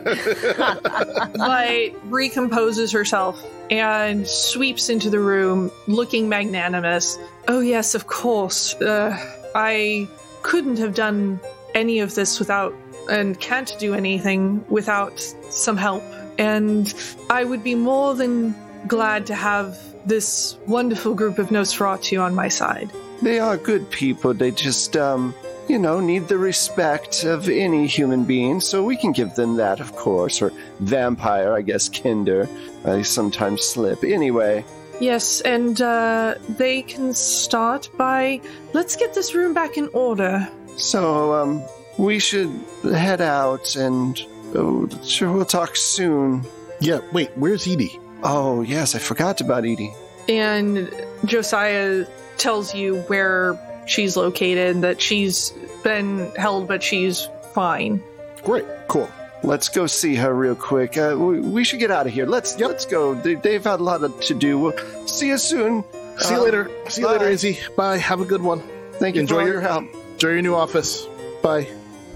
recomposes 2.10 2.92
herself 2.92 3.42
and 3.70 4.26
sweeps 4.26 4.90
into 4.90 5.08
the 5.08 5.20
room, 5.20 5.70
looking 5.86 6.28
magnanimous. 6.28 7.18
Oh, 7.48 7.60
yes, 7.60 7.94
of 7.94 8.08
course. 8.08 8.74
Uh, 8.74 9.16
I 9.54 10.08
couldn't 10.42 10.78
have 10.78 10.94
done 10.94 11.40
any 11.74 12.00
of 12.00 12.14
this 12.14 12.38
without, 12.38 12.74
and 13.08 13.38
can't 13.38 13.74
do 13.78 13.94
anything 13.94 14.64
without 14.68 15.20
some 15.20 15.76
help. 15.76 16.02
And 16.38 16.92
I 17.30 17.44
would 17.44 17.62
be 17.62 17.74
more 17.74 18.14
than 18.14 18.54
glad 18.86 19.26
to 19.26 19.34
have 19.34 19.78
this 20.06 20.56
wonderful 20.66 21.14
group 21.14 21.38
of 21.38 21.48
Nosferatu 21.48 22.20
on 22.20 22.34
my 22.34 22.48
side. 22.48 22.90
They 23.22 23.38
are 23.38 23.56
good 23.56 23.90
people. 23.90 24.34
They 24.34 24.50
just 24.50 24.96
um, 24.96 25.34
you 25.70 25.78
know, 25.78 26.00
need 26.00 26.26
the 26.26 26.36
respect 26.36 27.22
of 27.24 27.48
any 27.48 27.86
human 27.86 28.24
being, 28.24 28.60
so 28.60 28.82
we 28.82 28.96
can 28.96 29.12
give 29.12 29.34
them 29.36 29.56
that, 29.56 29.78
of 29.78 29.94
course. 29.94 30.42
Or 30.42 30.50
vampire, 30.80 31.54
I 31.54 31.62
guess, 31.62 31.88
kinder. 31.88 32.48
I 32.84 33.02
sometimes 33.02 33.62
slip. 33.62 34.02
Anyway, 34.02 34.64
Yes, 35.00 35.40
and 35.42 35.80
uh, 35.80 36.34
they 36.58 36.82
can 36.82 37.14
start 37.14 37.88
by 37.96 38.40
let's 38.74 38.96
get 38.96 39.14
this 39.14 39.34
room 39.34 39.54
back 39.54 39.78
in 39.78 39.88
order. 39.94 40.46
so, 40.76 41.32
um, 41.34 41.62
we 41.98 42.18
should 42.18 42.50
head 42.82 43.20
out 43.20 43.76
and. 43.76 44.20
Oh, 44.54 44.88
sure, 45.04 45.32
we'll 45.32 45.44
talk 45.44 45.76
soon. 45.76 46.44
Yeah, 46.80 47.00
wait, 47.12 47.30
where's 47.36 47.68
Edie? 47.68 47.98
Oh, 48.24 48.62
yes, 48.62 48.96
I 48.96 48.98
forgot 48.98 49.40
about 49.40 49.64
Edie. 49.64 49.94
And 50.28 50.90
Josiah 51.24 52.04
tells 52.36 52.74
you 52.74 52.96
where 53.02 53.54
she's 53.90 54.16
located, 54.16 54.80
that 54.82 55.00
she's 55.02 55.50
been 55.82 56.30
held, 56.36 56.68
but 56.68 56.82
she's 56.82 57.28
fine. 57.52 58.02
Great, 58.44 58.64
cool. 58.88 59.08
Let's 59.42 59.68
go 59.68 59.86
see 59.86 60.14
her 60.16 60.32
real 60.34 60.54
quick. 60.54 60.96
Uh, 60.96 61.16
we, 61.18 61.40
we 61.40 61.64
should 61.64 61.80
get 61.80 61.90
out 61.90 62.06
of 62.06 62.12
here. 62.12 62.26
Let's 62.26 62.58
let's 62.58 62.84
go. 62.86 63.14
They, 63.14 63.34
they've 63.34 63.64
had 63.64 63.80
a 63.80 63.82
lot 63.82 64.02
of 64.04 64.18
to 64.28 64.34
do. 64.34 64.58
We'll 64.58 64.76
see 65.06 65.28
you 65.28 65.38
soon. 65.38 65.82
See 66.18 66.34
you 66.34 66.40
Uh, 66.40 66.44
later. 66.44 66.70
See 66.88 67.00
you 67.00 67.08
later, 67.08 67.24
bye. 67.24 67.30
Izzy. 67.30 67.58
Bye. 67.76 67.96
Have 67.98 68.20
a 68.20 68.26
good 68.26 68.42
one. 68.42 68.60
Thank 69.00 69.14
you 69.16 69.22
Enjoy 69.22 69.40
your- 69.40 69.52
your 69.54 69.60
help. 69.62 69.84
Enjoy 70.12 70.28
your 70.36 70.42
new 70.42 70.54
office. 70.54 71.06
Bye. 71.42 71.66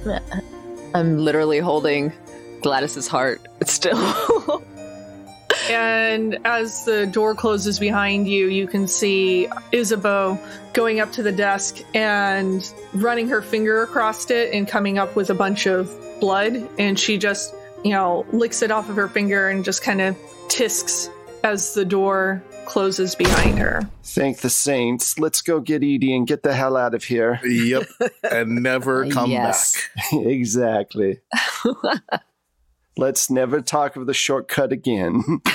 I'm 0.95 1.19
literally 1.19 1.59
holding 1.61 2.13
Gladys's 2.63 3.09
heart 3.09 3.41
still. 3.65 3.97
And 5.71 6.39
as 6.45 6.85
the 6.85 7.07
door 7.07 7.35
closes 7.35 7.79
behind 7.79 8.29
you, 8.29 8.49
you 8.49 8.67
can 8.67 8.87
see 8.87 9.49
Isabeau 9.73 10.39
going 10.73 11.01
up 11.01 11.13
to 11.13 11.23
the 11.23 11.33
desk 11.33 11.79
and 11.95 12.73
running 12.93 13.29
her 13.29 13.41
finger 13.43 13.83
across 13.83 14.31
it 14.31 14.53
and 14.53 14.69
coming 14.69 14.99
up 14.99 15.17
with 15.17 15.31
a 15.31 15.35
bunch 15.35 15.67
of 15.67 15.95
blood. 16.21 16.69
And 16.79 16.99
she 16.99 17.19
just, 17.19 17.55
you 17.85 17.93
know, 17.93 18.27
licks 18.33 18.63
it 18.63 18.71
off 18.71 18.89
of 18.89 18.97
her 18.97 19.09
finger 19.09 19.49
and 19.49 19.65
just 19.65 19.83
kind 19.83 20.01
of 20.01 20.17
tisks 20.49 21.09
as 21.43 21.75
the 21.75 21.85
door 21.85 22.43
closes 22.65 23.15
behind 23.15 23.59
her. 23.59 23.83
Thank 24.03 24.39
the 24.39 24.51
saints. 24.51 25.19
Let's 25.19 25.43
go 25.43 25.61
get 25.61 25.83
Edie 25.83 26.15
and 26.15 26.27
get 26.27 26.43
the 26.43 26.55
hell 26.55 26.77
out 26.77 26.95
of 26.95 27.05
here. 27.05 27.41
Yep. 27.45 27.85
and 28.31 28.63
never 28.63 29.07
come 29.11 29.31
back. 29.31 29.57
exactly. 30.13 31.21
Let's 32.97 33.29
never 33.31 33.61
talk 33.61 33.97
of 33.97 34.07
the 34.07 34.15
shortcut 34.15 34.73
again. 34.73 35.23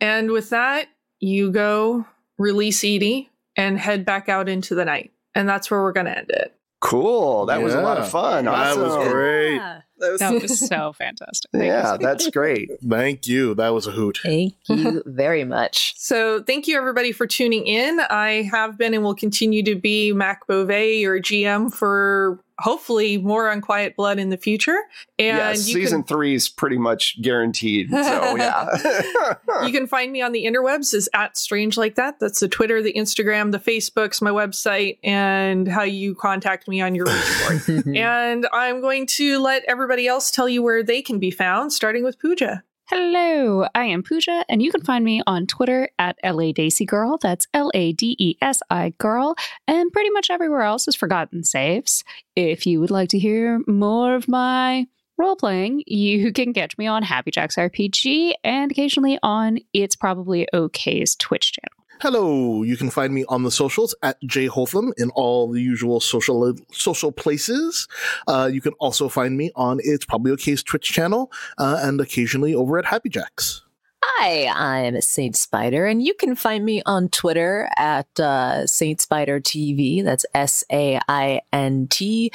And 0.00 0.30
with 0.30 0.50
that, 0.50 0.88
you 1.20 1.50
go 1.50 2.04
release 2.38 2.84
Edie 2.84 3.30
and 3.56 3.78
head 3.78 4.04
back 4.04 4.28
out 4.28 4.46
into 4.48 4.74
the 4.74 4.84
night. 4.84 5.10
And 5.34 5.48
that's 5.48 5.70
where 5.70 5.80
we're 5.82 5.92
going 5.92 6.06
to 6.06 6.18
end 6.18 6.30
it. 6.30 6.52
cool. 6.82 7.46
That 7.46 7.62
was 7.62 7.74
a 7.74 7.80
lot 7.80 7.96
of 7.96 8.04
Yeah. 8.04 8.10
fun. 8.10 8.44
That 8.44 8.76
was 8.76 8.92
Awesome. 8.92 9.10
great. 9.12 9.58
That 9.98 10.42
was 10.42 10.58
so 10.68 10.92
fantastic. 10.92 11.50
Thank 11.50 11.64
you. 11.64 11.70
Yeah, 11.70 11.96
that's 11.98 12.28
great. 12.30 12.70
Thank 12.86 13.26
you. 13.26 13.54
That 13.54 13.70
was 13.70 13.86
a 13.86 13.90
hoot. 13.90 14.18
Thank 14.22 14.54
you 14.68 15.02
very 15.06 15.44
much. 15.44 15.94
So, 15.96 16.42
thank 16.42 16.68
you 16.68 16.76
everybody 16.76 17.10
for 17.12 17.26
tuning 17.26 17.66
in. 17.66 17.98
I 18.10 18.42
have 18.52 18.76
been 18.76 18.92
and 18.92 19.02
will 19.02 19.14
continue 19.14 19.62
to 19.64 19.74
be 19.74 20.12
Mac 20.12 20.46
Beauvais, 20.46 20.98
your 20.98 21.18
GM, 21.18 21.72
for 21.74 22.38
hopefully 22.58 23.18
more 23.18 23.48
Unquiet 23.50 23.96
Blood 23.96 24.18
in 24.18 24.30
the 24.30 24.36
future. 24.36 24.78
And 25.18 25.38
yeah, 25.38 25.50
you 25.50 25.56
season 25.56 26.02
three 26.04 26.34
is 26.34 26.48
pretty 26.48 26.78
much 26.78 27.20
guaranteed. 27.20 27.90
So 27.90 27.96
yeah. 28.36 29.34
you 29.64 29.72
can 29.72 29.86
find 29.86 30.12
me 30.12 30.22
on 30.22 30.32
the 30.32 30.44
interwebs 30.44 30.94
is 30.94 31.08
at 31.14 31.36
Strange 31.36 31.76
Like 31.76 31.96
That. 31.96 32.18
That's 32.20 32.40
the 32.40 32.48
Twitter, 32.48 32.82
the 32.82 32.94
Instagram, 32.94 33.52
the 33.52 33.58
Facebooks, 33.58 34.22
my 34.22 34.30
website, 34.30 34.98
and 35.04 35.68
how 35.68 35.82
you 35.82 36.14
contact 36.14 36.68
me 36.68 36.80
on 36.80 36.94
your 36.94 37.06
board. 37.06 37.86
and 37.96 38.46
I'm 38.52 38.80
going 38.80 39.06
to 39.16 39.38
let 39.38 39.62
everybody 39.68 40.06
else 40.06 40.30
tell 40.30 40.48
you 40.48 40.62
where 40.62 40.82
they 40.82 41.02
can 41.02 41.18
be 41.18 41.30
found, 41.30 41.72
starting 41.72 42.04
with 42.04 42.18
Pooja. 42.18 42.62
Hello, 42.88 43.66
I 43.74 43.86
am 43.86 44.04
Pooja, 44.04 44.44
and 44.48 44.62
you 44.62 44.70
can 44.70 44.80
find 44.80 45.04
me 45.04 45.20
on 45.26 45.48
Twitter 45.48 45.88
at 45.98 46.16
LA 46.22 46.52
Desi 46.52 46.86
Girl. 46.86 47.18
That's 47.20 47.48
L 47.52 47.72
A 47.74 47.92
D 47.92 48.14
E 48.16 48.36
S 48.40 48.62
I 48.70 48.90
Girl, 48.98 49.34
and 49.66 49.92
pretty 49.92 50.10
much 50.10 50.30
everywhere 50.30 50.60
else 50.60 50.86
is 50.86 50.94
Forgotten 50.94 51.42
Saves. 51.42 52.04
If 52.36 52.64
you 52.64 52.78
would 52.78 52.92
like 52.92 53.08
to 53.08 53.18
hear 53.18 53.60
more 53.66 54.14
of 54.14 54.28
my 54.28 54.86
role 55.18 55.34
playing, 55.34 55.82
you 55.88 56.32
can 56.32 56.52
catch 56.54 56.78
me 56.78 56.86
on 56.86 57.02
Happy 57.02 57.32
Jacks 57.32 57.56
RPG 57.56 58.34
and 58.44 58.70
occasionally 58.70 59.18
on 59.20 59.58
It's 59.72 59.96
Probably 59.96 60.46
OK's 60.52 61.16
Twitch 61.16 61.54
channel. 61.54 61.75
Hello. 61.98 62.62
You 62.62 62.76
can 62.76 62.90
find 62.90 63.14
me 63.14 63.24
on 63.30 63.42
the 63.42 63.50
socials 63.50 63.94
at 64.02 64.20
J 64.22 64.48
Holtham 64.48 64.92
in 64.98 65.08
all 65.10 65.50
the 65.50 65.62
usual 65.62 65.98
social 65.98 66.54
social 66.70 67.10
places. 67.10 67.88
Uh, 68.28 68.50
you 68.52 68.60
can 68.60 68.74
also 68.74 69.08
find 69.08 69.38
me 69.38 69.50
on 69.56 69.80
It's 69.82 70.04
Probably 70.04 70.30
Okay's 70.32 70.62
Twitch 70.62 70.92
channel 70.92 71.32
uh, 71.56 71.80
and 71.82 71.98
occasionally 71.98 72.54
over 72.54 72.78
at 72.78 72.84
Happy 72.84 73.08
Jacks. 73.08 73.65
Hi, 74.08 74.46
I'm 74.46 75.00
Saint 75.00 75.34
Spider, 75.36 75.84
and 75.84 76.00
you 76.00 76.14
can 76.14 76.36
find 76.36 76.64
me 76.64 76.80
on 76.86 77.08
Twitter 77.08 77.68
at 77.76 78.08
uh, 78.20 78.64
Saint 78.66 79.00
Spider 79.00 79.40
TV. 79.40 80.02
That's 80.02 80.24
S 80.32 80.62
A 80.70 81.00
I 81.08 81.40
N 81.52 81.88
T 81.88 82.30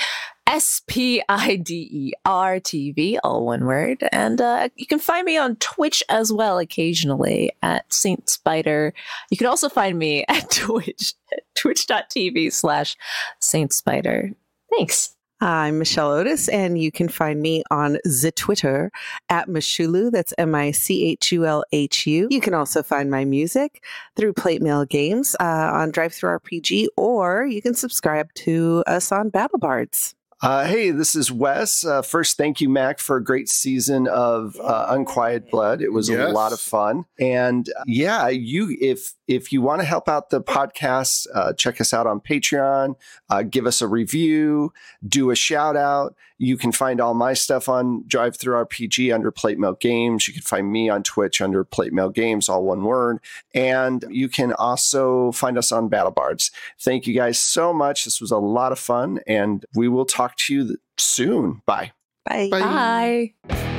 S 0.46 0.82
P 0.86 1.24
I 1.30 1.56
D 1.56 1.90
E 1.90 2.12
R 2.26 2.60
TV, 2.60 3.18
all 3.24 3.46
one 3.46 3.66
word. 3.66 4.04
And 4.12 4.42
uh, 4.42 4.68
you 4.76 4.86
can 4.86 5.00
find 5.00 5.24
me 5.26 5.38
on 5.38 5.56
Twitch 5.56 6.04
as 6.10 6.32
well 6.32 6.60
occasionally 6.60 7.52
at 7.64 7.92
Saint 7.92 8.30
Spider. 8.30 8.94
You 9.30 9.38
can 9.38 9.48
also 9.48 9.70
find 9.70 9.98
me 9.98 10.26
at 10.30 10.52
Twitch, 10.52 11.14
twitch.tv 11.56 12.52
slash 12.52 12.98
Saint 13.40 13.72
Spider. 13.72 14.32
Thanks. 14.78 15.16
I'm 15.42 15.80
Michelle 15.80 16.12
Otis, 16.12 16.48
and 16.50 16.80
you 16.80 16.92
can 16.92 17.10
find 17.10 17.42
me 17.42 17.64
on 17.72 17.98
the 18.04 18.32
Twitter 18.36 18.92
at 19.30 19.48
Michulhu. 19.48 20.12
That's 20.12 20.36
M 20.38 20.54
I 20.54 20.70
C 20.70 21.04
H 21.08 21.32
U 21.32 21.46
L 21.46 21.64
H 21.72 22.06
U. 22.06 22.28
You 22.30 22.39
can 22.39 22.54
also 22.54 22.84
find 22.84 23.10
my 23.10 23.26
music 23.26 23.84
through 24.16 24.34
Plate 24.34 24.62
Mail 24.62 24.86
Games 24.86 25.36
uh, 25.39 25.72
on 25.74 25.92
DriveThruRPG, 25.92 26.89
or 26.96 27.48
you 27.48 27.60
can 27.60 27.74
subscribe 27.74 28.32
to 28.36 28.84
us 28.86 29.12
on 29.12 29.32
BattleBards. 29.32 30.14
Uh, 30.42 30.66
hey, 30.66 30.89
this 30.89 31.16
is 31.16 31.32
Wes. 31.32 31.86
Uh, 31.86 32.02
first, 32.02 32.36
thank 32.36 32.60
you, 32.60 32.68
Mac, 32.68 32.98
for 32.98 33.16
a 33.16 33.24
great 33.24 33.48
season 33.48 34.08
of 34.08 34.60
uh, 34.60 34.88
Unquiet 34.89 35.52
Blood. 35.52 35.84
It 35.84 35.94
was 35.94 36.10
a 36.10 36.30
lot 36.30 36.52
of 36.52 36.60
fun, 36.60 37.06
and 37.20 37.70
uh, 37.70 37.84
yeah, 37.86 38.28
you 38.28 38.76
if 38.82 39.14
if 39.28 39.54
you 39.54 39.62
want 39.62 39.82
to 39.82 39.86
help 39.86 40.10
out 40.10 40.32
the 40.32 40.42
podcast, 40.42 41.28
uh, 41.36 41.54
check 41.54 41.80
us 41.80 41.94
out 41.94 42.08
on 42.08 42.20
Patreon. 42.20 42.96
Uh, 43.30 43.44
give 43.44 43.68
us 43.68 43.84
a 43.84 43.88
review, 43.88 44.74
do 45.08 45.30
a 45.30 45.36
shout 45.36 45.78
out. 45.78 46.16
You 46.42 46.58
can 46.58 46.72
find 46.72 47.00
all 47.00 47.14
my 47.14 47.34
stuff 47.34 47.70
on 47.70 48.04
Drive 48.08 48.36
Through 48.36 48.56
RPG 48.66 49.14
under 49.14 49.30
Plate 49.30 49.60
Mail 49.60 49.76
Games. 49.76 50.28
You 50.28 50.34
can 50.34 50.42
find 50.42 50.72
me 50.72 50.89
on 50.89 51.04
Twitch 51.04 51.39
under 51.39 51.64
Plate 51.64 51.94
Mail 51.94 52.10
Games, 52.10 52.50
all 52.50 52.64
one 52.64 52.84
word. 52.84 53.20
And 53.54 54.04
you 54.10 54.28
can 54.28 54.52
also 54.54 55.32
find 55.34 55.56
us 55.56 55.72
on 55.72 55.88
BattleBards. 55.88 56.50
Thank 56.80 57.06
you 57.06 57.14
guys 57.14 57.38
so 57.38 57.72
much. 57.72 58.06
This 58.06 58.20
was 58.20 58.32
a 58.32 58.39
lot 58.39 58.72
of 58.72 58.80
fun, 58.80 59.20
and 59.28 59.64
we 59.76 59.88
will 59.88 60.04
talk 60.04 60.31
to 60.38 60.54
you 60.54 60.68
th- 60.68 60.80
soon. 60.98 61.62
Bye. 61.66 61.92
Bye. 62.26 62.50
Bye. 62.50 63.71